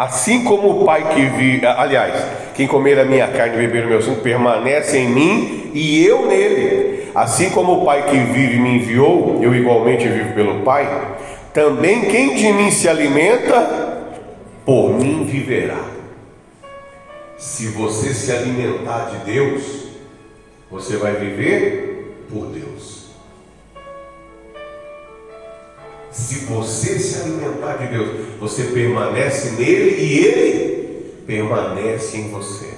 Assim 0.00 0.44
como 0.44 0.70
o 0.70 0.84
Pai 0.86 1.14
que 1.14 1.26
vive, 1.26 1.66
aliás, 1.66 2.24
quem 2.54 2.66
comer 2.66 2.98
a 2.98 3.04
minha 3.04 3.28
carne 3.28 3.56
e 3.56 3.66
beber 3.66 3.84
o 3.84 3.88
meu 3.88 4.00
sangue 4.00 4.22
permanece 4.22 4.96
em 4.96 5.10
mim 5.10 5.70
e 5.74 6.02
eu 6.06 6.26
nele. 6.26 7.10
Assim 7.14 7.50
como 7.50 7.74
o 7.82 7.84
Pai 7.84 8.06
que 8.08 8.16
vive 8.16 8.58
me 8.58 8.76
enviou, 8.76 9.40
eu 9.42 9.54
igualmente 9.54 10.08
vivo 10.08 10.32
pelo 10.32 10.62
Pai, 10.62 10.88
também 11.52 12.06
quem 12.06 12.34
de 12.34 12.50
mim 12.50 12.70
se 12.70 12.88
alimenta, 12.88 14.06
por 14.64 14.98
mim 14.98 15.26
viverá. 15.26 15.84
Se 17.36 17.66
você 17.66 18.14
se 18.14 18.32
alimentar 18.32 19.10
de 19.10 19.30
Deus, 19.30 19.88
você 20.70 20.96
vai 20.96 21.12
viver 21.12 22.24
por 22.32 22.46
Deus. 22.46 22.99
Se 26.10 26.46
você 26.46 26.98
se 26.98 27.20
alimentar 27.20 27.76
de 27.76 27.86
Deus, 27.86 28.38
você 28.38 28.64
permanece 28.64 29.50
nele 29.52 29.96
e 30.02 30.26
ele 30.26 31.22
permanece 31.26 32.16
em 32.16 32.30
você. 32.30 32.74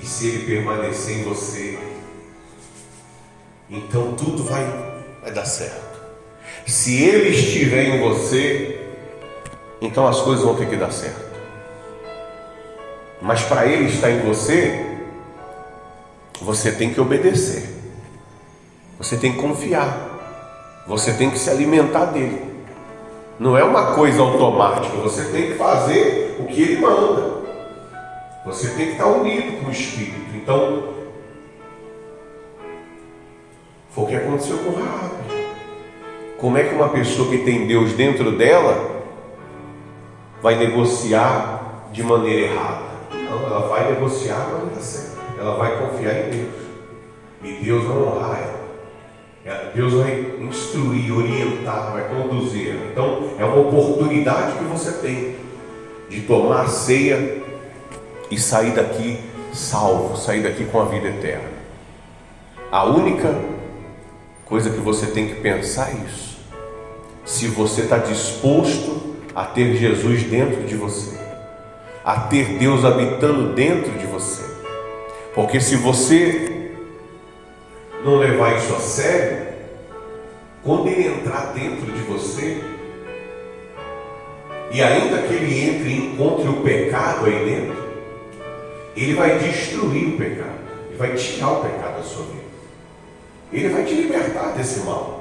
E 0.00 0.06
se 0.06 0.28
ele 0.28 0.46
permanecer 0.46 1.18
em 1.18 1.24
você, 1.24 1.78
então 3.68 4.14
tudo 4.14 4.44
vai, 4.44 4.64
vai 5.22 5.32
dar 5.32 5.44
certo. 5.44 6.00
Se 6.64 7.02
ele 7.02 7.30
estiver 7.30 7.84
em 7.84 8.00
você, 8.00 8.80
então 9.80 10.06
as 10.06 10.20
coisas 10.20 10.44
vão 10.44 10.54
ter 10.54 10.68
que 10.68 10.76
dar 10.76 10.92
certo. 10.92 11.26
Mas 13.20 13.42
para 13.42 13.66
ele 13.66 13.88
estar 13.88 14.10
em 14.10 14.20
você, 14.20 14.84
você 16.40 16.70
tem 16.70 16.92
que 16.92 17.00
obedecer. 17.00 17.68
Você 18.98 19.16
tem 19.16 19.32
que 19.32 19.38
confiar. 19.38 20.15
Você 20.86 21.14
tem 21.14 21.30
que 21.30 21.38
se 21.38 21.50
alimentar 21.50 22.06
dele. 22.06 22.54
Não 23.38 23.56
é 23.56 23.64
uma 23.64 23.94
coisa 23.94 24.22
automática, 24.22 24.96
você 24.98 25.24
tem 25.30 25.48
que 25.48 25.54
fazer 25.54 26.36
o 26.38 26.44
que 26.44 26.62
ele 26.62 26.80
manda. 26.80 27.36
Você 28.46 28.68
tem 28.70 28.86
que 28.86 28.92
estar 28.92 29.06
unido 29.06 29.60
com 29.60 29.68
o 29.68 29.72
Espírito. 29.72 30.34
Então, 30.34 30.94
foi 33.90 34.04
o 34.04 34.06
que 34.06 34.16
aconteceu 34.16 34.58
com 34.58 34.70
Raab. 34.70 35.16
Como 36.38 36.56
é 36.56 36.64
que 36.64 36.74
uma 36.74 36.90
pessoa 36.90 37.28
que 37.28 37.38
tem 37.38 37.66
Deus 37.66 37.92
dentro 37.94 38.36
dela 38.36 39.02
vai 40.40 40.54
negociar 40.54 41.88
de 41.92 42.02
maneira 42.02 42.52
errada? 42.52 42.86
Não, 43.12 43.46
ela 43.46 43.68
vai 43.68 43.90
negociar 43.92 44.38
da 44.38 44.58
maneira 44.58 44.80
certa. 44.80 45.16
Ela 45.38 45.56
vai 45.56 45.78
confiar 45.78 46.26
em 46.26 46.30
Deus. 46.30 46.54
E 47.42 47.52
Deus 47.64 47.84
vai 47.84 47.96
honrar 47.96 48.38
ela. 48.38 48.55
Deus 49.74 49.92
vai 49.92 50.34
instruir, 50.40 51.16
orientar, 51.16 51.92
vai 51.92 52.08
conduzir. 52.08 52.74
Então, 52.90 53.30
é 53.38 53.44
uma 53.44 53.60
oportunidade 53.60 54.58
que 54.58 54.64
você 54.64 54.92
tem 54.92 55.36
de 56.08 56.22
tomar 56.22 56.68
ceia 56.68 57.42
e 58.28 58.38
sair 58.38 58.72
daqui 58.72 59.20
salvo, 59.52 60.16
sair 60.16 60.42
daqui 60.42 60.64
com 60.64 60.80
a 60.80 60.86
vida 60.86 61.08
eterna. 61.08 61.48
A 62.72 62.84
única 62.84 63.34
coisa 64.44 64.70
que 64.70 64.80
você 64.80 65.06
tem 65.06 65.28
que 65.28 65.36
pensar 65.36 65.90
é 65.90 66.04
isso. 66.06 66.38
Se 67.24 67.46
você 67.46 67.82
está 67.82 67.98
disposto 67.98 69.16
a 69.34 69.44
ter 69.44 69.76
Jesus 69.76 70.24
dentro 70.24 70.64
de 70.64 70.74
você, 70.74 71.16
a 72.04 72.20
ter 72.20 72.58
Deus 72.58 72.84
habitando 72.84 73.52
dentro 73.52 73.92
de 73.92 74.06
você. 74.06 74.44
Porque 75.34 75.60
se 75.60 75.76
você 75.76 76.55
não 78.04 78.18
levar 78.18 78.56
isso 78.56 78.74
a 78.74 78.80
sério, 78.80 79.46
quando 80.62 80.88
ele 80.88 81.08
entrar 81.08 81.52
dentro 81.52 81.90
de 81.92 82.02
você, 82.02 82.62
e 84.70 84.82
ainda 84.82 85.22
que 85.22 85.34
ele 85.34 85.70
entre 85.70 85.88
e 85.88 86.06
encontre 86.06 86.48
o 86.48 86.62
pecado 86.62 87.26
aí 87.26 87.44
dentro, 87.44 87.86
ele 88.96 89.14
vai 89.14 89.38
destruir 89.38 90.08
o 90.08 90.16
pecado, 90.16 90.58
ele 90.88 90.98
vai 90.98 91.14
tirar 91.14 91.52
o 91.52 91.60
pecado 91.60 91.98
da 91.98 92.02
sua 92.02 92.24
vida, 92.24 92.44
ele 93.52 93.68
vai 93.68 93.84
te 93.84 93.94
libertar 93.94 94.52
desse 94.56 94.80
mal. 94.80 95.16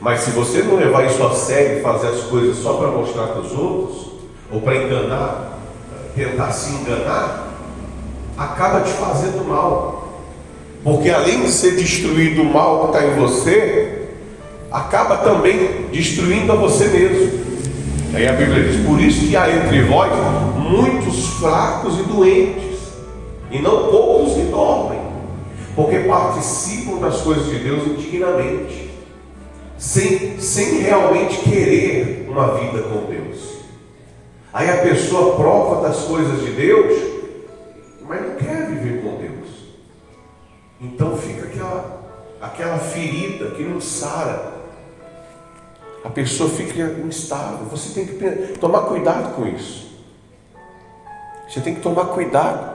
Mas 0.00 0.20
se 0.20 0.30
você 0.30 0.62
não 0.62 0.76
levar 0.76 1.06
isso 1.06 1.24
a 1.24 1.32
sério 1.32 1.78
e 1.78 1.82
fazer 1.82 2.08
as 2.08 2.22
coisas 2.22 2.56
só 2.56 2.74
para 2.74 2.88
mostrar 2.88 3.28
para 3.28 3.40
os 3.40 3.52
outros, 3.52 4.12
ou 4.50 4.60
para 4.60 4.76
enganar, 4.76 5.58
tentar 6.14 6.50
se 6.50 6.74
enganar, 6.74 7.48
acaba 8.36 8.80
te 8.82 8.92
fazendo 8.92 9.44
mal. 9.48 10.01
Porque 10.82 11.10
além 11.10 11.42
de 11.42 11.50
ser 11.50 11.76
destruído 11.76 12.42
o 12.42 12.44
mal 12.44 12.88
que 12.88 12.96
está 12.96 13.06
em 13.06 13.14
você, 13.14 14.08
acaba 14.70 15.18
também 15.18 15.86
destruindo 15.92 16.50
a 16.50 16.56
você 16.56 16.86
mesmo. 16.86 17.40
Aí 18.14 18.26
a 18.26 18.32
Bíblia 18.32 18.64
diz: 18.64 18.84
Por 18.84 19.00
isso 19.00 19.26
que 19.26 19.36
há 19.36 19.48
entre 19.48 19.82
vós 19.82 20.10
muitos 20.56 21.26
fracos 21.38 21.98
e 22.00 22.02
doentes, 22.02 22.78
e 23.50 23.58
não 23.58 23.90
poucos 23.90 24.34
que 24.34 24.42
dormem, 24.42 25.00
porque 25.76 26.00
participam 26.00 26.98
das 26.98 27.20
coisas 27.20 27.46
de 27.46 27.58
Deus 27.58 27.86
indignamente, 27.86 28.90
sem, 29.78 30.38
sem 30.40 30.80
realmente 30.80 31.38
querer 31.38 32.26
uma 32.28 32.58
vida 32.58 32.82
com 32.82 33.10
Deus. 33.10 33.52
Aí 34.52 34.68
a 34.68 34.78
pessoa 34.78 35.36
prova 35.36 35.86
das 35.86 35.98
coisas 36.02 36.44
de 36.44 36.50
Deus, 36.50 37.02
mas 38.06 38.20
não 38.20 38.34
quer 38.34 38.66
viver 38.66 39.02
com 39.02 39.16
Deus. 39.16 39.41
Então 40.82 41.16
fica 41.16 41.44
aquela, 41.44 42.00
aquela 42.40 42.78
ferida 42.78 43.50
que 43.52 43.62
não 43.62 43.80
sara. 43.80 44.52
A 46.04 46.10
pessoa 46.10 46.50
fica 46.50 46.82
instável. 47.04 47.66
Você 47.66 47.94
tem 47.94 48.06
que 48.06 48.58
tomar 48.58 48.82
cuidado 48.82 49.36
com 49.36 49.46
isso. 49.46 49.92
Você 51.48 51.60
tem 51.60 51.76
que 51.76 51.80
tomar 51.80 52.06
cuidado 52.06 52.72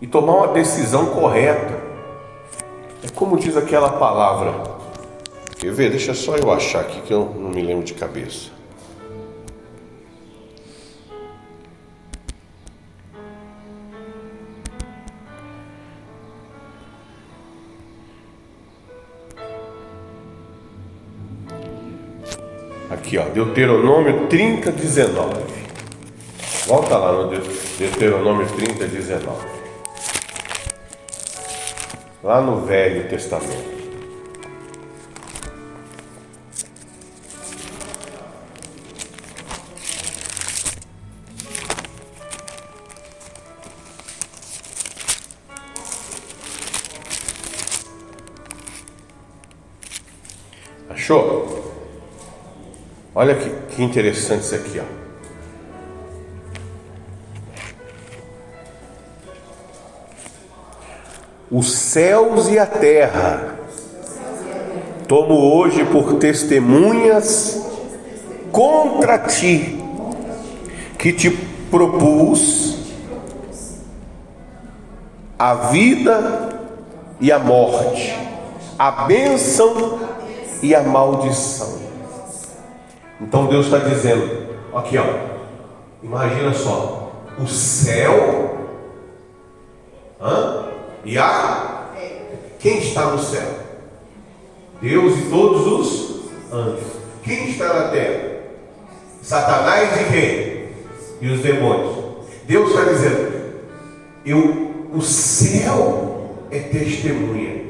e 0.00 0.06
tomar 0.06 0.34
uma 0.34 0.48
decisão 0.48 1.06
correta. 1.06 1.78
É 3.04 3.08
como 3.14 3.38
diz 3.38 3.56
aquela 3.56 3.92
palavra. 3.92 4.78
Quer 5.56 5.72
ver? 5.72 5.90
Deixa 5.90 6.14
só 6.14 6.36
eu 6.36 6.50
achar 6.50 6.80
aqui 6.80 7.00
que 7.02 7.12
eu 7.12 7.32
não 7.36 7.50
me 7.50 7.62
lembro 7.62 7.84
de 7.84 7.94
cabeça. 7.94 8.57
Aqui, 22.90 23.18
ó, 23.18 23.24
Deuteronômio 23.28 24.28
30, 24.28 24.72
19. 24.72 25.42
Volta 26.66 26.96
lá 26.96 27.12
no 27.12 27.28
Deuteronômio 27.78 28.46
30, 28.46 28.86
19. 28.86 29.46
Lá 32.22 32.40
no 32.40 32.64
Velho 32.64 33.06
Testamento. 33.08 33.77
Olha 53.20 53.34
que, 53.34 53.50
que 53.74 53.82
interessante 53.82 54.42
isso 54.42 54.54
aqui, 54.54 54.80
ó. 54.80 54.84
Os 61.50 61.72
céus 61.72 62.46
e 62.48 62.60
a 62.60 62.64
terra 62.64 63.56
tomo 65.08 65.34
hoje 65.34 65.84
por 65.86 66.18
testemunhas 66.20 67.60
contra 68.52 69.18
ti, 69.18 69.82
que 70.96 71.12
te 71.12 71.28
propus 71.72 72.94
a 75.36 75.54
vida 75.54 76.50
e 77.20 77.32
a 77.32 77.38
morte, 77.40 78.16
a 78.78 78.92
bênção 78.92 79.98
e 80.62 80.72
a 80.72 80.84
maldição. 80.84 81.67
Então 83.28 83.44
Deus 83.44 83.66
está 83.66 83.76
dizendo, 83.76 84.26
aqui 84.74 84.96
ó, 84.96 85.04
imagina 86.02 86.54
só, 86.54 87.12
o 87.38 87.46
céu 87.46 88.56
hã? 90.18 90.64
e 91.04 91.18
a 91.18 91.88
quem 92.58 92.78
está 92.78 93.10
no 93.10 93.18
céu? 93.18 93.50
Deus 94.80 95.18
e 95.18 95.22
todos 95.28 95.66
os 95.66 96.20
anjos. 96.50 96.86
Quem 97.22 97.50
está 97.50 97.66
na 97.66 97.88
terra? 97.88 98.38
Satanás 99.20 99.90
e 100.00 100.04
quem? 100.10 100.68
E 101.20 101.30
os 101.30 101.40
demônios. 101.42 101.96
Deus 102.46 102.70
está 102.70 102.84
dizendo, 102.84 103.32
eu, 104.24 104.88
o 104.94 105.02
céu 105.02 106.30
é 106.50 106.60
testemunha. 106.60 107.62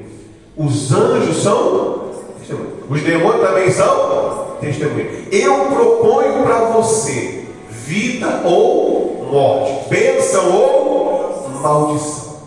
Os 0.57 0.93
anjos 0.93 1.43
são 1.43 2.13
testemunha. 2.39 2.75
Os 2.89 3.03
demônios 3.03 3.41
também 3.41 3.71
são 3.73 4.28
testemunho. 4.61 5.27
Eu 5.31 5.67
proponho 5.67 6.43
para 6.45 6.61
você 6.67 7.47
vida 7.89 8.43
ou 8.45 9.27
morte, 9.31 9.89
bênção 9.89 10.55
ou 10.55 11.49
maldição. 11.63 12.39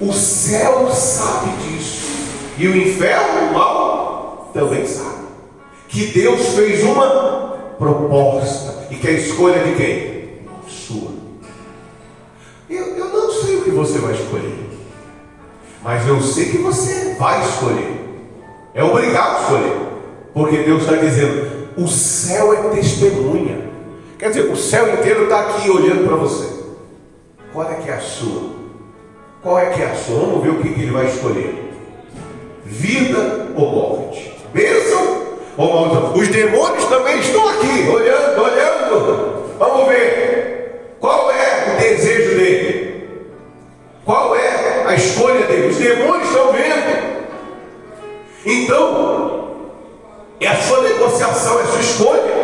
O 0.00 0.12
céu 0.12 0.90
sabe 0.92 1.50
disso, 1.58 2.06
e 2.56 2.66
o 2.66 2.76
inferno, 2.76 3.50
o 3.50 3.54
mal, 3.54 4.50
também 4.54 4.86
sabe. 4.86 5.26
Que 5.88 6.06
Deus 6.06 6.54
fez 6.54 6.82
uma 6.84 7.74
proposta, 7.78 8.86
e 8.90 8.94
que 8.94 9.08
a 9.08 9.12
escolha 9.12 9.62
de 9.64 9.74
quem? 9.74 10.20
Sua. 10.66 11.10
Eu, 12.68 12.96
eu 12.96 13.08
não 13.08 13.30
sei 13.30 13.56
o 13.56 13.64
que 13.64 13.70
você 13.70 13.98
vai 13.98 14.14
escolher, 14.14 14.70
mas 15.82 16.06
eu 16.06 16.22
sei 16.22 16.46
que 16.46 16.58
você 16.58 17.16
vai 17.18 17.44
escolher. 17.44 18.00
É 18.72 18.84
obrigado 18.84 19.36
a 19.36 19.40
escolher. 19.42 19.89
Porque 20.32 20.58
Deus 20.58 20.82
está 20.82 20.96
dizendo: 20.96 21.50
o 21.76 21.86
céu 21.88 22.52
é 22.52 22.74
testemunha. 22.74 23.70
Quer 24.18 24.28
dizer, 24.28 24.50
o 24.50 24.56
céu 24.56 24.92
inteiro 24.94 25.24
está 25.24 25.40
aqui 25.40 25.70
olhando 25.70 26.06
para 26.06 26.16
você. 26.16 26.60
Qual 27.52 27.70
é 27.70 27.74
que 27.74 27.88
é 27.88 27.94
a 27.94 28.00
sua? 28.00 28.50
Qual 29.42 29.58
é 29.58 29.66
que 29.70 29.82
é 29.82 29.86
a 29.86 29.94
sua? 29.94 30.20
Vamos 30.20 30.42
ver 30.42 30.50
o 30.50 30.62
que, 30.62 30.68
que 30.68 30.80
ele 30.82 30.92
vai 30.92 31.06
escolher: 31.06 31.72
vida 32.64 33.48
ou 33.56 33.70
morte? 33.70 34.36
Bênção 34.52 35.22
ou 35.56 35.72
maldição? 35.72 36.14
Os 36.14 36.28
demônios 36.28 36.84
também 36.86 37.18
estão 37.18 37.48
aqui, 37.48 37.88
olhando, 37.88 38.42
olhando. 38.42 39.56
Vamos 39.58 39.88
ver 39.88 40.39
negociação, 51.40 51.60
é 51.60 51.64
sua 51.64 51.80
escolha. 51.80 52.40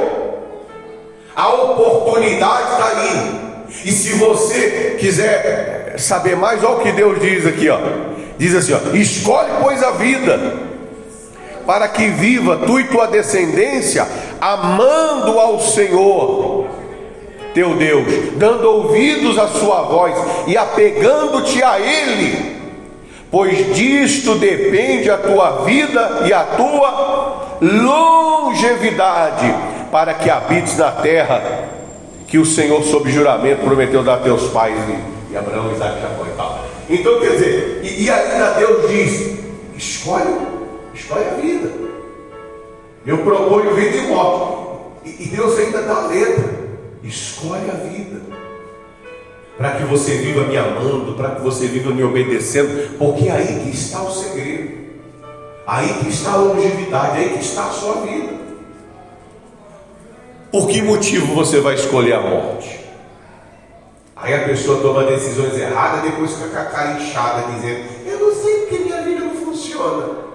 A 1.34 1.48
oportunidade 1.50 2.72
está 2.72 2.86
ali. 2.88 3.46
E 3.84 3.92
se 3.92 4.14
você 4.14 4.96
quiser 4.98 5.94
saber 5.98 6.36
mais, 6.36 6.64
olha 6.64 6.76
o 6.76 6.80
que 6.80 6.92
Deus 6.92 7.20
diz 7.20 7.46
aqui, 7.46 7.68
ó. 7.68 7.78
Diz 8.38 8.54
assim, 8.54 8.72
ó: 8.72 8.96
escolhe, 8.96 9.50
pois, 9.62 9.82
a 9.82 9.92
vida, 9.92 10.54
para 11.66 11.88
que 11.88 12.08
viva 12.08 12.58
tu 12.66 12.80
e 12.80 12.84
tua 12.84 13.06
descendência, 13.06 14.06
amando 14.40 15.38
ao 15.38 15.60
Senhor, 15.60 16.66
teu 17.54 17.74
Deus, 17.74 18.06
dando 18.36 18.68
ouvidos 18.68 19.38
à 19.38 19.48
sua 19.48 19.82
voz 19.82 20.14
e 20.46 20.56
apegando-te 20.56 21.62
a 21.62 21.78
Ele 21.78 22.56
pois 23.30 23.74
disto 23.74 24.36
depende 24.36 25.10
a 25.10 25.18
tua 25.18 25.64
vida 25.64 26.22
e 26.26 26.32
a 26.32 26.44
tua 26.44 27.45
longevidade, 27.60 29.46
para 29.90 30.14
que 30.14 30.30
habites 30.30 30.76
na 30.76 30.90
terra 30.90 31.68
que 32.26 32.38
o 32.38 32.44
Senhor, 32.44 32.82
sob 32.82 33.10
juramento, 33.10 33.62
prometeu 33.62 34.02
dar 34.02 34.14
a 34.14 34.18
teus 34.18 34.48
pais, 34.50 34.76
e, 34.88 35.32
e 35.32 35.36
Abraão, 35.36 35.72
Isaac, 35.72 36.00
Jacó 36.00 36.24
e 36.26 36.36
tal. 36.36 36.64
Então, 36.88 37.20
quer 37.20 37.30
dizer, 37.30 37.80
e, 37.82 38.04
e 38.04 38.10
ainda 38.10 38.54
Deus 38.54 38.88
diz: 38.88 39.38
escolhe, 39.76 40.34
escolhe 40.94 41.24
a 41.24 41.34
vida. 41.34 41.70
Eu 43.06 43.18
proponho 43.18 43.74
vida 43.74 43.96
e 43.96 44.06
morte. 44.08 44.66
E, 45.04 45.24
e 45.24 45.28
Deus 45.28 45.58
ainda 45.58 45.82
dá 45.82 45.96
a 45.96 46.06
letra: 46.08 46.50
escolhe 47.02 47.70
a 47.70 47.74
vida 47.74 48.26
para 49.56 49.72
que 49.72 49.84
você 49.84 50.16
viva 50.16 50.42
me 50.42 50.56
amando, 50.56 51.14
para 51.14 51.36
que 51.36 51.42
você 51.42 51.66
viva 51.66 51.90
me 51.90 52.02
obedecendo, 52.02 52.96
porque 52.98 53.28
é 53.28 53.32
aí 53.32 53.60
que 53.60 53.70
está 53.70 54.02
o 54.02 54.10
segredo, 54.10 54.85
aí 55.66 55.94
que 55.94 56.08
está 56.08 56.32
a 56.32 56.36
longevidade, 56.36 57.18
aí 57.18 57.30
que 57.30 57.44
está 57.44 57.66
a 57.66 57.70
sua 57.70 57.94
vida. 58.02 58.34
Por 60.52 60.68
que 60.68 60.80
motivo 60.80 61.34
você 61.34 61.60
vai 61.60 61.74
escolher 61.74 62.14
a 62.14 62.20
morte? 62.20 62.86
Aí 64.14 64.32
a 64.32 64.44
pessoa 64.44 64.80
toma 64.80 65.04
decisões 65.04 65.58
erradas, 65.58 66.02
depois 66.02 66.32
fica 66.32 66.48
com 66.48 66.58
a 66.58 66.64
cara 66.64 66.92
inchada, 66.92 67.52
dizendo: 67.52 67.84
Eu 68.06 68.18
não 68.18 68.34
sei 68.34 68.60
porque 68.60 68.78
minha 68.78 69.02
vida 69.02 69.24
não 69.24 69.34
funciona. 69.34 70.26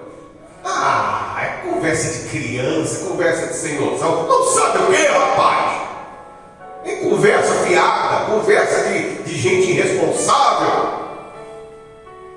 Ah, 0.64 1.36
é 1.42 1.68
conversa 1.68 2.22
de 2.22 2.28
criança, 2.28 3.08
conversa 3.08 3.48
de 3.48 3.54
sem 3.54 3.80
noção. 3.80 4.28
Não 4.28 4.44
sabe 4.44 4.78
o 4.84 4.86
que, 4.86 5.06
rapaz? 5.06 5.82
É 6.84 6.96
conversa 6.96 7.54
fiada, 7.64 8.26
conversa 8.26 8.88
de, 8.88 9.22
de 9.24 9.36
gente 9.36 9.72
irresponsável. 9.72 11.01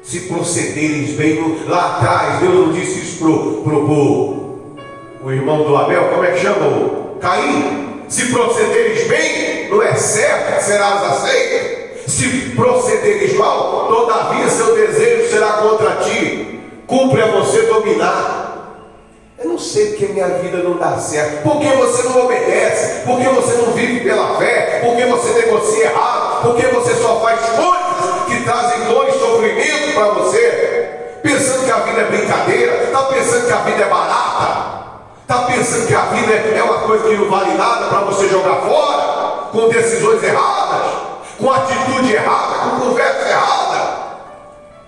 Se 0.06 0.20
procederes 0.22 1.16
bem, 1.16 1.66
lá 1.68 1.98
atrás, 1.98 2.40
Deus 2.40 2.54
não 2.54 2.72
disse 2.72 3.00
isso 3.00 3.18
pro, 3.18 3.64
pro, 3.64 3.86
pro 3.86 4.36
o 5.24 5.32
irmão 5.32 5.64
do 5.64 5.76
Abel, 5.76 6.10
como 6.10 6.24
é 6.24 6.32
que 6.32 6.42
chama 6.42 6.68
o 6.68 7.18
Caim? 7.20 8.04
Se 8.08 8.28
procederes 8.28 9.08
bem, 9.08 9.68
não 9.72 9.82
é 9.82 9.96
certo, 9.96 10.64
serás 10.64 11.04
aceito. 11.04 12.08
Se 12.08 12.52
procederes 12.56 13.36
mal, 13.36 13.88
todavia 13.88 14.48
seu 14.48 14.76
desejo 14.76 15.28
será 15.32 15.54
contra 15.54 15.96
ti. 15.96 16.60
Cumpre 16.86 17.24
a 17.24 17.28
você 17.32 17.64
dominar. 17.64 18.46
Eu 19.44 19.50
não 19.50 19.58
sei 19.58 19.88
porque 19.88 20.14
minha 20.14 20.28
vida 20.28 20.58
não 20.58 20.78
dá 20.78 21.00
certo. 21.00 21.42
Porque 21.42 21.68
você 21.68 22.04
não 22.04 22.26
obedece. 22.26 23.02
Porque 23.08 23.28
você 23.28 23.58
não 23.58 23.74
vive 23.74 24.02
pela 24.02 24.38
fé. 24.38 24.82
Porque 24.86 25.04
você 25.06 25.34
negocia 25.34 25.86
errado. 25.86 26.44
Porque 26.44 26.68
você 26.68 26.94
só 26.94 27.20
faz 27.22 27.40
coisas 27.40 27.85
que 28.26 28.44
trazem 28.44 28.86
dor 28.86 29.08
e 29.08 29.12
sofrimento 29.14 29.94
para 29.94 30.08
você. 30.14 31.20
Pensando 31.22 31.66
que 31.66 31.72
a 31.72 31.78
vida 31.78 32.02
é 32.02 32.06
brincadeira. 32.06 32.84
Está 32.84 33.02
pensando 33.04 33.48
que 33.48 33.54
a 33.54 33.58
vida 33.58 33.84
é 33.84 33.90
barata. 33.90 34.76
Está 35.22 35.38
pensando 35.44 35.88
que 35.88 35.96
a 35.96 36.02
vida 36.02 36.34
é 36.34 36.64
uma 36.64 36.80
coisa 36.80 37.08
que 37.08 37.16
não 37.16 37.30
vale 37.30 37.54
nada 37.56 37.88
para 37.88 38.00
você 38.02 38.30
jogar 38.30 38.56
fora. 38.58 39.50
Com 39.52 39.70
decisões 39.70 40.24
erradas. 40.24 40.92
Com 41.40 41.52
atitude 41.52 42.14
errada. 42.14 42.70
Com 42.70 42.90
conversa 42.90 43.30
errada. 43.30 43.96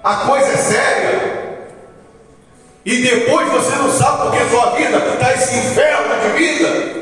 A 0.03 0.13
coisa 0.27 0.47
é 0.47 0.57
séria. 0.57 1.37
E 2.85 3.01
depois 3.01 3.51
você 3.51 3.75
não 3.75 3.91
sabe 3.91 4.21
porque 4.21 4.49
sua 4.49 4.69
vida 4.71 4.97
está 4.97 5.33
esse 5.33 5.57
inferno 5.57 6.21
de 6.21 6.37
vida. 6.37 6.97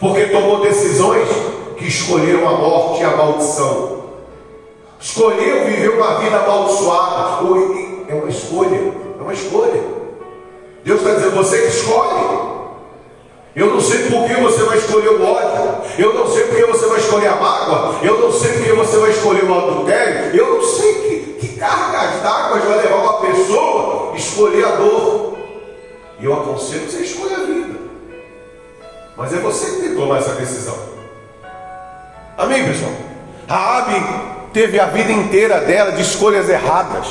Porque 0.00 0.26
tomou 0.26 0.60
decisões 0.60 1.28
que 1.76 1.86
escolheram 1.86 2.48
a 2.48 2.52
morte 2.58 3.00
e 3.00 3.04
a 3.04 3.16
maldição. 3.16 4.01
Escolheu 5.02 5.64
viver 5.64 5.90
uma 5.90 6.20
vida 6.20 6.36
amaldiçoada. 6.36 7.44
É 8.08 8.14
uma 8.14 8.28
escolha. 8.28 8.92
É 9.18 9.22
uma 9.22 9.32
escolha. 9.32 9.82
Deus 10.84 11.00
está 11.00 11.14
dizendo, 11.14 11.34
você 11.34 11.58
que 11.62 11.68
escolhe. 11.68 12.52
Eu 13.54 13.66
não 13.66 13.80
sei 13.80 14.08
por 14.08 14.26
que 14.26 14.34
você 14.34 14.62
vai 14.62 14.78
escolher 14.78 15.08
o 15.08 15.24
ódio. 15.24 15.82
Eu 15.98 16.14
não 16.14 16.26
sei 16.28 16.44
por 16.44 16.56
que 16.56 16.64
você 16.66 16.86
vai 16.86 16.98
escolher 17.00 17.28
a 17.28 17.36
mágoa. 17.36 17.96
Eu 18.02 18.20
não 18.20 18.32
sei 18.32 18.52
por 18.52 18.62
que 18.62 18.72
você 18.72 18.96
vai 18.96 19.10
escolher 19.10 19.44
o 19.44 19.54
adultério. 19.54 20.36
Eu 20.36 20.54
não 20.54 20.62
sei 20.62 20.94
que, 20.94 21.46
que 21.46 21.58
cargas 21.58 22.22
d'água 22.22 22.58
vai 22.60 22.78
levar 22.78 22.96
uma 22.96 23.20
pessoa 23.20 24.16
escolher 24.16 24.64
a 24.64 24.76
dor. 24.76 25.36
E 26.20 26.24
eu 26.24 26.32
aconselho 26.32 26.86
que 26.86 26.92
você 26.92 27.02
escolha 27.02 27.38
a 27.38 27.40
vida. 27.40 27.78
Mas 29.16 29.32
é 29.34 29.36
você 29.38 29.66
que 29.66 29.80
tem 29.80 29.90
que 29.90 29.96
tomar 29.96 30.18
essa 30.18 30.34
decisão. 30.34 30.76
Amém, 32.38 32.64
pessoal? 32.64 32.92
Raabe 33.48 34.41
teve 34.52 34.78
a 34.78 34.86
vida 34.86 35.12
inteira 35.12 35.60
dela 35.60 35.92
de 35.92 36.02
escolhas 36.02 36.48
erradas, 36.48 37.06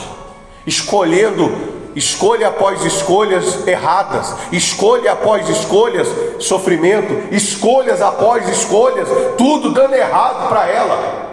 escolhendo 0.65 1.71
escolha 1.95 2.47
após 2.47 2.83
escolhas 2.85 3.67
erradas, 3.67 4.35
escolha 4.51 5.11
após 5.11 5.47
escolhas, 5.49 6.07
sofrimento, 6.39 7.33
escolhas 7.33 8.01
após 8.01 8.47
escolhas, 8.47 9.07
tudo 9.37 9.71
dando 9.71 9.95
errado 9.95 10.47
para 10.49 10.67
ela. 10.67 11.31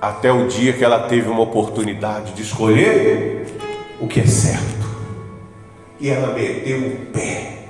Até 0.00 0.30
o 0.32 0.46
dia 0.46 0.72
que 0.72 0.84
ela 0.84 1.00
teve 1.00 1.28
uma 1.28 1.42
oportunidade 1.42 2.32
de 2.32 2.42
escolher 2.42 3.46
o 4.00 4.06
que 4.06 4.20
é 4.20 4.26
certo. 4.26 4.84
E 5.98 6.10
ela 6.10 6.34
meteu 6.34 6.78
o 6.78 7.06
pé. 7.12 7.63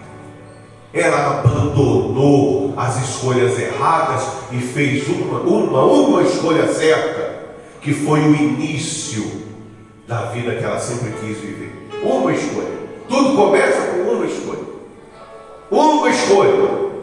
Ela 0.94 1.40
abandonou 1.40 2.72
as 2.76 3.02
escolhas 3.02 3.58
erradas 3.58 4.22
e 4.52 4.58
fez 4.58 5.08
uma, 5.08 5.40
uma, 5.40 5.84
uma 5.84 6.22
escolha 6.22 6.72
certa, 6.72 7.34
que 7.80 7.92
foi 7.92 8.20
o 8.20 8.34
início 8.34 9.42
da 10.06 10.26
vida 10.26 10.54
que 10.54 10.64
ela 10.64 10.78
sempre 10.78 11.12
quis 11.20 11.38
viver. 11.38 11.88
Uma 12.02 12.32
escolha. 12.32 12.68
Tudo 13.08 13.36
começa 13.36 13.80
com 13.80 14.12
uma 14.12 14.26
escolha. 14.26 14.60
Uma 15.70 16.10
escolha. 16.10 16.94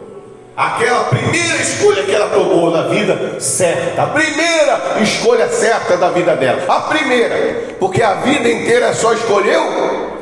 Aquela 0.56 1.04
primeira 1.04 1.56
escolha 1.56 2.02
que 2.02 2.12
ela 2.12 2.28
tomou 2.28 2.70
na 2.70 2.82
vida 2.88 3.40
certa, 3.40 4.02
a 4.02 4.06
primeira 4.08 4.98
escolha 5.00 5.48
certa 5.48 5.96
da 5.96 6.10
vida 6.10 6.36
dela, 6.36 6.62
a 6.68 6.80
primeira, 6.82 7.74
porque 7.80 8.02
a 8.02 8.14
vida 8.14 8.50
inteira 8.50 8.92
só 8.94 9.14
escolheu 9.14 9.62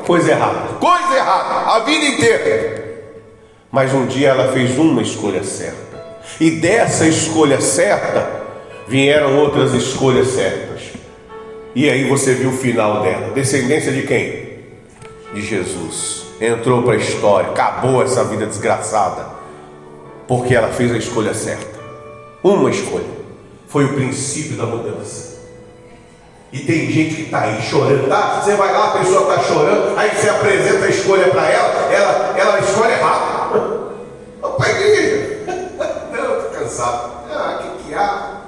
coisa 0.07 0.31
errada, 0.31 0.69
coisa 0.79 1.15
errada, 1.15 1.75
a 1.75 1.79
vida 1.79 2.05
inteira. 2.05 2.80
Mas 3.71 3.93
um 3.93 4.05
dia 4.05 4.29
ela 4.29 4.51
fez 4.51 4.77
uma 4.77 5.01
escolha 5.01 5.43
certa, 5.43 6.03
e 6.39 6.51
dessa 6.51 7.07
escolha 7.07 7.61
certa 7.61 8.41
vieram 8.87 9.39
outras 9.39 9.73
escolhas 9.73 10.27
certas, 10.27 10.81
e 11.73 11.89
aí 11.89 12.09
você 12.09 12.33
viu 12.33 12.49
o 12.49 12.57
final 12.57 13.01
dela, 13.01 13.31
descendência 13.33 13.91
de 13.91 14.01
quem? 14.01 14.51
De 15.33 15.41
Jesus, 15.41 16.25
entrou 16.41 16.83
para 16.83 16.93
a 16.93 16.97
história, 16.97 17.49
acabou 17.49 18.03
essa 18.03 18.23
vida 18.25 18.45
desgraçada 18.45 19.41
porque 20.31 20.55
ela 20.55 20.69
fez 20.69 20.93
a 20.93 20.97
escolha 20.97 21.33
certa. 21.33 21.77
Uma 22.41 22.69
escolha. 22.69 23.03
Foi 23.67 23.83
o 23.83 23.95
princípio 23.95 24.55
da 24.55 24.65
mudança. 24.65 25.41
E 26.53 26.59
tem 26.59 26.89
gente 26.89 27.15
que 27.15 27.21
está 27.23 27.41
aí 27.41 27.61
chorando, 27.61 28.07
tá? 28.07 28.39
Você 28.41 28.55
vai 28.55 28.71
lá, 28.71 28.93
a 28.93 28.97
pessoa 28.99 29.29
está 29.29 29.43
chorando, 29.43 29.97
aí 29.97 30.09
você 30.09 30.29
apresenta 30.29 30.85
a 30.85 30.89
escolha 30.89 31.27
para 31.27 31.49
ela, 31.49 31.93
ela, 31.93 32.39
ela 32.39 32.59
escolhe 32.59 32.93
errado. 32.93 33.40
Vamos 34.41 34.57
para 34.57 34.65
a 34.65 34.71
igreja. 34.71 35.39
Não, 36.11 36.37
estou 36.37 36.51
cansado. 36.51 37.11
Ah, 37.29 37.59
o 37.59 37.77
que, 37.77 37.83
que 37.83 37.93
há? 37.93 38.41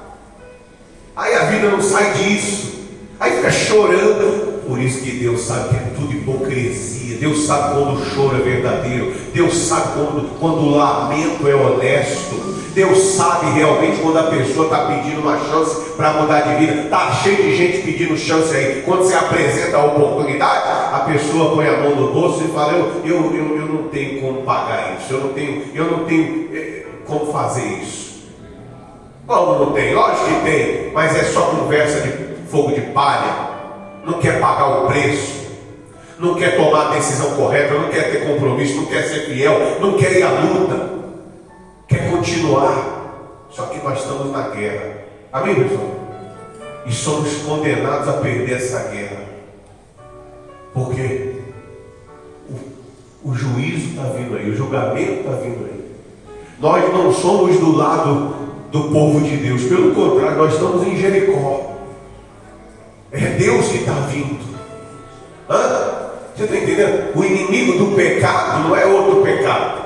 Aí 1.16 1.36
a 1.36 1.44
vida 1.46 1.70
não 1.70 1.82
sai 1.82 2.14
disso. 2.14 2.74
Aí 3.20 3.32
fica 3.38 3.52
chorando. 3.52 4.64
Por 4.68 4.80
isso 4.80 5.02
que 5.02 5.12
Deus 5.12 5.42
sabe 5.42 5.70
que 5.70 5.76
é 5.76 5.94
tudo 5.96 6.14
hipocrisia. 6.14 7.18
Deus 7.18 7.46
sabe 7.46 7.76
quando 7.76 8.00
o 8.00 8.06
choro 8.06 8.38
é 8.38 8.40
verdadeiro. 8.40 9.14
Deus 9.34 9.56
sabe 9.56 9.94
quando, 9.94 10.40
quando 10.40 10.58
o 10.60 10.76
lamento 10.76 11.48
é 11.48 11.56
honesto. 11.56 12.54
Deus 12.74 12.98
sabe 12.98 13.52
realmente 13.52 14.02
quando 14.02 14.18
a 14.18 14.24
pessoa 14.24 14.66
está 14.66 14.86
pedindo 14.88 15.22
uma 15.22 15.38
chance 15.38 15.92
para 15.96 16.14
mudar 16.14 16.42
de 16.42 16.66
vida. 16.66 16.82
Está 16.82 17.12
cheio 17.12 17.38
de 17.38 17.56
gente 17.56 17.84
pedindo 17.84 18.18
chance 18.18 18.54
aí. 18.56 18.82
Quando 18.84 19.04
você 19.04 19.14
apresenta 19.14 19.78
a 19.78 19.86
oportunidade, 19.86 20.83
a 21.04 21.06
pessoa 21.06 21.54
põe 21.54 21.68
a 21.68 21.78
mão 21.80 21.96
no 21.96 22.14
bolso 22.14 22.46
e 22.46 22.48
fala: 22.48 22.74
Eu, 22.74 23.02
eu, 23.06 23.36
eu, 23.36 23.58
eu 23.58 23.66
não 23.68 23.90
tenho 23.90 24.22
como 24.22 24.44
pagar 24.44 24.98
isso. 24.98 25.14
Eu 25.14 25.20
não 25.20 25.34
tenho, 25.34 25.64
eu 25.74 25.92
não 25.92 26.06
tenho 26.06 26.50
eh, 26.56 26.86
como 27.06 27.32
fazer 27.32 27.66
isso. 27.82 28.24
Como 29.28 29.66
não 29.66 29.74
tem? 29.74 29.94
Lógico 29.94 30.26
que 30.26 30.46
tem, 30.46 30.92
mas 30.94 31.16
é 31.16 31.24
só 31.24 31.42
conversa 31.42 32.02
de 32.02 32.48
fogo 32.50 32.74
de 32.74 32.82
palha, 32.82 33.50
não 34.06 34.20
quer 34.20 34.40
pagar 34.40 34.84
o 34.84 34.88
preço, 34.88 35.48
não 36.20 36.36
quer 36.36 36.56
tomar 36.56 36.88
a 36.88 36.96
decisão 36.96 37.36
correta, 37.36 37.74
não 37.74 37.90
quer 37.90 38.12
ter 38.12 38.26
compromisso, 38.26 38.78
não 38.78 38.86
quer 38.86 39.04
ser 39.04 39.26
fiel, 39.26 39.78
não 39.82 39.94
quer 39.98 40.14
ir 40.14 40.24
à 40.24 40.30
luta, 40.30 40.90
quer 41.88 42.10
continuar. 42.12 43.02
Só 43.50 43.66
que 43.66 43.84
nós 43.84 44.00
estamos 44.00 44.32
na 44.32 44.50
guerra. 44.50 45.04
Amém, 45.32 45.56
pessoal? 45.56 45.90
E 46.86 46.92
somos 46.92 47.34
condenados 47.44 48.08
a 48.08 48.14
perder 48.14 48.56
essa 48.56 48.90
guerra. 48.90 49.33
Porque 50.74 51.36
o, 52.50 53.30
o 53.30 53.36
juízo 53.36 53.90
está 53.90 54.04
vindo 54.04 54.36
aí, 54.36 54.50
o 54.50 54.56
julgamento 54.56 55.12
está 55.20 55.32
vindo 55.32 55.66
aí. 55.66 55.84
Nós 56.60 56.94
não 56.94 57.12
somos 57.14 57.58
do 57.60 57.76
lado 57.76 58.36
do 58.72 58.84
povo 58.92 59.22
de 59.22 59.38
Deus, 59.38 59.64
pelo 59.64 59.94
contrário, 59.94 60.38
nós 60.38 60.54
estamos 60.54 60.88
em 60.88 60.98
Jericó. 60.98 61.74
É 63.12 63.20
Deus 63.38 63.68
que 63.68 63.78
está 63.78 63.94
vindo. 64.08 64.44
Hã? 65.48 65.94
Você 66.36 66.46
está 66.46 66.56
entendendo? 66.56 67.16
O 67.16 67.24
inimigo 67.24 67.78
do 67.78 67.96
pecado 67.96 68.68
não 68.68 68.76
é 68.76 68.86
outro 68.88 69.22
pecado. 69.22 69.84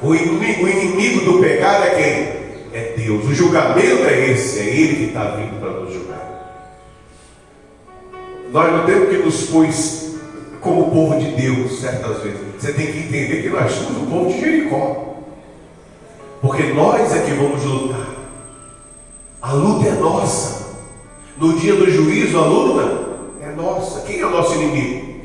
O 0.00 0.14
inimigo, 0.14 0.64
o 0.64 0.68
inimigo 0.68 1.24
do 1.24 1.40
pecado 1.40 1.84
é 1.84 1.90
quem? 1.90 2.80
É 2.80 2.94
Deus. 2.96 3.24
O 3.24 3.34
julgamento 3.34 4.04
é 4.04 4.30
esse, 4.30 4.60
é 4.60 4.66
Ele 4.66 4.96
que 4.96 5.04
está 5.06 5.24
vindo 5.30 5.58
para 5.58 5.70
nos 5.70 5.92
julgar. 5.92 6.20
Nós 8.52 8.72
não 8.72 8.86
temos 8.86 9.08
que 9.08 9.16
nos 9.16 9.42
pôr 9.46 9.66
como 10.60 10.90
povo 10.90 11.18
de 11.18 11.30
Deus, 11.32 11.80
certas 11.80 12.22
vezes. 12.22 12.40
Você 12.58 12.72
tem 12.72 12.92
que 12.92 12.98
entender 12.98 13.42
que 13.42 13.48
nós 13.48 13.72
somos 13.72 14.02
o 14.02 14.06
povo 14.06 14.30
de 14.30 14.40
Jericó. 14.40 15.16
Porque 16.40 16.62
nós 16.72 17.14
é 17.14 17.22
que 17.24 17.32
vamos 17.32 17.64
lutar. 17.64 18.06
A 19.42 19.52
luta 19.52 19.88
é 19.88 19.92
nossa. 19.92 20.76
No 21.36 21.54
dia 21.58 21.74
do 21.74 21.90
juízo, 21.90 22.38
a 22.38 22.46
luta 22.46 23.08
é 23.42 23.52
nossa. 23.54 24.00
Quem 24.02 24.20
é 24.20 24.26
o 24.26 24.30
nosso 24.30 24.54
inimigo? 24.54 25.20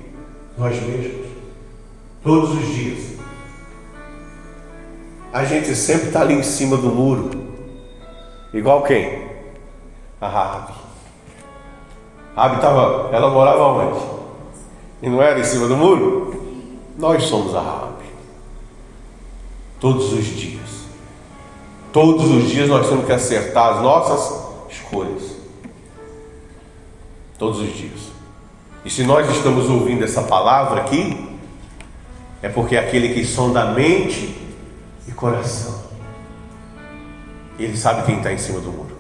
Nós 0.58 0.82
mesmos. 0.82 1.26
Todos 2.24 2.52
os 2.52 2.68
dias. 2.74 3.16
A 5.34 5.44
gente 5.44 5.76
sempre 5.76 6.08
está 6.08 6.22
ali 6.22 6.34
em 6.34 6.44
cima 6.44 6.78
do 6.78 6.88
muro. 6.88 7.30
Igual 8.54 8.84
quem? 8.84 9.26
A 10.22 10.30
Rabi. 10.30 10.74
Rabi 12.36 12.56
estava, 12.56 13.10
ela 13.14 13.30
morava 13.30 13.64
onde? 13.64 14.25
E 15.02 15.10
não 15.10 15.22
era 15.22 15.40
em 15.40 15.44
cima 15.44 15.68
do 15.68 15.76
muro? 15.76 16.44
Nós 16.98 17.24
somos 17.24 17.54
a 17.54 17.62
Rabi. 17.62 18.06
Todos 19.80 20.14
os 20.14 20.26
dias. 20.26 20.86
Todos 21.92 22.30
os 22.32 22.50
dias 22.50 22.70
nós 22.70 22.88
temos 22.88 23.06
que 23.06 23.12
acertar 23.12 23.76
as 23.76 23.82
nossas 23.82 24.46
escolhas. 24.70 25.36
Todos 27.38 27.60
os 27.60 27.74
dias. 27.76 28.12
E 28.84 28.90
se 28.90 29.04
nós 29.04 29.30
estamos 29.30 29.70
ouvindo 29.70 30.04
essa 30.04 30.24
palavra 30.24 30.82
aqui, 30.82 31.38
é 32.42 32.48
porque 32.48 32.76
é 32.76 32.80
aquele 32.80 33.14
que 33.14 33.26
sonda 33.26 33.66
mente 33.74 34.36
e 35.08 35.12
coração. 35.12 35.84
Ele 37.58 37.76
sabe 37.76 38.06
quem 38.06 38.18
está 38.18 38.32
em 38.32 38.38
cima 38.38 38.60
do 38.60 38.72
muro. 38.72 38.96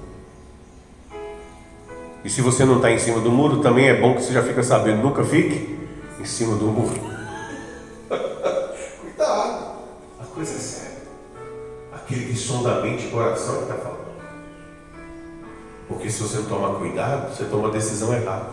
E 2.23 2.29
se 2.29 2.41
você 2.41 2.65
não 2.65 2.77
está 2.77 2.91
em 2.91 2.97
cima 2.97 3.19
do 3.19 3.31
muro, 3.31 3.61
também 3.61 3.87
é 3.87 3.99
bom 3.99 4.15
que 4.15 4.23
você 4.23 4.33
já 4.33 4.41
fica 4.41 4.63
sabendo, 4.63 5.03
nunca 5.03 5.23
fique 5.23 5.75
em 6.25 6.27
cima 6.27 6.55
do 6.55 6.65
muro. 6.65 6.99
Cuidado, 8.99 9.75
a 10.19 10.25
coisa 10.33 10.55
é 10.55 10.59
séria. 10.59 11.03
Aquele 11.93 12.25
que 12.25 12.35
sonda 12.35 12.77
a 12.77 12.81
mente 12.81 13.05
e 13.05 13.11
coração 13.11 13.61
está 13.61 13.75
falando. 13.75 14.05
Porque 15.87 16.09
se 16.09 16.23
você 16.23 16.37
não 16.37 16.45
tomar 16.45 16.79
cuidado, 16.79 17.31
você 17.31 17.45
toma 17.45 17.67
a 17.67 17.71
decisão 17.71 18.11
errada. 18.11 18.49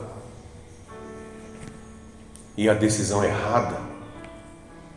E 2.58 2.68
a 2.68 2.74
decisão 2.74 3.24
errada 3.24 3.78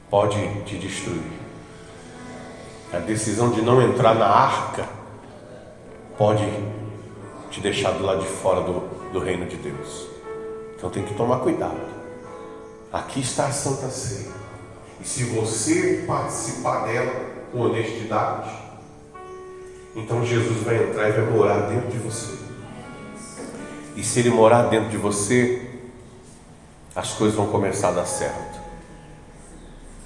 pode 0.09 0.63
te 0.63 0.77
destruir. 0.77 1.31
A 2.91 2.99
decisão 2.99 3.51
de 3.51 3.61
não 3.61 3.81
entrar 3.81 4.13
na 4.13 4.27
arca 4.27 4.89
pode 6.17 6.45
te 7.49 7.61
deixar 7.61 7.91
do 7.91 8.03
lado 8.03 8.21
de 8.21 8.27
fora 8.27 8.59
do, 8.61 8.81
do 9.13 9.19
reino 9.19 9.45
de 9.45 9.55
Deus. 9.55 10.07
Então 10.75 10.89
tem 10.89 11.03
que 11.03 11.13
tomar 11.13 11.39
cuidado. 11.39 11.94
Aqui 12.95 13.19
está 13.19 13.47
a 13.47 13.51
Santa 13.51 13.89
Ceia. 13.89 14.31
E 15.01 15.05
se 15.05 15.25
você 15.25 16.05
participar 16.07 16.85
dela 16.85 17.11
com 17.51 17.59
honestidade, 17.59 18.49
então 19.93 20.25
Jesus 20.25 20.63
vai 20.63 20.81
entrar 20.81 21.09
e 21.09 21.11
vai 21.11 21.25
morar 21.29 21.59
dentro 21.67 21.89
de 21.89 21.97
você. 21.97 22.37
E 23.97 24.01
se 24.01 24.21
ele 24.21 24.29
morar 24.29 24.69
dentro 24.69 24.87
de 24.87 24.95
você, 24.95 25.69
as 26.95 27.11
coisas 27.11 27.35
vão 27.35 27.47
começar 27.47 27.89
a 27.89 27.91
dar 27.91 28.05
certo. 28.05 28.61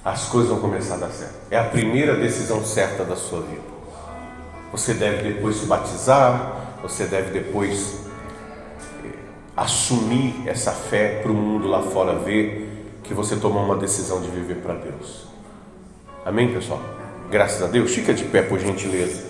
As 0.04 0.26
coisas 0.26 0.50
vão 0.50 0.58
começar 0.58 0.94
a 0.94 0.98
dar 0.98 1.10
certo. 1.10 1.36
É 1.48 1.60
a 1.60 1.66
primeira 1.66 2.16
decisão 2.16 2.64
certa 2.64 3.04
da 3.04 3.14
sua 3.14 3.42
vida. 3.42 3.62
Você 4.72 4.94
deve 4.94 5.34
depois 5.34 5.58
se 5.58 5.66
batizar, 5.66 6.76
você 6.82 7.04
deve 7.04 7.30
depois 7.30 8.00
eh, 9.04 9.12
assumir 9.56 10.42
essa 10.48 10.72
fé 10.72 11.20
para 11.22 11.30
o 11.30 11.34
mundo 11.36 11.68
lá 11.68 11.82
fora 11.82 12.18
ver 12.18 12.69
que 13.10 13.14
você 13.14 13.34
tomou 13.34 13.64
uma 13.64 13.74
decisão 13.74 14.20
de 14.20 14.28
viver 14.28 14.58
para 14.58 14.74
Deus. 14.74 15.24
Amém, 16.24 16.52
pessoal? 16.52 16.80
Graças 17.28 17.60
a 17.60 17.66
Deus. 17.66 17.92
Fica 17.92 18.14
de 18.14 18.22
pé, 18.22 18.40
por 18.40 18.60
gentileza. 18.60 19.24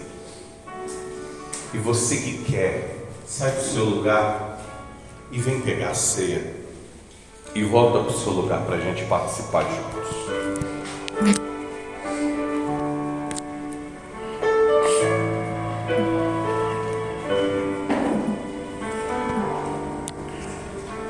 E 1.72 1.78
você 1.78 2.18
que 2.18 2.44
quer, 2.44 3.06
sai 3.26 3.50
do 3.52 3.62
seu 3.62 3.86
lugar 3.86 4.60
e 5.32 5.40
vem 5.40 5.62
pegar 5.62 5.92
a 5.92 5.94
ceia. 5.94 6.56
E 7.54 7.64
volta 7.64 8.00
para 8.00 8.10
o 8.10 8.18
seu 8.18 8.32
lugar 8.32 8.66
para 8.66 8.76
a 8.76 8.80
gente 8.80 9.02
participar 9.06 9.62
juntos. 9.62 10.10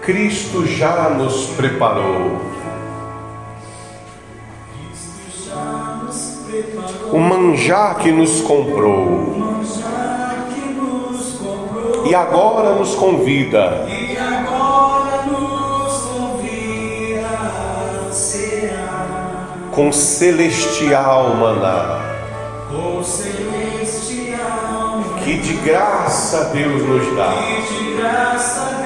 Cristo 0.02 0.64
já 0.66 1.10
nos 1.10 1.46
preparou. 1.56 2.59
O 7.12 7.18
manjar 7.18 7.96
que 7.96 8.12
nos 8.12 8.40
comprou. 8.40 9.50
E 12.04 12.14
agora 12.14 12.74
nos 12.74 12.94
convida. 12.94 13.86
Com 19.72 19.92
celestial 19.92 21.34
maná. 21.36 22.00
Que 25.24 25.38
de 25.38 25.54
graça 25.54 26.50
Deus 26.52 26.82
nos 26.82 27.16
dá 27.16 28.79